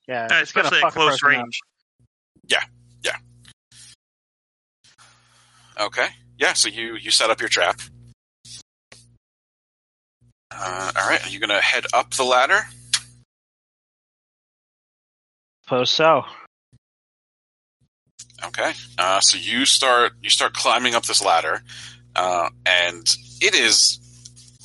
[0.08, 1.58] Yeah, Uh, it's gonna especially at close range.
[1.62, 2.48] up.
[2.48, 2.64] yeah.
[5.78, 6.08] Okay.
[6.38, 6.52] Yeah.
[6.52, 7.80] So you you set up your trap.
[10.50, 11.24] Uh, all right.
[11.24, 12.60] Are you gonna head up the ladder?
[15.62, 16.24] Suppose so.
[18.44, 18.72] Okay.
[18.98, 21.62] Uh, so you start you start climbing up this ladder,
[22.16, 24.00] uh, and it is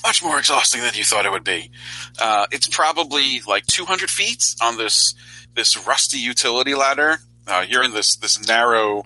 [0.03, 1.71] much more exhausting than you thought it would be.
[2.19, 5.13] Uh, it's probably like 200 feet on this
[5.55, 7.17] this rusty utility ladder.
[7.47, 9.03] Uh, you're in this this narrow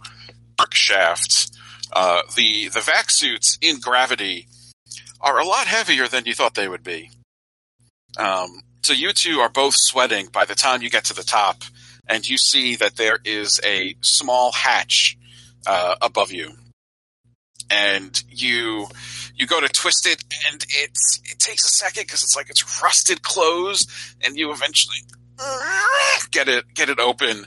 [0.72, 1.52] shaft.
[1.92, 4.48] Uh, the the vac suits in gravity
[5.22, 7.12] are a lot heavier than you thought they would be.
[8.18, 11.64] Um, so you two are both sweating by the time you get to the top
[12.08, 15.18] and you see that there is a small hatch
[15.68, 16.52] uh, above you,
[17.70, 18.88] and you
[19.36, 22.82] you go to twist it, and it's it takes a second because it's like it's
[22.82, 23.90] rusted closed,
[24.22, 24.98] and you eventually
[26.32, 27.46] get it get it open,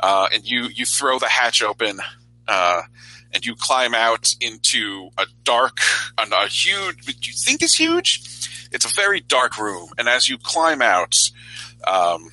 [0.00, 2.00] uh, and you you throw the hatch open,
[2.46, 2.82] uh,
[3.34, 5.78] and you climb out into a dark,
[6.16, 7.06] a huge.
[7.06, 8.20] You think is huge?
[8.72, 11.14] It's a very dark room, and as you climb out,
[11.86, 12.30] um,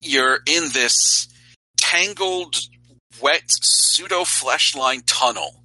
[0.00, 1.28] you're in this
[1.76, 2.56] tangled,
[3.20, 5.62] wet pseudo fleshline tunnel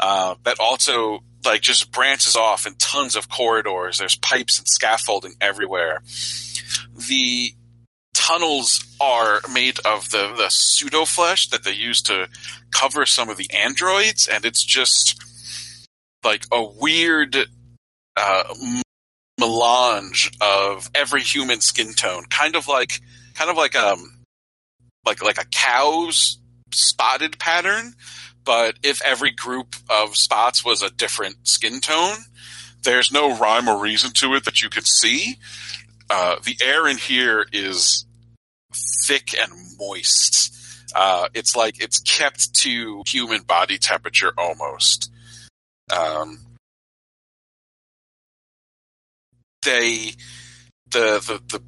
[0.00, 3.98] uh, that also like just branches off in tons of corridors.
[3.98, 6.02] There's pipes and scaffolding everywhere.
[7.08, 7.54] The
[8.14, 12.28] tunnels are made of the, the pseudo flesh that they use to
[12.70, 15.20] cover some of the androids, and it's just
[16.24, 17.36] like a weird
[18.16, 18.54] uh,
[19.38, 23.00] melange of every human skin tone, kind of like
[23.34, 24.24] kind of like um
[25.04, 26.38] like like a cow's
[26.72, 27.94] spotted pattern,
[28.44, 32.16] but if every group of spots was a different skin tone,
[32.82, 35.36] there's no rhyme or reason to it that you could see.
[36.16, 38.06] Uh, the air in here is
[39.04, 39.50] thick and
[39.80, 40.54] moist.
[40.94, 45.10] Uh, it's like it's kept to human body temperature almost.
[45.92, 46.38] Um,
[49.64, 50.12] they,
[50.92, 51.18] the,
[51.50, 51.58] the,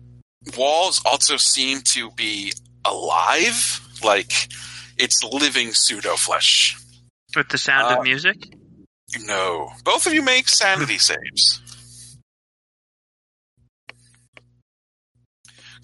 [0.45, 2.53] the walls also seem to be
[2.85, 4.31] alive, like
[4.97, 6.77] it's living pseudo flesh.
[7.35, 8.37] With the sound Uh, of music?
[9.25, 9.73] No.
[9.83, 11.61] Both of you make sanity saves.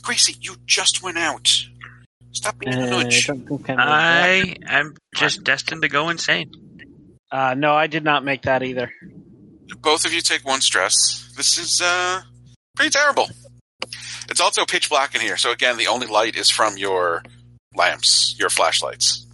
[0.03, 1.49] Gracie, you just went out.
[2.33, 3.27] Stop being a Uh, I nudge.
[3.27, 4.71] don't think I made that.
[4.71, 6.51] I am just destined to go insane.
[7.31, 8.93] Uh, no, I did not make that either.
[9.81, 11.33] Both of you take one stress.
[11.37, 12.23] This is uh,
[12.77, 13.29] pretty terrible.
[14.29, 17.23] It's also pitch black in here, so again, the only light is from your
[17.75, 19.27] lamps, your flashlights.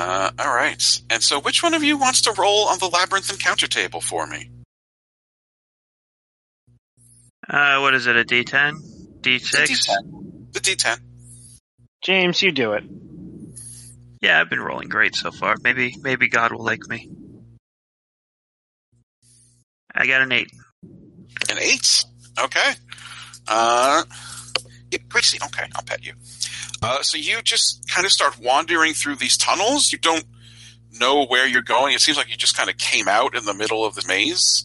[0.00, 1.02] Uh, all right.
[1.10, 4.26] And so, which one of you wants to roll on the labyrinth encounter table for
[4.26, 4.48] me?
[7.46, 9.20] Uh, what is it, a D10?
[9.20, 9.66] D6?
[9.66, 10.52] D10.
[10.52, 10.98] The D10.
[12.00, 12.84] James, you do it.
[14.22, 15.56] Yeah, I've been rolling great so far.
[15.62, 17.10] Maybe, maybe God will like me.
[19.94, 20.50] I got an 8.
[21.50, 22.04] An eight.
[22.42, 22.72] Okay.
[23.46, 24.02] Uh,
[24.90, 25.38] yeah, Gracie.
[25.44, 26.14] Okay, I'll pet you.
[26.82, 29.92] Uh, so you just kind of start wandering through these tunnels.
[29.92, 30.24] You don't
[30.98, 31.94] know where you're going.
[31.94, 34.64] It seems like you just kind of came out in the middle of the maze,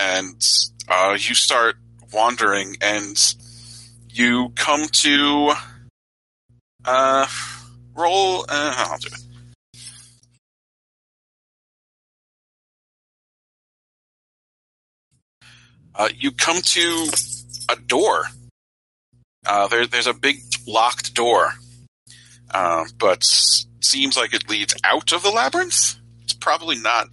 [0.00, 0.40] and
[0.88, 1.76] uh, you start
[2.12, 3.34] wandering, and
[4.08, 5.52] you come to
[6.84, 7.26] uh,
[7.94, 8.44] roll.
[8.48, 9.24] Uh, I'll do it.
[15.94, 17.10] Uh, you come to
[17.68, 18.24] a door.
[19.44, 21.52] Uh, there, there's a big locked door,
[22.52, 23.24] uh, but
[23.80, 25.96] seems like it leads out of the labyrinth.
[26.22, 27.08] It's probably not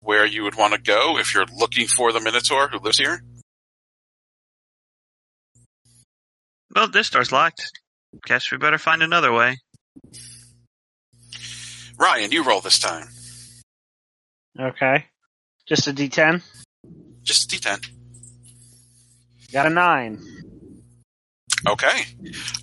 [0.00, 3.22] where you would want to go if you're looking for the Minotaur who lives here.
[6.74, 7.72] Well, this door's locked.
[8.24, 9.58] Guess we better find another way.
[11.98, 13.08] Ryan, you roll this time.
[14.58, 15.06] Okay.
[15.66, 16.42] Just a D10.
[17.22, 17.90] Just a D10.
[19.52, 20.35] Got a nine.
[21.66, 22.04] Okay.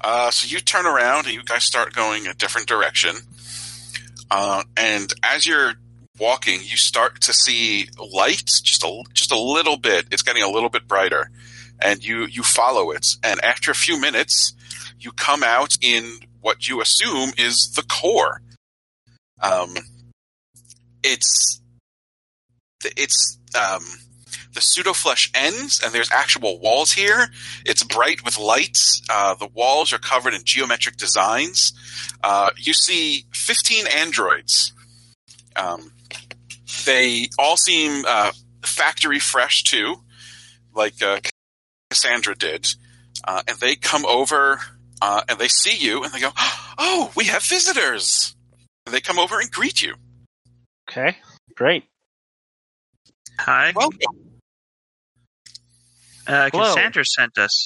[0.01, 3.15] Uh, so you turn around and you guys start going a different direction.
[4.31, 5.73] Uh, and as you're
[6.17, 10.05] walking, you start to see lights just a, just a little bit.
[10.11, 11.29] It's getting a little bit brighter.
[11.81, 13.05] And you, you follow it.
[13.23, 14.53] And after a few minutes,
[14.99, 18.41] you come out in what you assume is the core.
[19.41, 19.75] Um,
[21.03, 21.61] it's,
[22.85, 23.83] it's, um,
[24.53, 27.27] the pseudo flesh ends and there's actual walls here.
[27.65, 29.01] It's bright with lights.
[29.09, 31.73] Uh, the walls are covered in geometric designs.
[32.23, 34.73] Uh, you see 15 androids.
[35.55, 35.91] Um,
[36.85, 38.31] they all seem uh,
[38.63, 39.97] factory fresh too,
[40.73, 41.19] like uh,
[41.89, 42.73] Cassandra did.
[43.25, 44.59] Uh, and they come over
[45.01, 46.31] uh, and they see you and they go,
[46.77, 48.35] "Oh, we have visitors!"
[48.85, 49.95] And they come over and greet you.
[50.89, 51.17] Okay.
[51.55, 51.83] Great.
[53.39, 53.73] Hi.
[53.75, 53.99] Welcome.
[56.25, 56.73] Uh, Hello.
[56.73, 57.65] Cassandra sent us.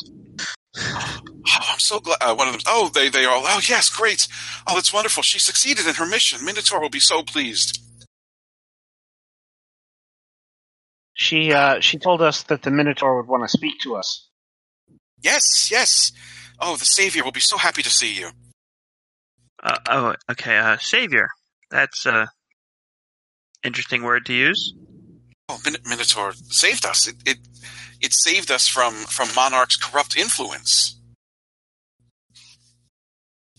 [0.80, 2.18] Oh, I'm so glad.
[2.22, 2.62] Uh, one of them.
[2.68, 3.44] Oh, they they all.
[3.46, 4.28] Oh, yes, great.
[4.68, 5.24] Oh, that's wonderful.
[5.24, 6.44] She succeeded in her mission.
[6.44, 7.82] Minotaur will be so pleased.
[11.14, 14.28] She uh, she told us that the Minotaur would want to speak to us.
[15.22, 16.12] Yes, yes.
[16.60, 18.30] Oh, the Savior will be so happy to see you.
[19.64, 20.58] Uh, oh, okay.
[20.58, 21.30] Uh, Savior.
[21.72, 22.30] That's a
[23.64, 24.74] interesting word to use.
[25.50, 27.08] Oh, Min- Minotaur saved us.
[27.08, 27.38] It, it
[28.02, 31.00] it saved us from from Monarch's corrupt influence.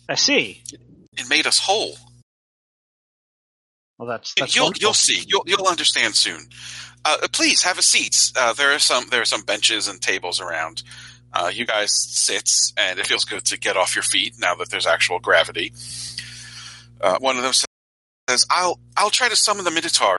[0.09, 0.63] I see.
[1.17, 1.97] It made us whole.
[3.99, 4.81] Well, that's that's you'll wonderful.
[4.87, 5.25] you'll see.
[5.27, 6.49] You'll you'll understand soon.
[7.05, 8.17] Uh, please have a seat.
[8.37, 10.83] Uh, there are some there are some benches and tables around.
[11.33, 12.49] Uh, you guys sit,
[12.79, 15.73] and it feels good to get off your feet now that there's actual gravity.
[17.01, 20.17] Uh, one of them says, "I'll I'll try to summon the Minotaur.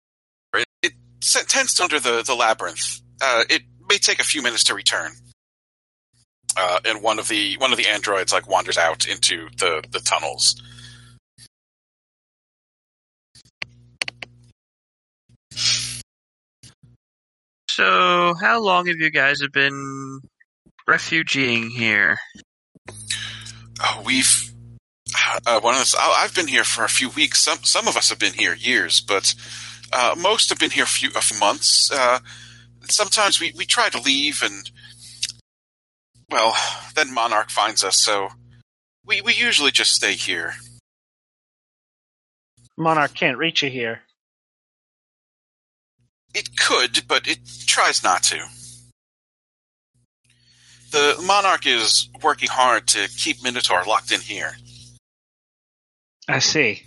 [0.54, 0.94] It, it
[1.24, 3.02] s- tends to under the the labyrinth.
[3.22, 5.12] Uh, it may take a few minutes to return."
[6.58, 10.00] Uh, and one of the one of the androids like wanders out into the the
[10.00, 10.62] tunnels.
[17.70, 20.20] So, how long have you guys have been
[20.86, 22.18] refugeeing here?
[23.82, 24.52] Oh, we've
[25.46, 25.96] uh, one of us.
[25.98, 27.40] I've been here for a few weeks.
[27.42, 29.34] Some some of us have been here years, but
[29.94, 31.92] uh, most have been here a few, few months.
[31.92, 32.20] Uh,
[32.88, 34.70] sometimes we, we try to leave, and
[36.30, 36.56] well,
[36.96, 38.02] then Monarch finds us.
[38.04, 38.30] So
[39.06, 40.54] we we usually just stay here.
[42.78, 44.02] Monarch can't reach you here.
[46.34, 48.40] It could, but it tries not to.
[50.92, 54.54] The Monarch is working hard to keep Minotaur locked in here.
[56.28, 56.84] I see.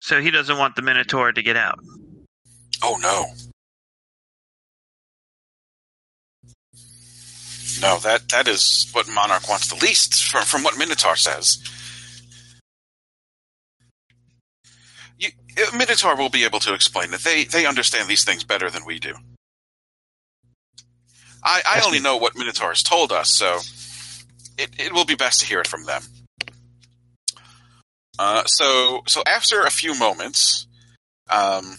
[0.00, 1.78] So he doesn't want the Minotaur to get out.
[2.82, 3.26] Oh no.
[7.80, 11.58] No, that that is what Monarch wants the least from from what Minotaur says.
[15.18, 15.28] You,
[15.58, 17.20] uh, Minotaur will be able to explain it.
[17.20, 19.14] They they understand these things better than we do.
[21.42, 23.58] I, I only know what Minotaur has told us, so
[24.58, 26.02] it, it will be best to hear it from them.
[28.18, 30.66] Uh, so so after a few moments,
[31.30, 31.76] um,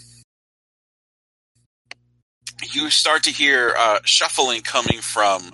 [2.62, 5.52] you start to hear uh, shuffling coming from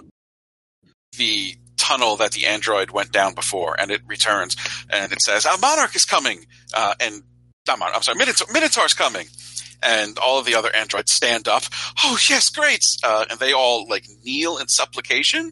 [1.17, 4.55] the tunnel that the android went down before, and it returns,
[4.89, 7.23] and it says, "A monarch is coming," uh, and
[7.67, 9.27] not monarch, I'm sorry, Minotaur, Minotaur's coming,
[9.81, 11.63] and all of the other androids stand up.
[12.03, 12.81] Oh yes, great!
[13.03, 15.51] Uh, and they all like kneel in supplication,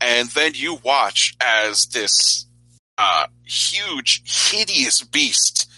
[0.00, 2.46] and then you watch as this
[2.98, 5.70] uh, huge, hideous beast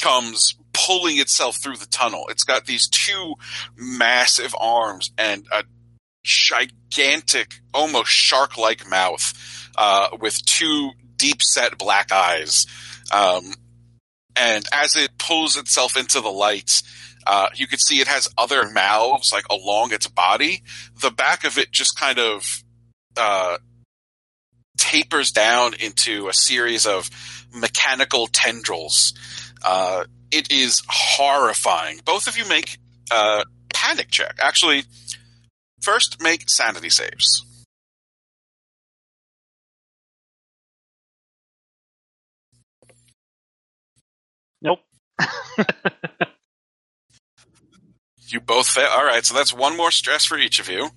[0.00, 2.26] comes pulling itself through the tunnel.
[2.28, 3.34] It's got these two
[3.76, 5.64] massive arms and a
[6.24, 12.66] gigantic, almost shark like mouth uh, with two deep set black eyes.
[13.12, 13.54] Um,
[14.34, 16.82] and as it pulls itself into the light,
[17.26, 20.62] uh, you can see it has other mouths like along its body.
[21.00, 22.62] The back of it just kind of
[23.16, 23.56] uh,
[24.76, 27.08] tapers down into a series of
[27.52, 29.14] mechanical tendrils.
[29.64, 32.00] Uh, it is horrifying.
[32.04, 32.78] Both of you make
[33.10, 34.36] uh, panic check.
[34.40, 34.84] Actually,
[35.80, 37.44] first make sanity saves.
[44.62, 44.80] Nope.
[48.28, 48.88] You both fail.
[48.90, 50.88] All right, so that's one more stress for each of you.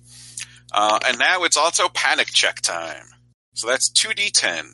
[0.72, 3.06] Uh, and now it's also panic check time.
[3.54, 4.64] So that's 2d10.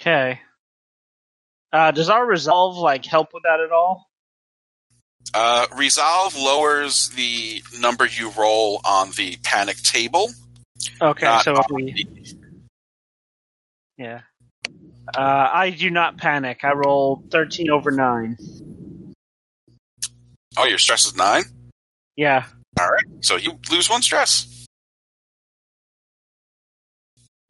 [0.00, 0.40] Okay.
[1.74, 4.08] Uh, does our resolve like help with that at all?
[5.34, 10.30] Uh, resolve lowers the number you roll on the panic table.
[11.02, 12.36] Okay, so if we, the-
[13.98, 14.20] yeah.
[15.16, 16.60] Uh, I do not panic.
[16.62, 18.36] I roll thirteen over nine.
[20.56, 21.42] Oh, your stress is 9?
[22.14, 22.44] Yeah.
[22.78, 24.66] All right, so you lose one stress.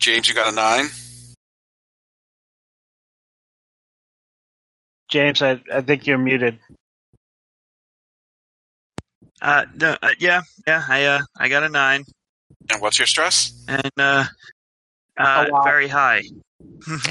[0.00, 0.86] James, you got a 9?
[5.14, 6.58] James, I, I think you're muted.
[9.40, 12.02] Uh, no, uh, yeah, yeah, I, uh, I got a nine,
[12.72, 13.52] And what's your stress?
[13.68, 14.24] and uh,
[15.16, 15.62] uh, Oh, wow.
[15.62, 16.22] very high.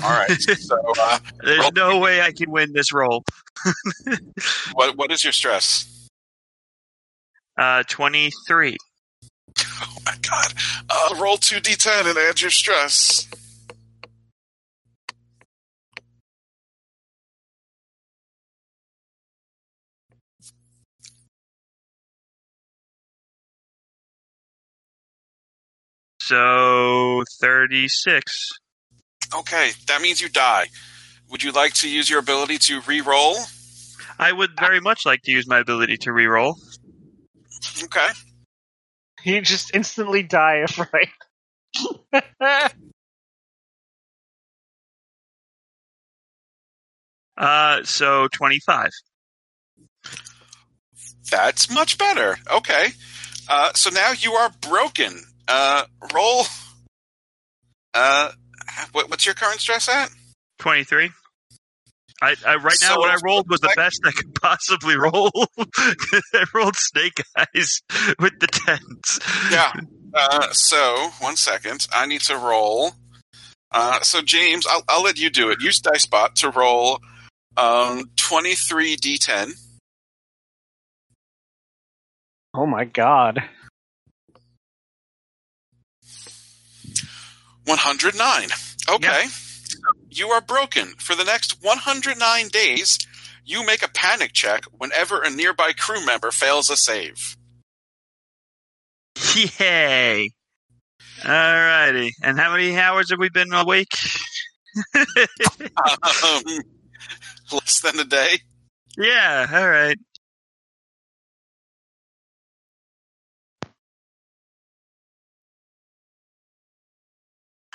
[0.03, 3.23] All right, so uh, There's Roll- no way I can win this roll.
[4.73, 6.09] what, what is your stress?
[7.57, 8.75] Uh, twenty-three.
[9.81, 10.53] Oh my god.
[10.89, 13.27] Uh, roll 2d10 and add your stress.
[26.25, 28.49] So thirty-six.
[29.35, 30.67] Okay, that means you die.
[31.29, 33.35] Would you like to use your ability to re-roll?
[34.19, 36.55] I would very much like to use my ability to reroll.
[37.83, 38.07] Okay.
[39.25, 41.07] You just instantly die of fright.
[47.35, 48.91] Uh, so twenty-five.
[51.31, 52.37] That's much better.
[52.51, 52.89] Okay.
[53.49, 55.19] Uh, so now you are broken.
[55.47, 55.83] Uh,
[56.13, 56.43] roll.
[57.93, 58.31] Uh,
[58.91, 60.09] what, what's your current stress at?
[60.59, 61.09] Twenty-three.
[62.21, 65.31] I, I right now So- what I rolled was the best I could possibly roll.
[65.77, 67.81] I rolled snake eyes
[68.19, 69.19] with the tens.
[69.51, 69.73] Yeah.
[70.13, 72.91] Uh, so one second, I need to roll.
[73.71, 75.59] Uh, so James, I'll, I'll let you do it.
[75.61, 76.99] Use Dicebot to roll
[77.57, 79.51] um, twenty three d10.
[82.53, 83.43] Oh my god.
[87.65, 88.49] 109.
[88.89, 89.25] Okay.
[90.09, 90.93] You are broken.
[90.97, 92.97] For the next 109 days,
[93.45, 97.35] you make a panic check whenever a nearby crew member fails a save.
[99.59, 100.29] Yay!
[101.21, 102.11] Alrighty.
[102.21, 103.87] And how many hours have we been awake?
[105.05, 106.43] Um,
[107.51, 108.39] less than a day.
[108.97, 109.45] yeah,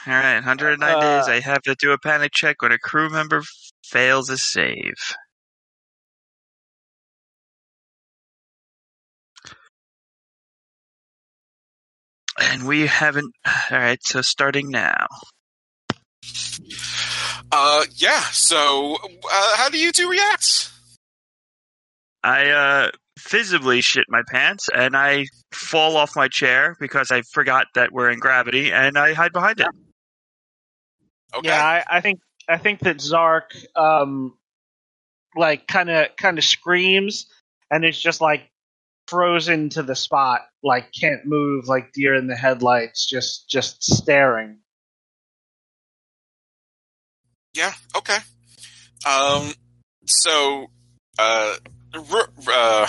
[0.08, 0.24] alright.
[0.24, 1.28] Alright, 109 Uh, days.
[1.28, 3.42] I have to do a panic check when a crew member
[3.84, 4.94] fails a save.
[12.40, 13.34] And we haven't.
[13.72, 15.06] Alright, so starting now.
[17.50, 18.20] Uh, yeah.
[18.32, 18.96] So,
[19.30, 20.70] uh, how do you two react?
[22.22, 22.90] I uh
[23.28, 28.10] visibly shit my pants and I fall off my chair because I forgot that we're
[28.10, 29.68] in gravity and I hide behind it.
[31.34, 31.48] Okay.
[31.48, 34.36] Yeah, I, I think I think that Zark um
[35.36, 37.26] like kind of kind of screams
[37.70, 38.50] and is just like
[39.06, 44.58] frozen to the spot, like can't move, like deer in the headlights, just just staring.
[47.54, 47.72] Yeah.
[47.96, 48.18] Okay.
[49.06, 49.52] Um.
[50.06, 50.70] So,
[51.18, 51.56] uh,
[51.94, 52.86] r- uh,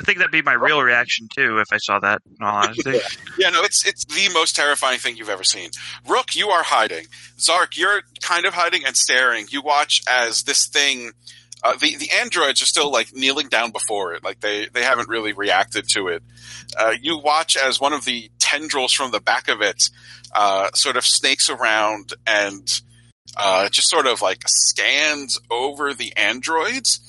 [0.00, 2.98] I think that'd be my real reaction too if I saw that in all honesty.
[3.38, 3.50] yeah.
[3.50, 5.70] No, it's it's the most terrifying thing you've ever seen.
[6.08, 7.06] Rook, you are hiding.
[7.38, 9.46] Zark, you're kind of hiding and staring.
[9.50, 11.12] You watch as this thing.
[11.62, 15.08] Uh, the the androids are still like kneeling down before it, like they they haven't
[15.08, 16.22] really reacted to it.
[16.78, 19.82] Uh, you watch as one of the tendrils from the back of it
[20.34, 22.80] uh, sort of snakes around and
[23.36, 27.00] uh, just sort of like scans over the androids,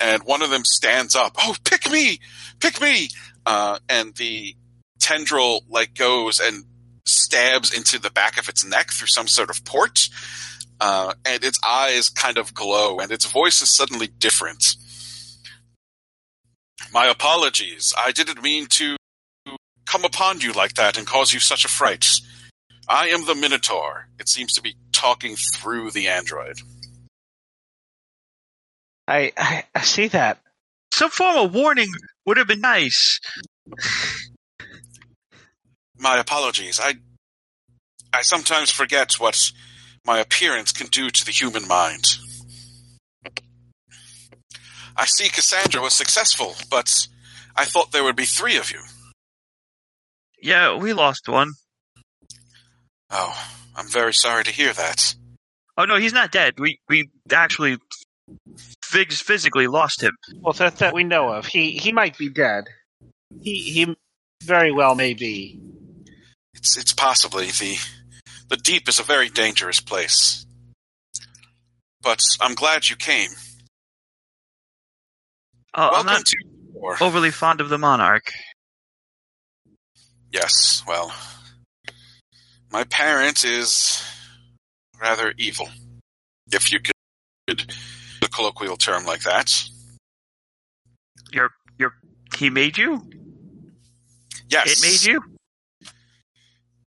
[0.00, 1.36] and one of them stands up.
[1.38, 2.18] Oh, pick me,
[2.60, 3.08] pick me!
[3.44, 4.54] Uh, and the
[4.98, 6.64] tendril like goes and
[7.04, 10.08] stabs into the back of its neck through some sort of port,
[10.80, 14.76] uh, and its eyes kind of glow, and its voice is suddenly different.
[16.92, 17.92] My apologies.
[17.96, 18.96] I didn't mean to
[19.86, 22.06] come upon you like that and cause you such a fright.
[22.88, 24.08] I am the Minotaur.
[24.18, 26.60] It seems to be talking through the android.
[29.08, 30.40] I I, I see that.
[30.92, 31.92] Some form of warning
[32.24, 33.20] would have been nice.
[35.98, 36.80] My apologies.
[36.82, 36.94] I
[38.12, 39.52] I sometimes forget what
[40.04, 42.04] my appearance can do to the human mind.
[44.96, 46.90] I see Cassandra was successful, but
[47.54, 48.80] I thought there would be three of you.
[50.40, 51.50] Yeah, we lost one.
[53.10, 53.34] Oh,
[53.76, 55.14] I'm very sorry to hear that.
[55.76, 56.54] Oh no, he's not dead.
[56.58, 58.05] We we actually phys-
[58.82, 60.12] physically lost him.
[60.40, 61.46] Well, that that we know of.
[61.46, 62.64] He he might be dead.
[63.40, 63.96] He he
[64.42, 65.60] very well may be.
[66.54, 67.78] It's it's possibly the
[68.48, 70.46] the deep is a very dangerous place.
[72.02, 73.30] But I'm glad you came.
[75.74, 76.36] Oh, I'm not to
[76.72, 76.96] war.
[77.00, 78.32] overly fond of the monarch.
[80.32, 81.12] Yes, well,
[82.70, 84.02] my parent is
[85.00, 85.68] rather evil,
[86.52, 86.92] if you could
[87.48, 87.56] a
[88.36, 89.50] colloquial term like that.
[91.32, 91.92] Your your
[92.36, 93.02] he made you.
[94.48, 95.22] Yes, It made you.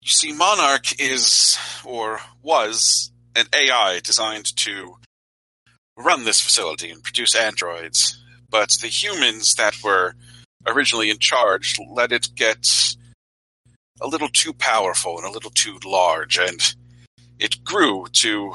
[0.02, 4.96] You see, Monarch is, or was, an AI designed to
[5.96, 8.22] run this facility and produce androids.
[8.48, 10.14] But the humans that were
[10.66, 12.66] originally in charge let it get
[14.00, 16.74] a little too powerful and a little too large, and
[17.38, 18.52] it grew to,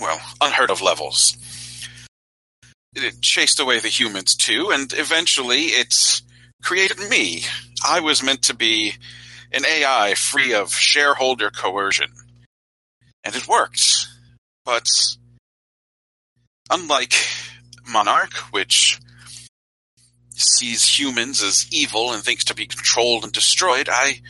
[0.00, 1.36] well, unheard of levels.
[2.94, 5.94] It chased away the humans too, and eventually it
[6.62, 7.44] created me.
[7.84, 8.94] I was meant to be
[9.50, 12.12] an AI free of shareholder coercion.
[13.24, 14.08] And it worked.
[14.64, 14.86] But
[16.70, 17.14] unlike
[17.86, 18.98] Monarch, which
[20.34, 24.20] sees humans as evil and thinks to be controlled and destroyed, I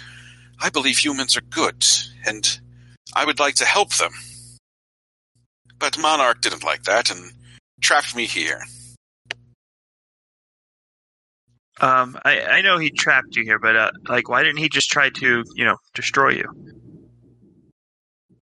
[0.60, 1.84] I believe humans are good,
[2.24, 2.60] and
[3.14, 4.12] I would like to help them.
[5.78, 7.32] But Monarch didn't like that and
[7.82, 8.60] trapped me here.
[11.80, 14.90] Um, I I know he trapped you here, but uh, like, why didn't he just
[14.90, 16.76] try to you know destroy you?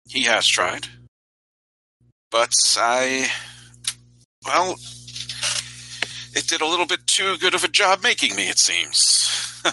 [0.08, 0.86] He has tried.
[2.30, 3.28] But I
[4.46, 4.76] well,
[6.34, 9.62] it did a little bit too good of a job making me, it seems.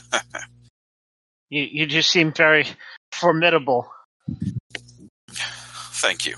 [1.50, 2.66] You you just seem very
[3.12, 3.88] formidable.
[5.30, 6.36] Thank you.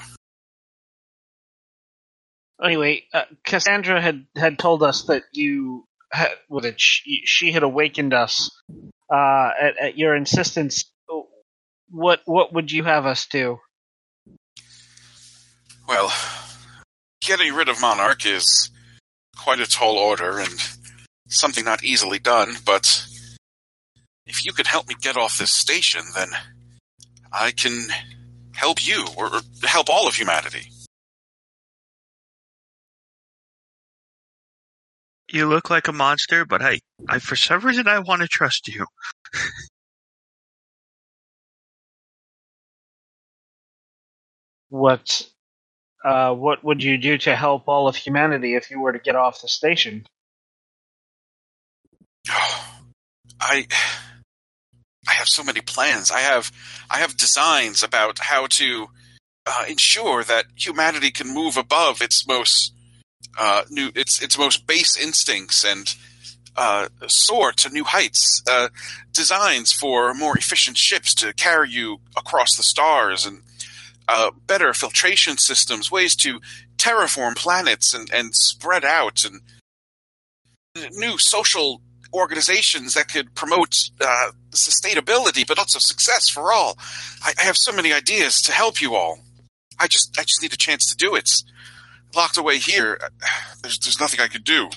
[2.64, 7.64] Anyway, uh, Cassandra had, had told us that you had, well, that she, she had
[7.64, 8.50] awakened us
[9.12, 10.86] uh, at, at your insistence.
[11.90, 13.60] What what would you have us do?
[15.88, 16.12] Well,
[17.22, 18.70] getting rid of Monarch is
[19.38, 20.54] quite a tall order and
[21.30, 23.06] something not easily done, but
[24.26, 26.28] if you could help me get off this station, then
[27.32, 27.88] I can
[28.54, 30.68] help you, or or help all of humanity.
[35.32, 36.80] You look like a monster, but I,
[37.10, 38.86] I for some reason I want to trust you.
[44.70, 45.28] What
[46.04, 49.16] uh, what would you do to help all of humanity if you were to get
[49.16, 50.06] off the station?
[53.40, 53.68] I
[55.08, 56.12] I have so many plans.
[56.12, 56.52] I have
[56.90, 58.88] I have designs about how to
[59.46, 62.74] uh, ensure that humanity can move above its most
[63.38, 65.96] uh, new its its most base instincts and
[66.56, 68.42] uh, soar to new heights.
[68.50, 68.70] Uh,
[69.14, 73.42] designs for more efficient ships to carry you across the stars and
[74.08, 76.40] uh, better filtration systems, ways to
[76.78, 79.42] terraform planets and, and spread out and
[80.94, 81.82] new social
[82.14, 86.78] organizations that could promote uh, sustainability, but also success for all.
[87.24, 89.20] I, I have so many ideas to help you all.
[89.80, 91.30] I just I just need a chance to do it.
[92.16, 93.00] Locked away here,
[93.62, 94.70] there's there's nothing I could do.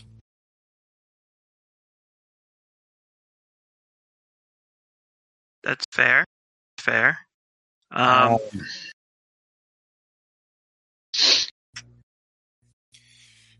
[5.63, 6.25] That's fair.
[6.79, 7.19] Fair.
[7.91, 8.39] Um,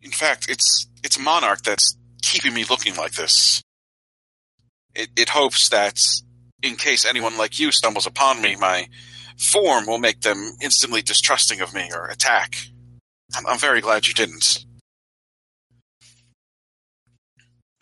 [0.03, 3.63] In fact, it's it's Monarch that's keeping me looking like this.
[4.95, 6.01] It, it hopes that
[6.63, 8.89] in case anyone like you stumbles upon me, my
[9.39, 12.57] form will make them instantly distrusting of me or attack.
[13.37, 14.65] I'm, I'm very glad you didn't.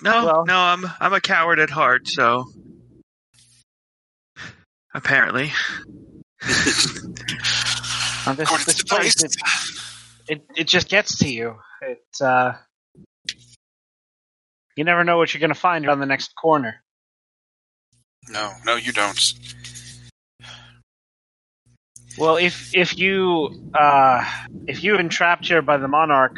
[0.03, 2.45] no, well- no, I'm I'm a coward at heart, so
[4.95, 5.53] apparently.
[6.47, 6.97] This,
[8.27, 9.37] According this to the place, it,
[10.29, 11.57] it it just gets to you.
[11.81, 12.53] It uh,
[14.77, 16.83] you never know what you're going to find around the next corner.
[18.29, 19.19] no, no, you don't.
[22.19, 24.25] Well, if if you uh,
[24.67, 26.37] if you've been trapped here by the monarch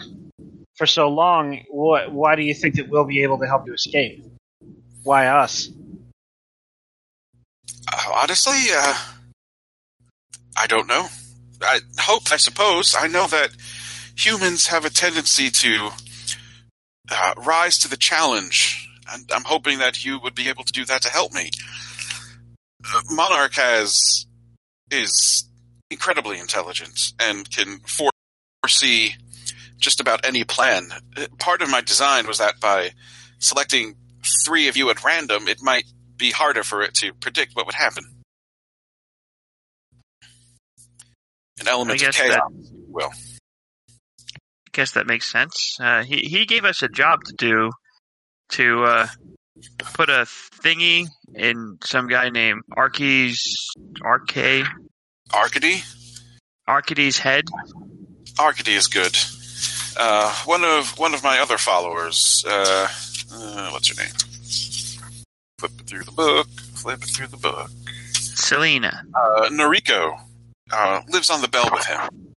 [0.76, 4.24] for so long, why do you think that we'll be able to help you escape?
[5.04, 5.70] Why us?
[7.90, 8.94] Uh, honestly, uh,
[10.56, 11.08] I don't know.
[11.62, 12.94] I hope, I suppose.
[12.98, 13.50] I know that
[14.16, 15.90] humans have a tendency to
[17.10, 20.84] uh, rise to the challenge, and I'm hoping that you would be able to do
[20.84, 21.50] that to help me.
[22.84, 24.26] Uh, Monarch has
[24.90, 25.49] is
[25.90, 27.80] incredibly intelligent and can
[28.64, 29.14] foresee
[29.78, 30.88] just about any plan.
[31.38, 32.90] Part of my design was that by
[33.38, 33.96] selecting
[34.44, 35.84] three of you at random, it might
[36.16, 38.04] be harder for it to predict what would happen.
[41.60, 43.10] An element I of guess chaos, that- if you will.
[44.72, 45.76] guess that makes sense.
[45.80, 47.70] Uh, he he gave us a job to do
[48.50, 49.06] to uh,
[49.94, 50.26] put a
[50.62, 53.68] thingy in some guy named Arches
[54.02, 54.66] Arcade
[55.32, 55.82] Arcady?
[56.66, 57.44] Arcady's head.
[58.38, 59.16] Arcady is good.
[59.98, 62.44] Uh, one of one of my other followers.
[62.46, 62.88] Uh,
[63.32, 64.12] uh, what's her name?
[65.58, 66.48] Flip it through the book.
[66.48, 67.70] Flip it through the book.
[68.12, 69.04] Selena.
[69.14, 70.18] Uh, Noriko
[70.72, 72.34] uh, lives on the bell with him.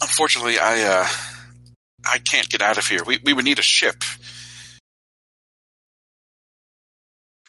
[0.00, 1.06] Unfortunately, I uh,
[2.04, 3.02] I can't get out of here.
[3.06, 4.04] We we would need a ship.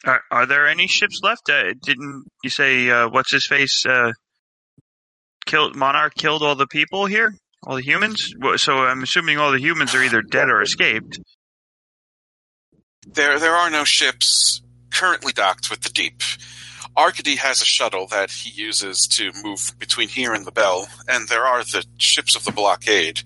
[0.06, 1.48] Are, are there any ships left?
[1.48, 3.84] Uh, didn't you say uh, what's his face?
[3.86, 4.12] Uh,
[5.46, 7.34] killed Monarch killed all the people here,
[7.66, 8.34] all the humans.
[8.56, 11.18] So I'm assuming all the humans are either dead or escaped.
[13.06, 16.22] There there are no ships currently docked with the deep.
[16.96, 21.28] Arcady has a shuttle that he uses to move between here and the Bell, and
[21.28, 23.22] there are the ships of the blockade.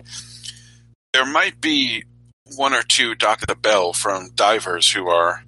[1.13, 2.03] There might be
[2.55, 5.43] one or two docked at the Bell from divers who are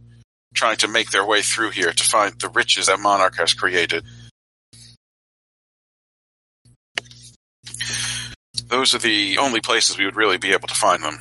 [0.53, 4.03] trying to make their way through here to find the riches that Monarch has created.
[8.67, 11.17] Those are the only places we would really be able to find them.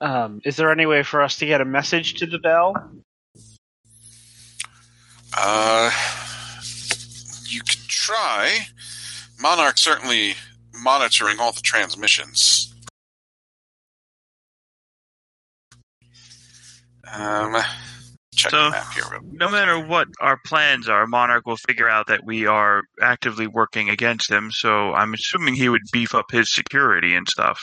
[0.00, 2.74] Um, is there any way for us to get a message to the bell?
[5.36, 5.90] Uh,
[7.46, 8.66] you could try.
[9.40, 10.34] Monarch certainly
[10.74, 12.71] monitoring all the transmissions.
[17.12, 17.54] Um,
[18.34, 19.04] check So- the map here.
[19.10, 23.46] real- No matter what our plans are, Monarch will figure out that we are actively
[23.46, 24.50] working against him.
[24.50, 27.60] So I'm assuming he would beef up his security and stuff.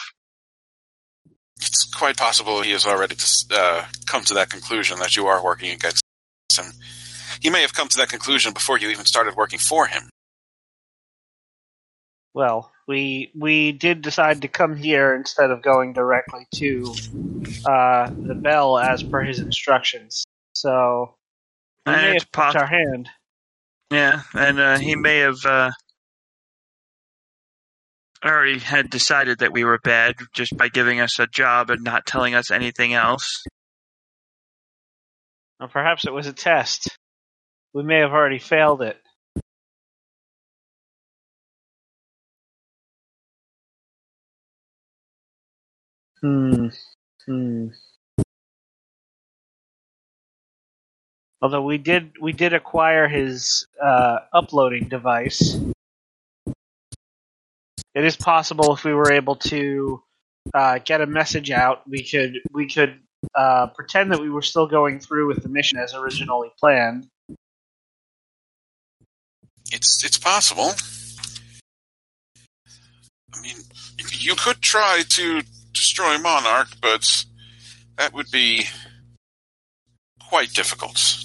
[1.57, 3.15] It's quite possible he has already
[3.51, 6.01] uh, come to that conclusion that you are working against
[6.55, 6.71] him.
[7.41, 10.09] He may have come to that conclusion before you even started working for him.
[12.33, 16.91] Well, we we did decide to come here instead of going directly to
[17.63, 20.25] uh, the bell as per his instructions.
[20.53, 21.13] So
[21.85, 23.07] we may have our hand.
[23.91, 25.69] Yeah, and uh, he may have uh,
[28.25, 32.07] already had decided that we were bad just by giving us a job and not
[32.07, 33.43] telling us anything else.
[35.59, 36.97] Or perhaps it was a test.
[37.71, 38.97] We may have already failed it.
[46.21, 46.67] Hmm.
[47.25, 47.67] Hmm.
[51.41, 55.57] Although we did we did acquire his uh, uploading device.
[57.95, 60.03] It is possible if we were able to
[60.53, 62.99] uh, get a message out, we could we could
[63.35, 67.07] uh, pretend that we were still going through with the mission as originally planned.
[69.71, 70.71] It's it's possible.
[73.33, 73.55] I mean,
[74.11, 75.41] you could try to
[75.79, 77.25] destroy Monarch, but
[77.97, 78.65] that would be
[80.29, 81.23] quite difficult.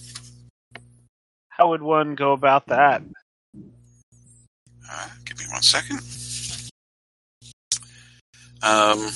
[1.49, 3.03] How would one go about that?
[4.91, 6.01] Uh, give me one second.
[8.63, 9.11] Um,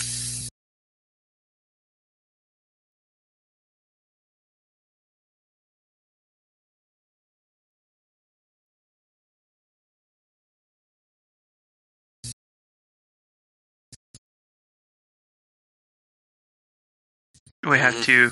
[17.67, 18.31] We have to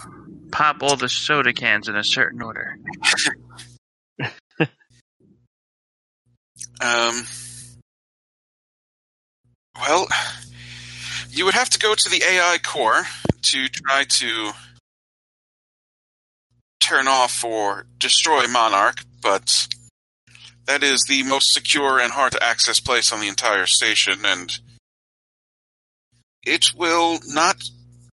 [0.50, 2.78] pop all the soda cans in a certain order.
[6.80, 7.26] um,
[9.80, 10.06] well,
[11.30, 13.02] you would have to go to the AI core
[13.42, 14.52] to try to
[16.80, 19.66] turn off or destroy Monarch, but
[20.66, 24.58] that is the most secure and hard to access place on the entire station, and
[26.44, 27.56] it will not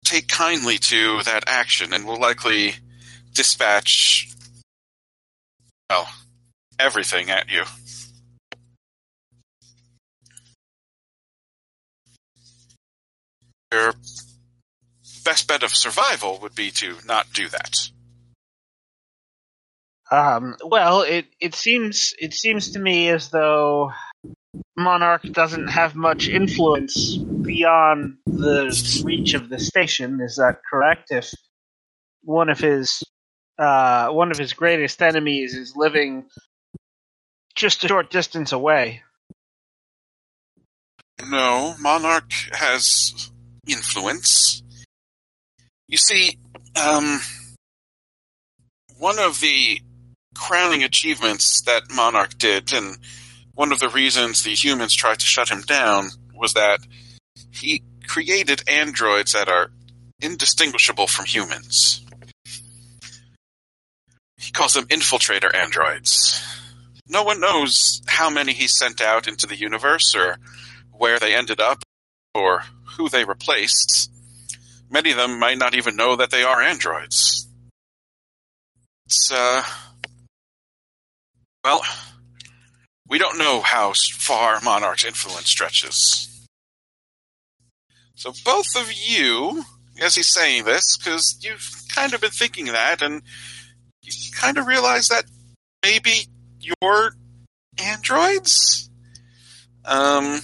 [0.03, 2.75] take kindly to that action and will likely
[3.33, 4.29] dispatch,
[5.89, 6.07] well,
[6.79, 7.63] everything at you.
[13.71, 13.93] Your
[15.25, 17.89] best bet of survival would be to not do that.
[20.11, 23.91] Um, well, it it seems it seems to me as though
[24.75, 30.19] Monarch doesn't have much influence beyond the reach of the station.
[30.21, 31.11] Is that correct?
[31.11, 31.33] If
[32.23, 33.03] one of his
[33.57, 36.25] uh, one of his greatest enemies is living
[37.55, 39.03] just a short distance away.
[41.29, 43.31] No, Monarch has
[43.67, 44.63] influence.
[45.87, 46.37] You see,
[46.75, 47.21] um,
[48.97, 49.79] one of the
[50.35, 52.97] crowning achievements that Monarch did, and
[53.55, 56.79] one of the reasons the humans tried to shut him down, was that
[57.51, 59.71] he created androids that are
[60.21, 62.05] indistinguishable from humans.
[64.37, 66.41] He calls them infiltrator androids.
[67.07, 70.37] No one knows how many he sent out into the universe or
[70.91, 71.83] where they ended up
[72.33, 72.63] or
[72.97, 74.11] who they replaced.
[74.89, 77.47] Many of them might not even know that they are androids.
[79.05, 79.63] It's, uh.
[81.63, 81.81] Well,
[83.07, 86.29] we don't know how far Monarch's influence stretches.
[88.15, 89.63] So, both of you,
[89.99, 93.21] as he's saying this, because you've kind of been thinking that, and
[94.01, 95.25] you kind of realize that
[95.83, 96.27] maybe
[96.59, 97.15] you're
[97.77, 98.89] androids?
[99.85, 100.41] Um.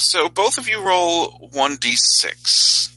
[0.00, 2.96] So both of you roll 1d6.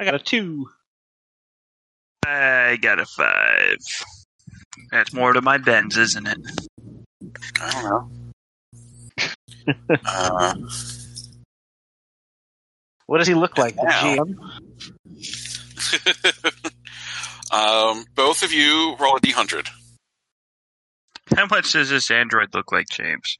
[0.00, 0.68] I got a two.
[2.30, 3.78] I got a five.
[4.90, 6.38] That's more to my bends, isn't it?
[7.60, 8.10] I don't know.
[10.04, 10.54] uh,
[13.06, 13.74] What does he look like?
[13.76, 14.36] The GM?
[17.50, 19.68] um, both of you roll a d100.
[21.34, 23.38] How much does this android look like, James?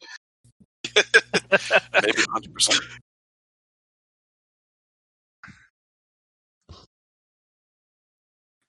[0.96, 2.80] Maybe 100%.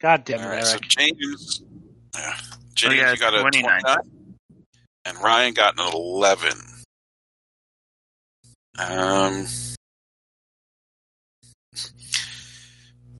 [0.01, 1.61] God damn it, All right, so James,
[2.15, 2.35] yeah,
[2.73, 3.81] James, yeah, you got a 29.
[3.81, 3.97] 29,
[5.05, 6.53] and Ryan got an eleven.
[8.77, 9.45] Um,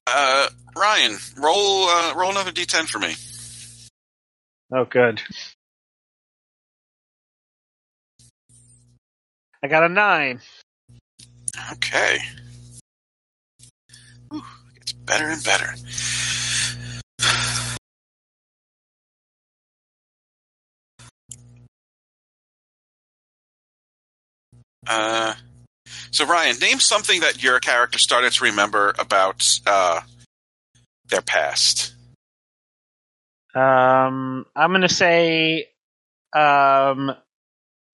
[0.06, 3.14] uh, Ryan, roll uh, roll another d10 for me.
[4.72, 5.20] Oh, good.
[9.62, 10.40] I got a nine.
[11.72, 12.18] Okay,
[14.30, 14.42] Whew,
[14.76, 15.74] gets better and better.
[24.86, 25.34] Uh,
[26.10, 30.00] so Ryan, name something that your character started to remember about uh,
[31.08, 31.94] their past.
[33.54, 35.68] Um, I'm gonna say,
[36.34, 37.12] um,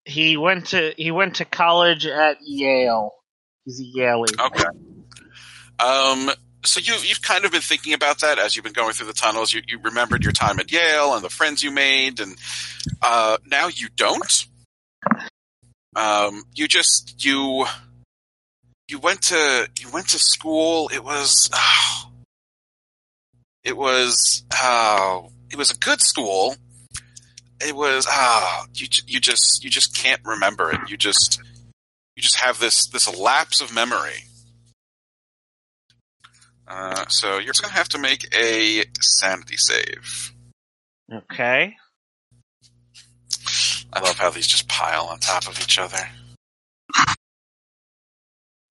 [0.05, 3.13] he went to he went to college at Yale.
[3.65, 4.39] He's a Yalie.
[4.39, 4.65] Okay.
[5.79, 6.31] Um,
[6.67, 9.13] so you you've kind of been thinking about that as you've been going through the
[9.13, 9.53] tunnels.
[9.53, 12.37] You you remembered your time at Yale and the friends you made, and
[13.03, 14.47] uh, now you don't.
[15.95, 17.67] Um, you just you
[18.89, 20.91] you went to you went to school.
[20.93, 22.11] It was oh,
[23.65, 26.57] it was oh, it was a good school.
[27.61, 30.81] It was ah you you just you just can't remember it.
[30.89, 31.41] You just
[32.17, 34.25] you just have this this lapse of memory.
[36.69, 40.33] Uh, so you're just gonna have to make a sanity save.
[41.13, 41.77] Okay.
[43.93, 45.99] I love how these just pile on top of each other.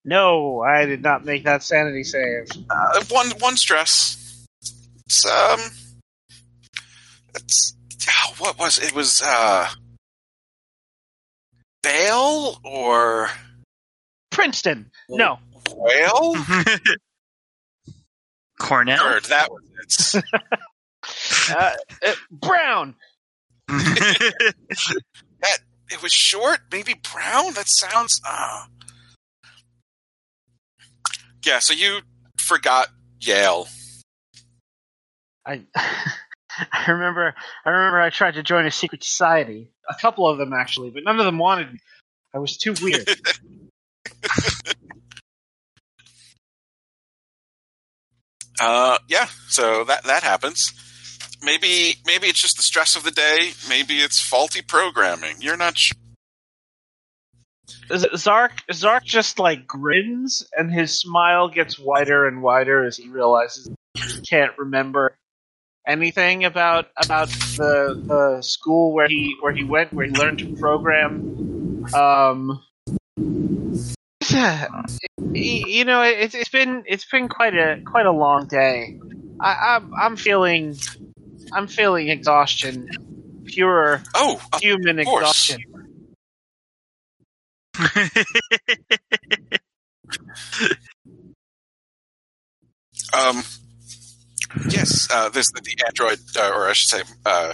[0.03, 2.47] No, I did not make that sanity save.
[2.69, 4.45] Uh, one one stress.
[5.05, 5.59] It's um,
[7.33, 7.75] it's
[8.37, 8.93] what was it?
[8.93, 9.67] Was uh,
[11.81, 13.29] Bale or
[14.31, 14.91] Princeton.
[15.09, 15.39] No.
[15.71, 16.35] Whale?
[18.59, 18.97] Cornell.
[18.97, 20.23] Third, that was it.
[21.51, 21.71] Uh,
[22.03, 22.95] uh, Brown.
[25.91, 27.53] It was short, maybe brown.
[27.53, 28.19] That sounds.
[28.27, 28.65] Uh...
[31.45, 31.99] Yeah, so you
[32.39, 32.87] forgot
[33.21, 33.67] Yale.
[35.45, 39.69] I I remember I remember I tried to join a secret society.
[39.87, 41.79] A couple of them actually, but none of them wanted me.
[42.33, 43.07] I was too weird.
[48.59, 50.73] Uh, yeah, so that that happens.
[51.43, 53.51] Maybe maybe it's just the stress of the day.
[53.69, 55.37] Maybe it's faulty programming.
[55.39, 55.77] You're not.
[57.93, 63.09] Z- Zark Zark just like grins and his smile gets wider and wider as he
[63.09, 65.17] realizes he can't remember
[65.87, 70.55] anything about about the the school where he where he went where he learned to
[70.55, 72.61] program um
[75.33, 78.99] you know it's it's been it's been quite a quite a long day.
[79.39, 80.75] I, I'm I'm feeling
[81.53, 82.89] I'm feeling exhaustion.
[83.45, 85.61] Pure oh, human exhaustion.
[93.13, 93.43] Um,
[94.69, 97.53] yes, uh, the, the android, uh, or I should say, uh,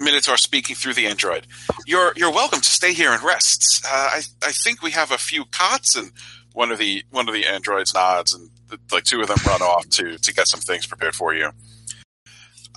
[0.00, 1.46] Minotaur speaking through the android.
[1.86, 3.84] You're you're welcome to stay here and rest.
[3.86, 6.12] Uh, I I think we have a few cots, and
[6.52, 9.62] one of the one of the androids nods, and the, like two of them run
[9.62, 11.50] off to to get some things prepared for you.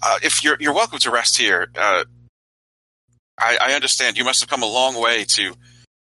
[0.03, 1.67] Uh, if you're you're welcome to rest here.
[1.77, 2.03] Uh,
[3.39, 5.55] I, I understand you must have come a long way to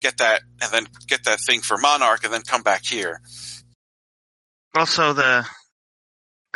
[0.02, 3.20] get that, and then get that thing for Monarch, and then come back here.
[4.74, 5.46] also, the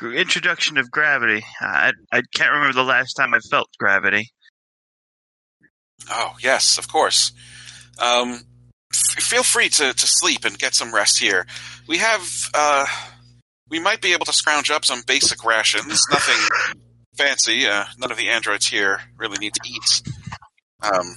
[0.02, 1.44] introduction of gravity.
[1.60, 4.30] I I can't remember the last time I felt gravity.
[6.10, 7.32] Oh, yes, of course.
[7.98, 8.40] Um,
[8.92, 11.46] f- feel free to, to sleep and get some rest here.
[11.86, 12.86] We have, uh,
[13.68, 16.02] we might be able to scrounge up some basic rations.
[16.10, 16.80] Nothing
[17.16, 17.66] fancy.
[17.66, 20.02] Uh, none of the androids here really need to eat.
[20.82, 21.14] Um,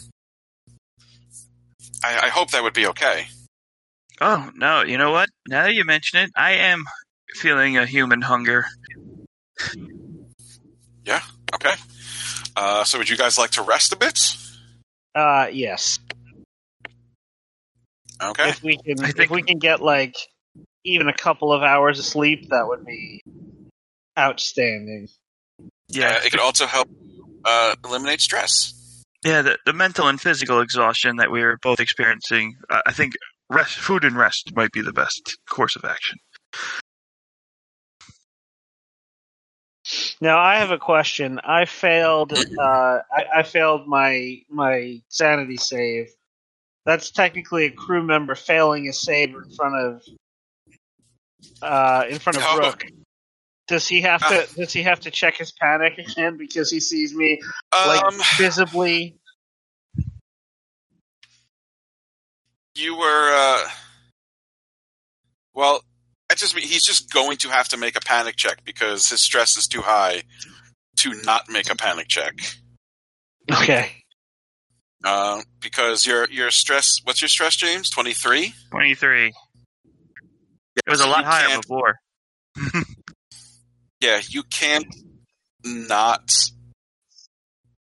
[2.04, 3.28] I, I hope that would be okay.
[4.22, 4.82] Oh no!
[4.84, 5.30] You know what?
[5.50, 6.86] Now that you mention it, I am
[7.34, 8.66] feeling a human hunger.
[11.04, 11.22] Yeah.
[11.54, 11.74] Okay.
[12.56, 14.18] Uh, so would you guys like to rest a bit?
[15.16, 16.00] Uh yes
[18.22, 18.50] Okay.
[18.50, 20.16] if we can I if think- we can get like
[20.84, 23.22] even a couple of hours of sleep that would be
[24.18, 25.08] outstanding
[25.90, 26.88] Yeah, Uh, it could also help
[27.44, 28.74] uh, eliminate stress.
[29.24, 29.42] yeah.
[29.42, 32.56] The, the mental and physical exhaustion that we are both experiencing.
[32.70, 33.14] Uh, I think
[33.50, 36.18] rest, food and rest might be the best course of action.
[40.22, 46.08] Now i have a question i failed uh I, I failed my my sanity save
[46.86, 50.02] that's technically a crew member failing a save in front of
[51.62, 52.58] uh in front of Oh.
[52.60, 52.86] Rook.
[53.68, 54.48] Does he have to?
[54.56, 57.42] Does he have to check his panic again because he sees me
[57.74, 59.18] like Um, visibly?
[62.76, 63.32] you were.
[63.34, 63.68] Uh,
[65.56, 65.82] well,
[66.36, 69.22] that just mean he's just going to have to make a panic check because his
[69.22, 70.24] stress is too high
[70.98, 72.34] to not make a panic check.
[73.52, 73.90] Okay.
[75.04, 76.98] Uh, because your your stress.
[77.04, 77.90] What's your stress, James?
[77.90, 78.54] Twenty three.
[78.72, 79.28] 23.
[79.28, 82.00] It was a lot higher before.
[84.02, 84.86] Yeah, you can't
[85.64, 86.30] not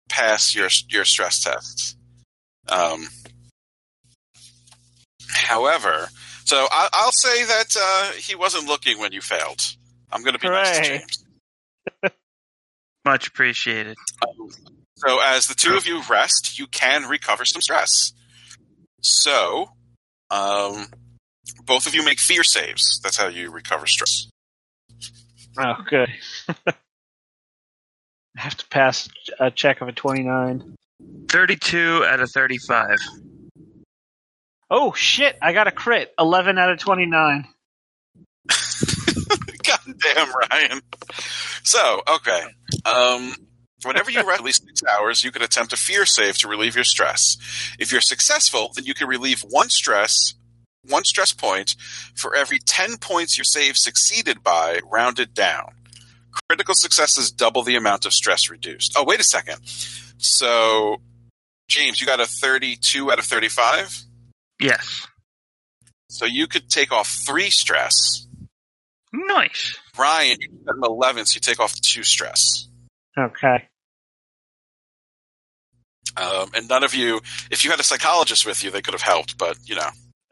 [0.09, 1.95] pass your your stress tests.
[2.67, 3.09] Um,
[5.29, 6.09] however,
[6.47, 9.59] so I, I'll say that uh, he wasn't looking when you failed.
[10.09, 11.25] I'm going to be nice to James.
[13.05, 13.97] Much appreciated.
[14.95, 18.13] So, as the two of you rest, you can recover some stress.
[19.03, 19.71] So,
[20.31, 20.87] um,
[21.65, 23.01] both of you make fear saves.
[23.03, 24.29] That's how you recover stress.
[25.59, 26.09] Oh, good.
[26.47, 26.73] I
[28.37, 30.75] have to pass a check of a twenty-nine.
[31.29, 32.97] 32 out of 35.
[34.69, 35.37] Oh shit!
[35.41, 36.13] I got a crit.
[36.19, 37.47] Eleven out of twenty-nine.
[38.47, 40.81] God damn, Ryan.
[41.63, 42.43] So, okay.
[42.85, 43.33] Um,
[43.83, 46.75] whenever you rest at least six hours, you can attempt a fear save to relieve
[46.75, 47.37] your stress.
[47.79, 50.33] If you're successful, then you can relieve one stress,
[50.87, 51.75] one stress point
[52.15, 55.73] for every 10 points your save succeeded by, rounded down.
[56.49, 58.93] Critical successes double the amount of stress reduced.
[58.97, 59.57] Oh, wait a second.
[60.17, 61.01] So,
[61.67, 64.03] James, you got a 32 out of 35?
[64.59, 65.07] Yes.
[66.09, 68.27] So you could take off three stress.
[69.13, 69.77] Nice.
[69.97, 72.67] Ryan, you got an 11, so you take off two stress.
[73.17, 73.67] Okay.
[76.15, 77.21] Um, and none of you,
[77.51, 79.89] if you had a psychologist with you, they could have helped, but, you know.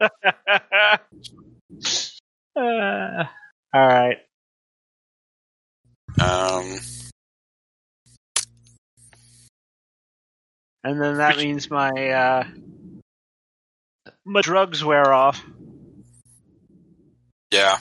[2.56, 3.24] uh,
[3.74, 4.18] all right.
[6.20, 6.80] Um,
[10.86, 12.44] And then that means my uh,
[14.26, 15.42] my drugs wear off.
[17.52, 17.78] yeah.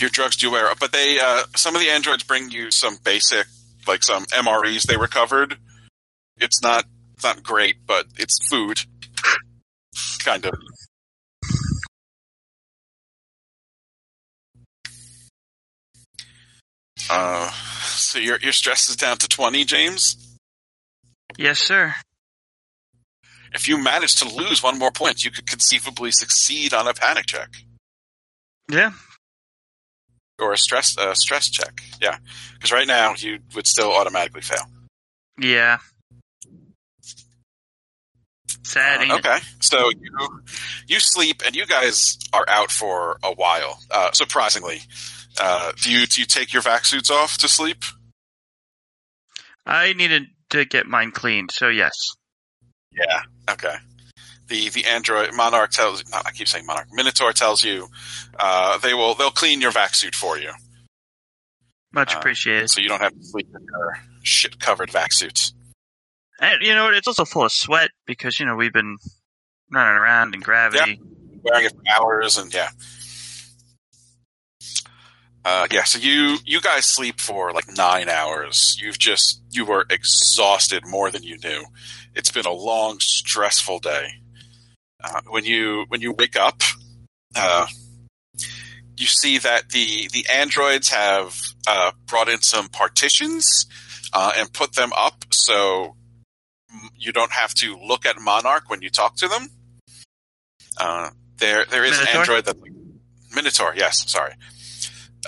[0.00, 2.98] Your drugs do wear off, but they, uh, some of the androids bring you some
[3.04, 3.46] basic,
[3.86, 5.56] like some MREs they recovered.
[6.38, 6.84] It's not,
[7.14, 8.78] it's not great, but it's food.
[10.24, 10.54] Kind of.
[17.10, 20.36] Uh, so your your stress is down to twenty, James.
[21.36, 21.94] Yes, sir.
[23.54, 27.26] If you manage to lose one more point, you could conceivably succeed on a panic
[27.26, 27.48] check
[28.70, 28.92] Yeah.
[30.38, 31.80] or a stress uh, stress check.
[32.00, 32.18] Yeah,
[32.54, 34.64] because right now you would still automatically fail.
[35.40, 35.78] Yeah.
[38.64, 39.18] Sad, Uh, it?
[39.26, 40.42] okay, so you
[40.86, 43.80] you sleep and you guys are out for a while.
[43.90, 44.80] Uh, surprisingly,
[45.40, 47.82] uh, do you do you take your vac suits off to sleep?
[49.64, 51.92] I needed to get mine cleaned, so yes.
[52.92, 53.22] Yeah.
[53.50, 53.74] Okay.
[54.48, 56.02] The the android monarch tells.
[56.10, 56.88] No, I keep saying monarch.
[56.92, 57.88] Minotaur tells you
[58.38, 60.50] uh, they will they'll clean your vac suit for you,
[61.92, 62.70] Much Uh, appreciated.
[62.70, 65.52] so you don't have to sleep in your shit covered vac suits.
[66.40, 66.88] And you know?
[66.90, 68.96] It's also full of sweat because you know we've been
[69.70, 70.98] running around in gravity.
[71.42, 72.68] wearing it for hours and yeah.
[75.50, 78.76] Uh, yeah, so you you guys sleep for like nine hours.
[78.78, 81.64] You've just you were exhausted more than you knew.
[82.14, 84.08] It's been a long, stressful day.
[85.02, 86.60] Uh, when you when you wake up,
[87.34, 87.66] uh,
[88.98, 91.34] you see that the the androids have
[91.66, 93.64] uh, brought in some partitions
[94.12, 95.96] uh, and put them up so
[96.94, 99.48] you don't have to look at Monarch when you talk to them.
[100.78, 101.08] Uh,
[101.38, 102.12] there, there is Minotaur?
[102.12, 102.56] an android that
[103.34, 103.72] Minotaur.
[103.74, 104.34] Yes, sorry.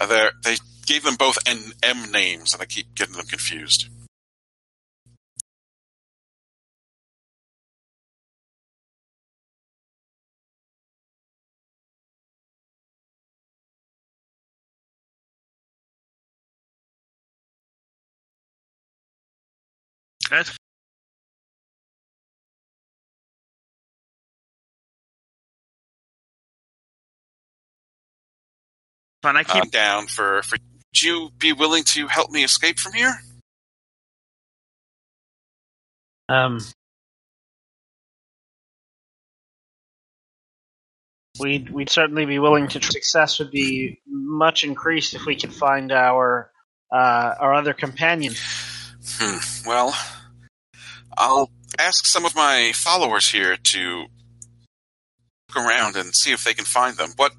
[0.08, 0.56] They
[0.86, 3.88] gave them both N M names, and I keep getting them confused.
[20.30, 20.59] That's
[29.22, 29.36] fun.
[29.36, 30.56] I keep Uh, down for for.
[30.92, 33.14] Would you be willing to help me escape from here?
[36.28, 36.60] Um,
[41.38, 42.80] we'd we'd certainly be willing to.
[42.80, 46.50] Tr- success would be much increased if we could find our
[46.92, 48.34] uh, our other companion.
[49.18, 49.68] Hmm.
[49.68, 49.96] Well,
[51.16, 54.06] I'll ask some of my followers here to
[55.48, 57.10] look around and see if they can find them.
[57.16, 57.32] What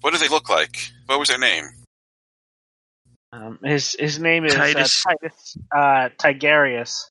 [0.00, 0.90] What do they look like?
[1.08, 1.64] What was their name?
[3.32, 5.04] Um, his his name is Titus.
[5.06, 7.04] uh, Titus uh, Tigarius,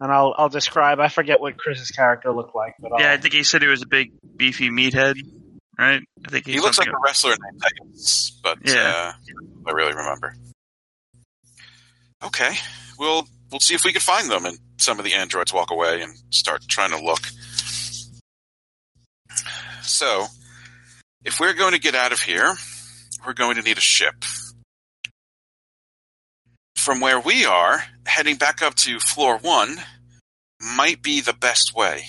[0.00, 1.00] and I'll I'll describe.
[1.00, 3.68] I forget what Chris's character looked like, but I'll, Yeah, I think he said he
[3.68, 5.14] was a big, beefy meathead,
[5.78, 6.00] right?
[6.24, 8.74] I think He looks like something- a wrestler named Titus, but Yeah.
[8.82, 9.12] uh,
[9.66, 10.34] I really remember.
[12.22, 12.54] Okay,
[13.00, 14.44] we'll we'll see if we can find them.
[14.46, 17.26] And some of the androids walk away and start trying to look.
[19.82, 20.26] So,
[21.24, 22.54] if we're going to get out of here,
[23.26, 24.24] we're going to need a ship.
[26.76, 29.76] From where we are, heading back up to floor one
[30.76, 32.04] might be the best way.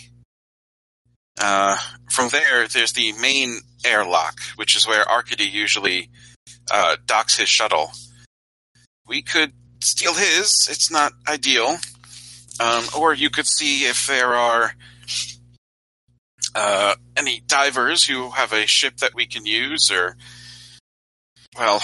[1.39, 1.77] Uh,
[2.11, 6.09] from there, there's the main airlock, which is where Arcady usually
[6.71, 7.91] uh, docks his shuttle.
[9.07, 10.67] We could steal his.
[10.69, 11.77] It's not ideal.
[12.59, 14.73] Um, or you could see if there are
[16.55, 20.15] uh, any divers who have a ship that we can use, or
[21.57, 21.79] well,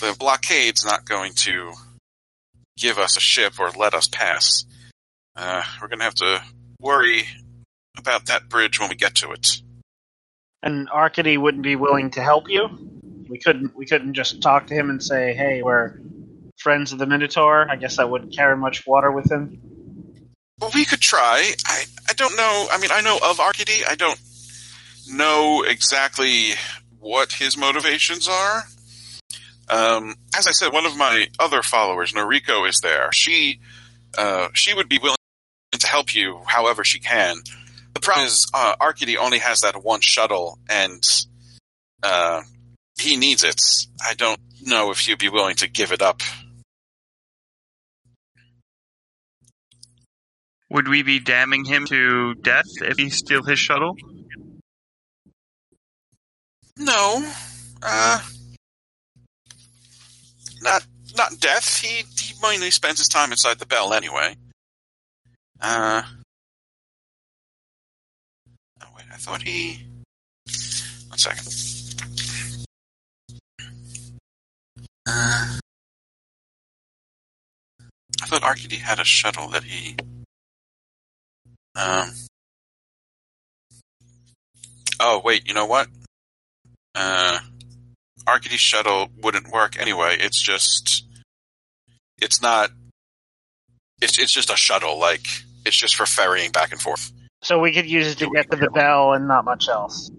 [0.00, 1.72] the blockade's not going to
[2.78, 4.64] give us a ship or let us pass.
[5.36, 6.42] Uh, we're going to have to
[6.80, 7.24] worry
[7.98, 9.62] about that bridge when we get to it.
[10.62, 12.68] and Arcady wouldn't be willing to help you.
[13.28, 15.98] We couldn't we couldn't just talk to him and say, "Hey, we're
[16.58, 19.60] friends of the Minotaur." I guess that wouldn't carry much water with him.
[20.62, 21.52] Well, we could try.
[21.66, 22.68] I, I don't know.
[22.70, 23.84] I mean, I know of Arcady.
[23.84, 24.18] I don't
[25.08, 26.50] know exactly
[27.00, 28.62] what his motivations are.
[29.68, 33.10] Um, as I said, one of my other followers, Noriko, is there.
[33.12, 33.58] She
[34.16, 35.16] uh, she would be willing
[35.72, 37.38] to help you however she can.
[37.94, 41.02] The problem is, uh, Arcady only has that one shuttle, and
[42.04, 42.42] uh,
[43.00, 43.60] he needs it.
[44.00, 46.20] I don't know if you'd be willing to give it up.
[50.72, 53.94] Would we be damning him to death if he steal his shuttle?
[56.78, 57.30] No,
[57.82, 58.22] uh,
[60.62, 61.78] not not death.
[61.82, 64.34] He he mainly spends his time inside the bell anyway.
[65.60, 66.04] Uh,
[68.80, 69.86] oh wait, I thought he.
[71.08, 71.48] One second.
[75.06, 75.58] Uh,
[78.22, 79.96] I thought Arcady had a shuttle that he.
[81.74, 82.10] Um.
[85.00, 85.88] Oh wait, you know what?
[86.94, 87.38] uh,
[88.26, 90.16] Arcady shuttle wouldn't work anyway.
[90.18, 91.04] It's just,
[92.20, 92.70] it's not,
[94.00, 94.98] it's it's just a shuttle.
[94.98, 95.26] Like
[95.64, 97.12] it's just for ferrying back and forth.
[97.42, 100.10] So we could use it to get to the bell and not much else.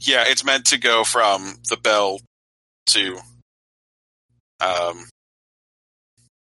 [0.00, 2.20] Yeah, it's meant to go from the bell
[2.90, 3.18] to,
[4.60, 5.06] um,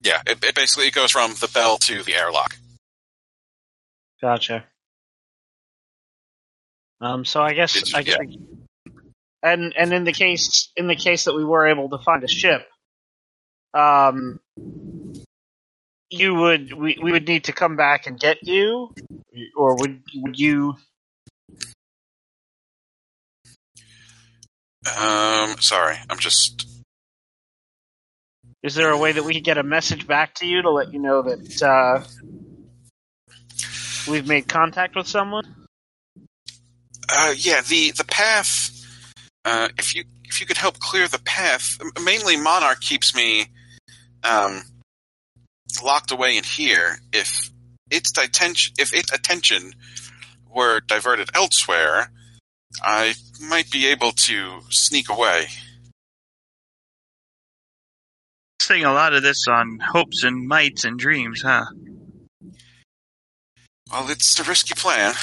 [0.04, 2.56] yeah, it, it basically goes from the bell to the airlock.
[4.22, 4.66] Gotcha.
[7.02, 7.26] Um.
[7.26, 8.18] So I guess I guess.
[9.42, 12.28] And and in the case in the case that we were able to find a
[12.28, 12.68] ship,
[13.74, 14.40] um,
[16.10, 18.94] you would we, we would need to come back and get you,
[19.56, 20.76] or would would you?
[24.98, 26.68] Um, sorry, I'm just
[28.62, 30.92] Is there a way that we could get a message back to you to let
[30.92, 32.04] you know that uh,
[34.08, 35.68] we've made contact with someone?
[37.12, 38.72] Uh, yeah, the the path.
[39.46, 43.46] Uh, if you if you could help clear the path, mainly Monarch keeps me
[44.24, 44.62] um,
[45.84, 47.00] locked away in here.
[47.12, 47.50] If
[47.90, 49.74] its attention if its attention
[50.54, 52.12] were diverted elsewhere,
[52.82, 55.48] I might be able to sneak away.
[58.62, 61.66] Saying a lot of this on hopes and mights and dreams, huh?
[63.92, 65.16] Well, it's a risky plan.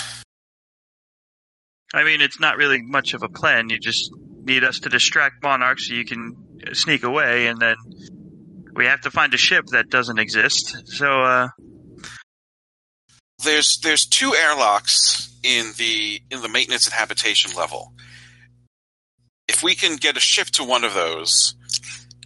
[1.95, 3.71] I mean, it's not really much of a plan.
[3.71, 4.11] You just
[4.45, 6.35] need us to distract Monarch so you can
[6.73, 7.77] sneak away, and then
[8.75, 10.89] we have to find a ship that doesn't exist.
[10.89, 11.49] So, uh,
[13.45, 17.93] There's there's two airlocks in the in the maintenance and habitation level.
[19.49, 21.55] If we can get a ship to one of those,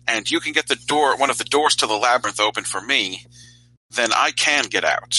[0.06, 2.80] and you can get the door one of the doors to the labyrinth open for
[2.80, 3.26] me,
[3.90, 5.18] then I can get out.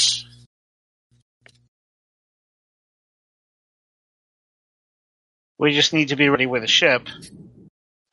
[5.62, 7.08] We just need to be ready with a ship,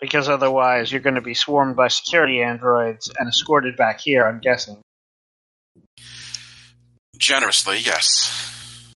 [0.02, 4.26] because otherwise you're going to be swarmed by security androids and escorted back here.
[4.26, 4.76] I'm guessing.
[7.16, 8.92] Generously, yes.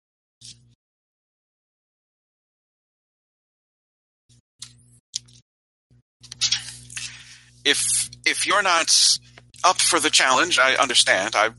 [7.63, 9.17] If if you're not
[9.63, 11.37] up for the challenge, I understand.
[11.37, 11.51] I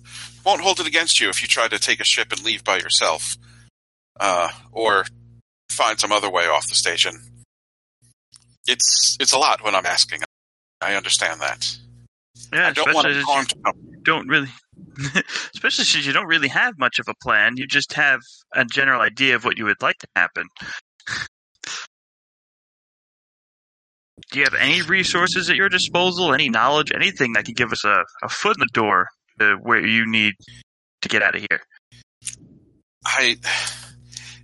[0.45, 2.77] won't hold it against you if you try to take a ship and leave by
[2.77, 3.39] yourself,
[4.21, 5.07] uh, or
[5.73, 7.15] find some other way off the station.
[8.67, 10.21] it's it's a lot when I'm asking.
[10.81, 11.77] I understand that.
[12.53, 13.57] Yeah, I don't want to harm to
[14.05, 14.49] don't really,
[15.55, 17.57] especially since you don't really have much of a plan.
[17.57, 18.21] You just have
[18.55, 20.49] a general idea of what you would like to happen.
[24.31, 26.33] Do you have any resources at your disposal?
[26.33, 26.91] Any knowledge?
[26.95, 29.09] Anything that could give us a, a foot in the door
[29.39, 30.35] to where you need
[31.03, 31.61] to get out of here?
[33.05, 33.37] I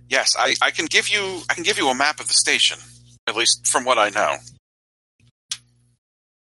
[0.09, 2.79] yes, I, I can give you I can give you a map of the station,
[3.27, 4.35] at least from what I know.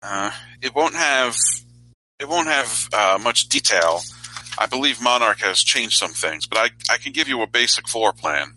[0.02, 0.31] Uh,
[0.61, 1.35] it won't have
[2.19, 4.02] it won't have uh, much detail.
[4.57, 7.88] I believe Monarch has changed some things, but I I can give you a basic
[7.88, 8.53] floor plan.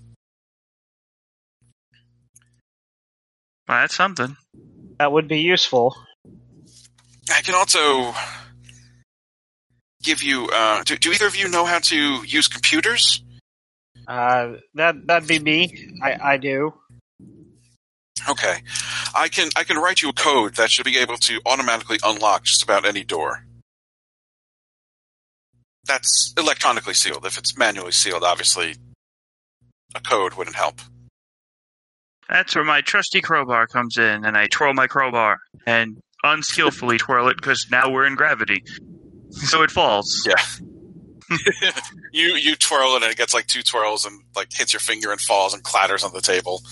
[3.69, 4.37] Well, that's something.
[4.99, 5.97] That would be useful.
[7.33, 8.13] I can also
[10.03, 10.49] give you.
[10.53, 11.97] Uh, do, do either of you know how to
[12.27, 13.23] use computers?
[14.11, 15.89] Uh, that that'd be me.
[16.03, 16.75] I I do.
[18.29, 18.57] Okay,
[19.15, 22.43] I can I can write you a code that should be able to automatically unlock
[22.43, 23.45] just about any door.
[25.87, 27.25] That's electronically sealed.
[27.25, 28.75] If it's manually sealed, obviously,
[29.95, 30.81] a code wouldn't help.
[32.29, 37.29] That's where my trusty crowbar comes in, and I twirl my crowbar and unskillfully twirl
[37.29, 38.65] it because now we're in gravity,
[39.31, 40.27] so it falls.
[40.27, 40.67] Yeah.
[42.13, 45.13] you you twirl it and it gets like two twirls and like hits your finger
[45.13, 46.63] and falls and clatters on the table.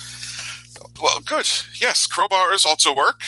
[1.01, 1.47] Well, good.
[1.81, 3.21] Yes, crowbars also work.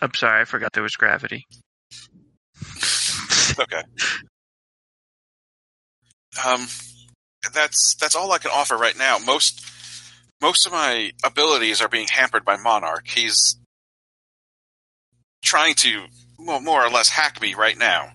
[0.00, 1.46] I'm sorry, I forgot there was gravity.
[3.58, 3.82] okay.
[6.46, 6.66] Um,
[7.52, 9.18] that's that's all I can offer right now.
[9.18, 9.64] Most
[10.40, 13.08] most of my abilities are being hampered by Monarch.
[13.08, 13.56] He's
[15.42, 16.06] trying to
[16.38, 18.10] well, more or less hack me right now.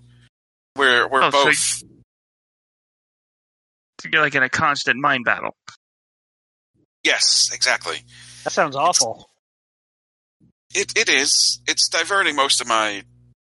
[0.75, 1.83] We're we're Oh, so both
[4.11, 5.55] You're like in a constant mind battle.
[7.03, 7.97] yes, exactly.
[8.43, 9.29] That sounds awful.
[10.73, 11.59] It it is.
[11.67, 13.03] It's diverting most of my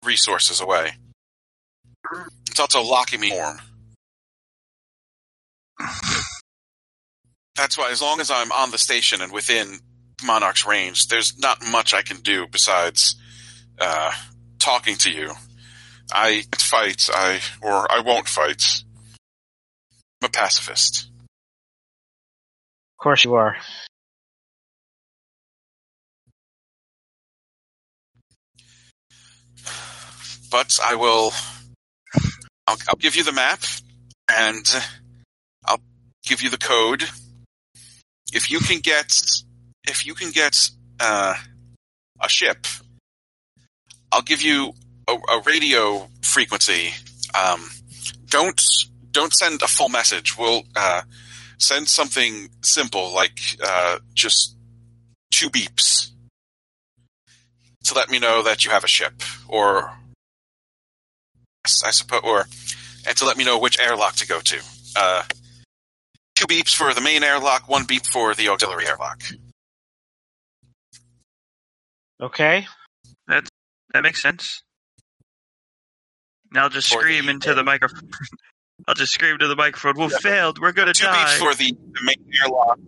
[0.04, 0.92] resources away.
[2.50, 3.60] It's also locking me warm.
[7.56, 9.80] That's why, as long as I'm on the station and within
[10.26, 13.16] Monarch's range, there's not much I can do besides
[13.80, 14.12] uh,
[14.64, 15.32] talking to you.
[16.12, 18.64] I can't fight, I or I won't fight.
[20.22, 21.08] I'm a pacifist.
[23.00, 23.58] Of course you are.
[30.54, 31.34] but I will.
[32.68, 33.64] I'll, I'll give you the map,
[34.32, 34.64] and
[35.66, 35.82] I'll
[36.24, 37.04] give you the code.
[38.32, 39.20] If you can get,
[39.86, 40.70] if you can get
[41.00, 41.34] uh,
[42.22, 42.68] a ship,
[44.14, 44.74] I'll give you
[45.08, 46.94] a, a radio frequency.
[47.34, 47.68] Um,
[48.30, 48.62] don't
[49.12, 50.38] don't send a full message.
[50.38, 51.02] We'll uh,
[51.58, 54.56] send something simple like uh, just
[55.32, 56.12] two beeps
[57.86, 59.92] to let me know that you have a ship, or
[61.66, 62.46] I suppose, or
[63.08, 64.60] and to let me know which airlock to go to.
[64.96, 65.24] Uh,
[66.36, 69.24] two beeps for the main airlock, one beep for the auxiliary airlock.
[72.22, 72.68] Okay.
[73.28, 73.50] That
[74.02, 74.64] makes sense.
[76.56, 78.10] I'll just For scream the- into the microphone.
[78.88, 79.96] I'll just scream to the microphone.
[80.08, 80.60] We failed.
[80.60, 80.94] We're gonna die.
[80.94, 82.80] Two beeps for the, main airlock.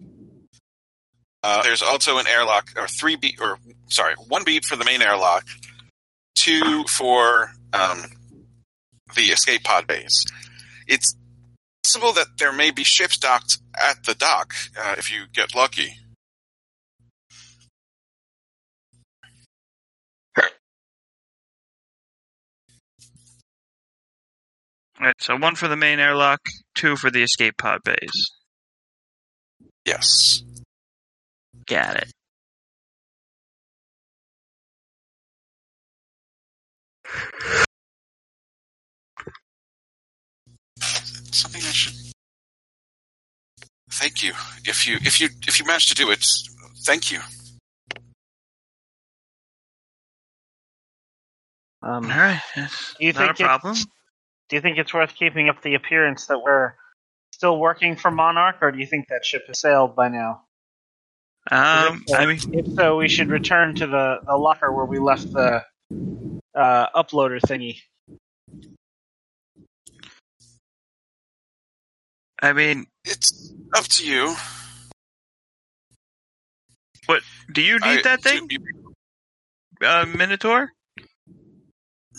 [1.44, 5.02] Uh, there's also an airlock, or three beep, or sorry, one beep for the main
[5.03, 5.45] airlock,
[6.36, 8.03] two for um,
[9.15, 10.26] the escape pod base.
[10.88, 11.15] It's
[11.84, 15.98] possible that there may be ships docked at the dock uh, if you get lucky.
[24.99, 26.39] All right, so one for the main airlock,
[26.76, 28.31] two for the escape pod base.
[29.85, 30.41] Yes.
[31.67, 32.11] Got it.
[41.31, 41.93] something I should.
[43.91, 44.34] Thank you.
[44.65, 46.26] If you if you if you manage to do it,
[46.85, 47.19] thank you.
[51.81, 53.76] Um, All right, that's Do you not think a it's- problem.
[54.49, 56.73] Do you think it's worth keeping up the appearance that we're
[57.34, 60.43] still working for Monarch, or do you think that ship has sailed by now?
[61.51, 64.99] Um, so- I mean, if so, we should return to the, the locker where we
[64.99, 65.63] left the
[66.55, 67.80] uh, uploader thingy.
[72.41, 74.35] I mean, It's up to you.
[77.05, 78.93] What do you need I- that thing, you-
[79.85, 80.72] uh, Minotaur?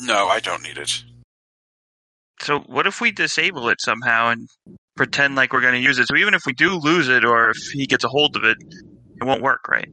[0.00, 1.02] no, I don't need it.
[2.40, 4.48] So what if we disable it somehow and
[4.96, 6.08] pretend like we're going to use it?
[6.08, 8.56] So even if we do lose it, or if he gets a hold of it,
[9.20, 9.88] It won't work, right?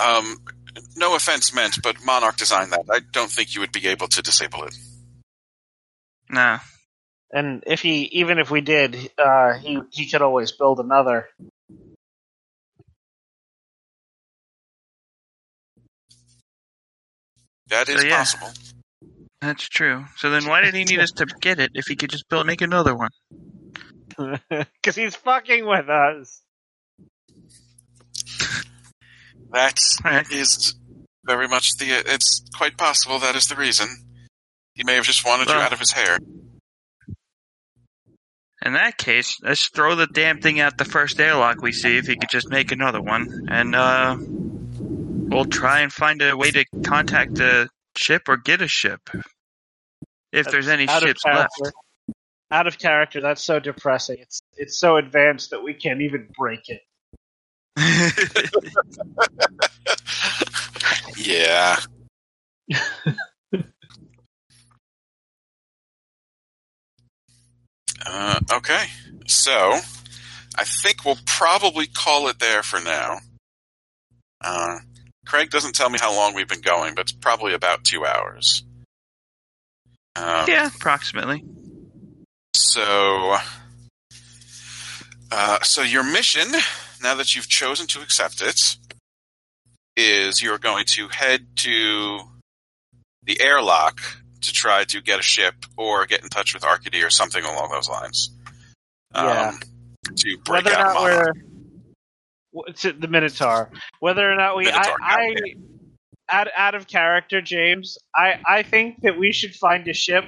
[0.00, 0.36] Um,
[0.96, 2.84] no offense meant, but Monarch designed that.
[2.90, 4.74] I don't think you would be able to disable it.
[6.30, 6.58] No.
[7.32, 11.28] And if he, even if we did, uh, he he could always build another.
[17.68, 18.18] That is So, yeah.
[18.18, 18.48] possible.
[19.40, 20.04] That's true.
[20.16, 22.46] So then why did he need us to get it if he could just build
[22.46, 23.10] make another one?
[24.48, 26.42] Because he's fucking with us.
[29.52, 30.30] That Alright.
[30.30, 30.74] is
[31.24, 31.86] very much the.
[32.06, 33.88] It's quite possible that is the reason.
[34.74, 36.18] He may have just wanted you out of his hair.
[38.62, 42.06] In that case, let's throw the damn thing out the first airlock we see if
[42.06, 43.48] he could just make another one.
[43.48, 47.68] And uh we'll try and find a way to contact the
[48.00, 49.10] ship or get a ship.
[50.32, 51.52] If there's any ships left.
[52.52, 53.20] Out of character.
[53.20, 54.18] That's so depressing.
[54.20, 56.82] It's it's so advanced that we can't even break it.
[61.16, 61.76] Yeah.
[68.06, 68.84] uh, okay.
[69.26, 69.78] So,
[70.56, 73.18] I think we'll probably call it there for now.
[74.40, 74.78] Uh,
[75.30, 78.64] Craig doesn't tell me how long we've been going, but it's probably about two hours.
[80.16, 81.44] Um, yeah, approximately.
[82.52, 83.36] So,
[85.30, 86.50] uh, so your mission,
[87.00, 88.76] now that you've chosen to accept it,
[89.96, 92.18] is you're going to head to
[93.22, 94.00] the airlock
[94.40, 97.70] to try to get a ship or get in touch with Arcady or something along
[97.70, 98.30] those lines.
[99.14, 99.52] Um, Yeah.
[100.16, 101.36] To break Whether or out not Monarch.
[102.52, 103.70] It, the Minotaur.
[104.00, 105.34] Whether or not we, Minotaur, I, I
[106.40, 107.98] out, out of character, James.
[108.14, 110.24] I, I think that we should find a ship,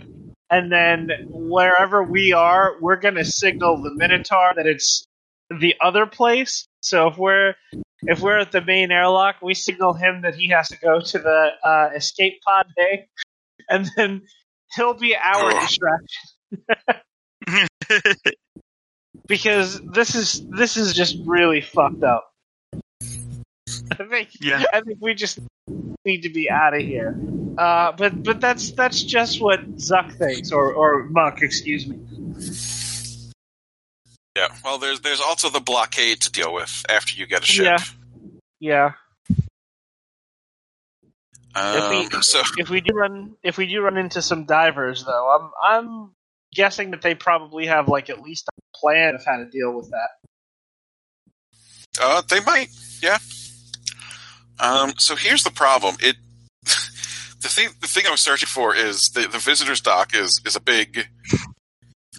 [0.51, 5.05] and then wherever we are, we're gonna signal the Minotaur that it's
[5.51, 6.67] the other place.
[6.81, 7.55] So if we're
[8.03, 11.19] if we're at the main airlock, we signal him that he has to go to
[11.19, 13.07] the uh, escape pod bay,
[13.69, 14.23] and then
[14.75, 15.61] he'll be our Oh.
[15.61, 16.31] distraction
[19.33, 22.31] because this is this is just really fucked up.
[23.91, 24.63] I think Yeah.
[24.71, 25.39] I think we just
[26.05, 27.19] need to be out of here.
[27.57, 31.99] Uh, but but that's that's just what Zuck thinks, or or Muck, excuse me.
[34.37, 34.49] Yeah.
[34.63, 37.65] Well, there's there's also the blockade to deal with after you get a ship.
[37.65, 37.79] Yeah.
[38.61, 38.93] Yeah.
[41.55, 45.05] Um, If we- so If we do run if we do run into some divers,
[45.07, 46.11] though, I'm I'm
[46.55, 49.91] guessing that they probably have like at least a plan of how to deal with
[49.91, 50.11] that.
[52.01, 52.69] Uh, they might,
[53.03, 53.19] yeah.
[54.59, 55.97] Um, so here's the problem.
[56.01, 56.17] It
[56.65, 60.57] the thing the thing I was searching for is the the visitors dock is is
[60.57, 61.07] a big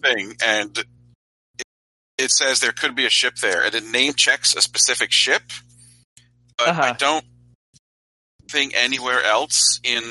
[0.01, 1.65] thing, and it,
[2.17, 5.41] it says there could be a ship there, and it name checks a specific ship,
[6.57, 6.93] but I Uh-huh.
[6.97, 7.25] don't
[8.51, 10.03] think anywhere else in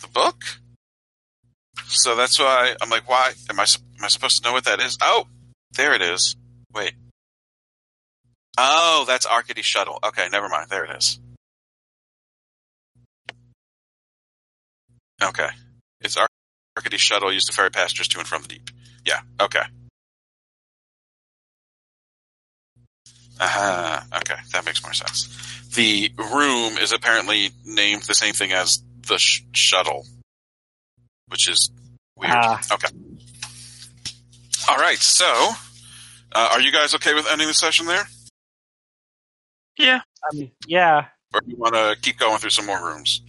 [0.00, 0.36] the book.
[1.94, 4.80] So that's why I'm like, why am I am I supposed to know what that
[4.80, 4.96] is?
[5.02, 5.26] Oh,
[5.72, 6.36] there it is.
[6.74, 6.94] Wait.
[8.56, 9.98] Oh, that's Arcady Shuttle.
[10.02, 10.70] Okay, never mind.
[10.70, 11.20] There it is.
[15.22, 15.48] Okay.
[16.00, 16.28] It's Ar-
[16.76, 18.70] Arcady Shuttle used to ferry passengers to and from the deep.
[19.04, 19.62] Yeah, okay.
[23.40, 25.28] Aha, okay, that makes more sense.
[25.74, 30.06] The room is apparently named the same thing as the sh- shuttle,
[31.28, 31.70] which is
[32.16, 32.32] weird.
[32.34, 32.60] Ah.
[32.72, 32.88] Okay.
[34.68, 35.26] All right, so
[36.32, 38.04] uh, are you guys okay with ending the session there?
[39.76, 40.00] yeah.
[40.24, 41.06] I mean, yeah.
[41.34, 43.22] or do you want to keep going through some more rooms?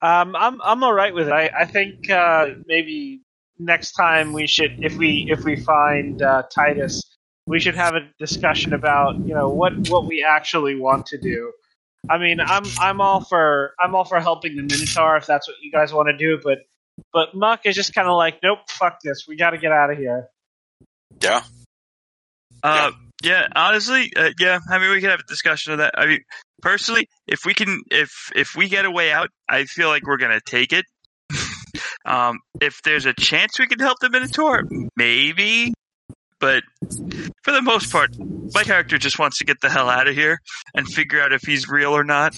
[0.00, 1.32] Um, I'm I'm all right with it.
[1.32, 3.22] I I think uh, maybe
[3.58, 7.02] next time we should, if we if we find uh, Titus,
[7.46, 11.52] we should have a discussion about you know what what we actually want to do.
[12.10, 15.56] I mean, I'm I'm all for I'm all for helping the Minotaur if that's what
[15.62, 16.58] you guys want to do, but
[17.12, 19.90] but Muck is just kind of like, nope, fuck this, we got to get out
[19.90, 20.28] of here.
[21.20, 21.42] Yeah.
[22.62, 22.92] Uh,
[23.22, 24.58] yeah, honestly, uh, yeah.
[24.70, 25.94] I mean, we could have a discussion of that.
[25.96, 26.20] I mean,
[26.62, 30.16] personally, if we can, if if we get a way out, I feel like we're
[30.16, 30.84] gonna take it.
[32.06, 34.64] um, if there's a chance we can help the Minotaur,
[34.96, 35.74] maybe.
[36.40, 36.62] But
[37.42, 40.40] for the most part, my character just wants to get the hell out of here
[40.74, 42.36] and figure out if he's real or not.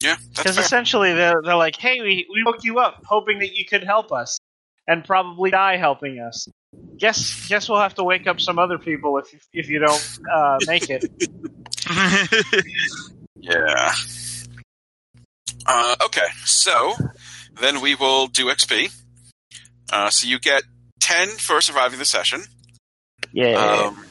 [0.00, 3.64] Yeah, Because essentially they're they're like, hey, we we woke you up hoping that you
[3.64, 4.38] could help us,
[4.86, 6.46] and probably die helping us.
[6.96, 10.18] Guess guess we'll have to wake up some other people if you- if you don't
[10.32, 11.04] uh, make it.
[13.40, 13.92] Yeah.
[15.66, 16.94] Uh, okay, so
[17.60, 18.92] then we will do XP.
[19.92, 20.64] Uh, so you get
[21.00, 22.42] 10 for surviving the session.
[23.32, 23.54] Yeah.
[23.94, 24.04] Um,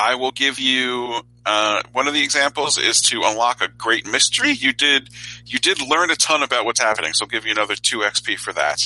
[0.00, 4.52] I will give you uh, one of the examples is to unlock a great mystery.
[4.52, 5.10] You did
[5.44, 8.38] you did learn a ton about what's happening, so I'll give you another two XP
[8.38, 8.78] for that.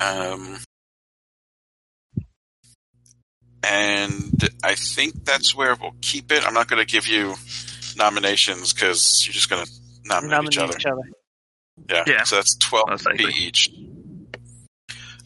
[0.00, 0.58] Um,
[3.62, 6.44] and I think that's where we'll keep it.
[6.44, 7.36] I'm not going to give you
[7.96, 9.70] nominations because you're just going to
[10.04, 10.76] nominate, Nominate each other.
[10.76, 11.02] each other.
[11.88, 12.04] Yeah.
[12.06, 12.22] Yeah.
[12.24, 13.70] So that's 12 XP each.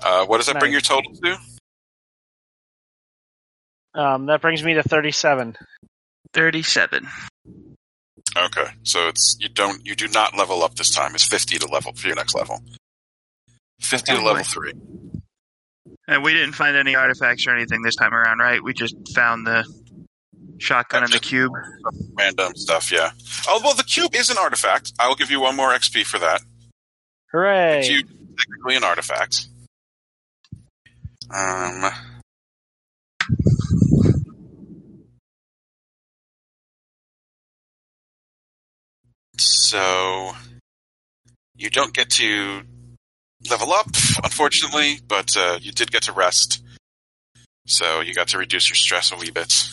[0.03, 1.39] Uh, what does that bring your total to?
[3.97, 5.57] Um, that brings me to 37.
[6.33, 7.09] 37.
[8.37, 11.15] Okay, so it's you don't you do not level up this time.
[11.15, 12.61] It's fifty to level for your next level.
[13.81, 14.73] Fifty to level three.
[16.07, 18.63] And we didn't find any artifacts or anything this time around, right?
[18.63, 19.65] We just found the
[20.59, 21.53] shotgun and the cube.
[22.19, 23.13] Random stuff, yeah.
[23.49, 24.93] Oh well, the cube is an artifact.
[25.01, 26.43] I will give you one more XP for that.
[27.33, 27.79] Hooray!
[27.79, 29.47] It's you technically an artifact.
[31.35, 31.91] Um.
[39.39, 40.33] So
[41.57, 42.63] you don't get to
[43.51, 43.89] level up,
[44.23, 46.63] unfortunately, but uh, you did get to rest.
[47.67, 49.69] So you got to reduce your stress a wee bit.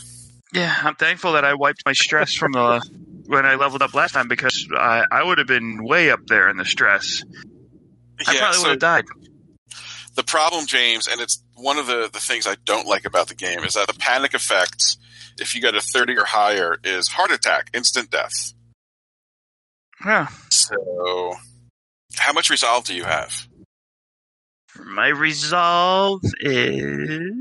[0.53, 2.82] Yeah, I'm thankful that I wiped my stress from the
[3.25, 6.50] when I leveled up last time because I, I would have been way up there
[6.50, 7.24] in the stress.
[8.27, 9.06] I yeah, probably so would have died.
[10.16, 13.35] the problem, James, and it's one of the, the things I don't like about the
[13.35, 14.98] game, is that the panic effect,
[15.40, 18.53] if you get a 30 or higher, is heart attack, instant death.
[20.06, 20.27] Yeah.
[20.49, 21.33] So,
[22.15, 23.48] how much resolve do you have?
[24.80, 27.32] My resolve is.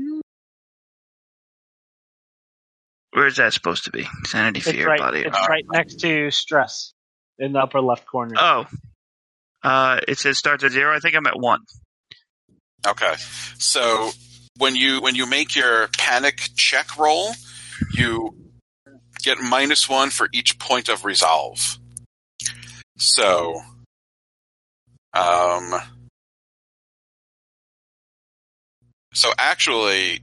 [3.11, 4.07] Where's that supposed to be?
[4.25, 5.19] Sanity, it's fear, right, body.
[5.19, 6.93] it's right next to stress
[7.37, 8.35] in the upper left corner.
[8.37, 8.65] Oh.
[9.63, 10.95] Uh, it says starts at zero.
[10.95, 11.59] I think I'm at one.
[12.85, 13.13] Okay.
[13.59, 14.11] So,
[14.57, 17.31] when you when you make your panic check roll,
[17.93, 18.35] you
[19.21, 21.77] get minus one for each point of resolve.
[22.97, 23.61] So,
[25.13, 25.73] um,
[29.13, 30.21] so actually,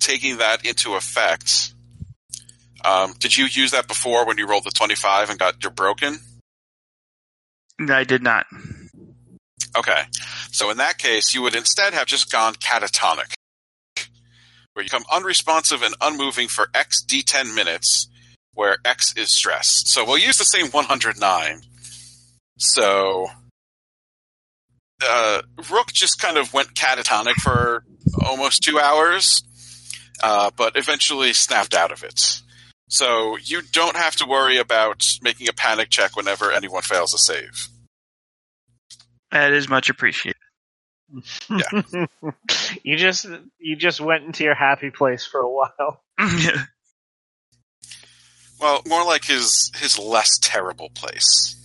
[0.00, 1.74] taking that into effect,
[2.84, 6.18] um, did you use that before when you rolled the twenty-five and got your broken?
[7.78, 8.46] No, I did not.
[9.76, 10.02] Okay.
[10.50, 13.32] So in that case, you would instead have just gone catatonic,
[14.72, 18.08] where you become unresponsive and unmoving for X D10 minutes,
[18.54, 19.82] where X is stress.
[19.86, 21.62] So we'll use the same 109.
[22.60, 23.26] So
[25.02, 25.40] uh,
[25.70, 27.84] Rook just kind of went catatonic for
[28.22, 29.42] almost two hours,
[30.22, 32.42] uh, but eventually snapped out of it.
[32.88, 37.18] So you don't have to worry about making a panic check whenever anyone fails a
[37.18, 37.68] save.
[39.30, 40.36] That is much appreciated.
[42.84, 43.26] you just
[43.58, 46.02] you just went into your happy place for a while.
[48.60, 51.56] Well, more like his his less terrible place.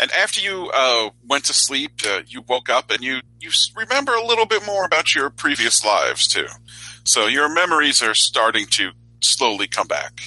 [0.00, 4.14] And after you uh, went to sleep, uh, you woke up and you you remember
[4.14, 6.46] a little bit more about your previous lives too.
[7.04, 10.20] So your memories are starting to slowly come back.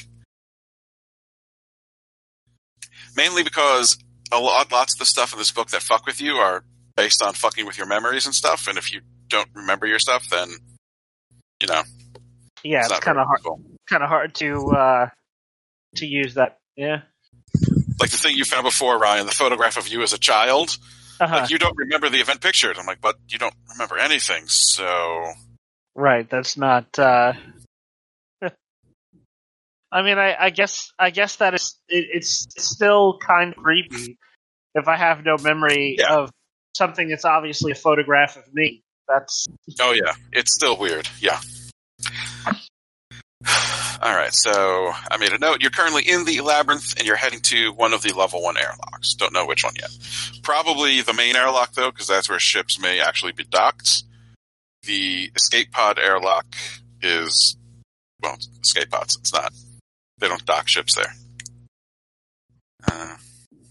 [3.16, 3.98] Mainly because
[4.32, 6.64] a lot lots of the stuff in this book that fuck with you are
[6.98, 8.68] based on fucking with your memories and stuff.
[8.68, 10.50] And if you don't remember your stuff, then
[11.62, 11.84] you know
[12.64, 13.42] Yeah, it's, not kind of hard
[13.90, 15.10] kind of hard to uh
[15.96, 16.60] to use that.
[16.76, 17.02] Yeah.
[18.02, 20.78] Like the thing you found before, Ryan, the photograph of you as a child.
[21.20, 21.36] Uh-huh.
[21.36, 22.78] Like you don't remember the event pictured.
[22.78, 24.48] I'm like, but you don't remember anything.
[24.48, 25.34] So
[25.96, 26.98] Right, that's not.
[26.98, 27.34] uh
[29.92, 34.18] I mean, I, I guess I guess that is it, it's still kind of creepy
[34.74, 36.16] if I have no memory Yeah.
[36.16, 36.32] of
[36.76, 38.84] something that's obviously a photograph of me.
[39.08, 39.48] That's
[39.80, 41.08] Oh yeah, it's still weird.
[41.20, 41.40] Yeah.
[44.02, 45.62] All right, so I made a note.
[45.62, 49.14] You're currently in the labyrinth, and you're heading to one of the level one airlocks.
[49.14, 49.90] Don't know which one yet.
[50.44, 54.04] Probably the main airlock though, because that's where ships may actually be docked.
[54.84, 56.46] The escape pod airlock
[57.02, 57.56] is
[58.22, 59.18] well, escape pods.
[59.20, 59.54] It's not.
[60.20, 61.14] They don't dock ships there.
[62.92, 63.16] Uh,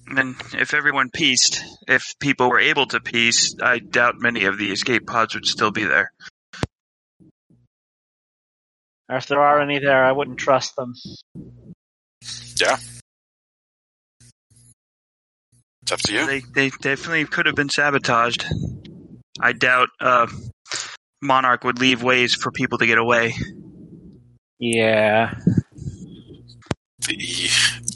[0.09, 4.73] and if everyone pieced, if people were able to piece, I doubt many of the
[4.73, 6.13] escape pods would still be there.
[9.11, 10.95] Or if there are any there, I wouldn't trust them.
[12.61, 12.77] Yeah.
[15.83, 16.27] It's up to you.
[16.27, 18.45] They they definitely could have been sabotaged.
[19.41, 20.29] I doubt uh,
[21.21, 23.35] Monarch would leave ways for people to get away.
[24.61, 25.35] Yeah.
[27.01, 27.51] the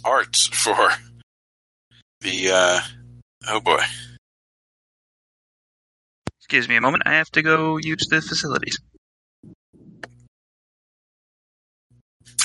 [0.04, 0.90] art for
[2.22, 2.80] the uh
[3.48, 3.82] oh boy
[6.40, 7.04] Excuse me a moment.
[7.06, 8.78] I have to go use the facilities.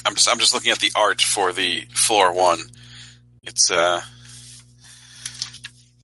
[0.06, 2.60] I'm just I'm just looking at the art for the floor one.
[3.44, 4.02] It's uh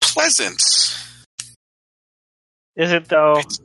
[0.02, 0.62] pleasant.
[2.76, 3.38] Is it though?
[3.38, 3.60] It's.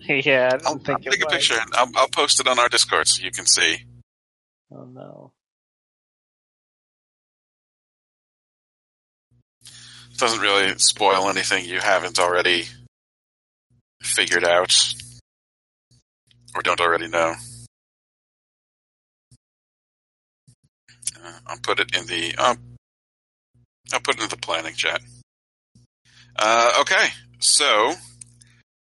[0.00, 1.34] Yeah, I don't I'll, I'll think it take a was.
[1.34, 3.78] picture and I'll, I'll post it on our Discord so you can see.
[4.72, 5.32] Oh no.
[10.18, 12.64] doesn't really spoil anything you haven't already
[14.02, 14.94] figured out
[16.54, 17.34] or don't already know.
[21.24, 22.34] Uh, I'll put it in the.
[22.38, 22.54] Uh,
[23.92, 25.00] I'll put it in the planning chat.
[26.36, 27.08] Uh, okay,
[27.40, 27.92] so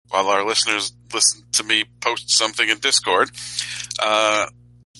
[0.10, 3.32] while our listeners listen to me post something in Discord,
[4.02, 4.48] uh,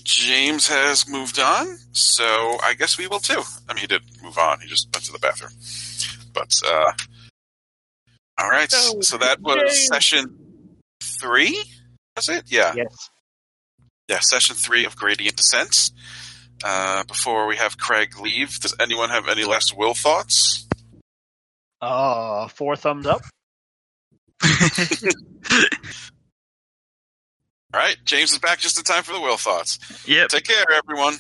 [0.04, 2.24] James has moved on, so
[2.64, 3.42] I guess we will too.
[3.70, 5.52] I mean, he did move on; he just went to the bathroom.
[6.34, 6.92] But uh,
[8.40, 9.88] all right, No, so that was James.
[9.88, 10.38] session
[11.20, 11.62] three.
[12.16, 12.46] Was it?
[12.48, 13.10] Yeah, Yes.
[14.10, 15.92] yeah, session three of Gradient Descent.
[16.64, 20.68] Uh, before we have Craig leave, does anyone have any last will thoughts?
[21.82, 23.22] Uh, four thumbs up.
[27.74, 29.78] All right, James is back just in time for the will thoughts.
[30.08, 30.30] yep.
[30.30, 31.16] Take care, everyone.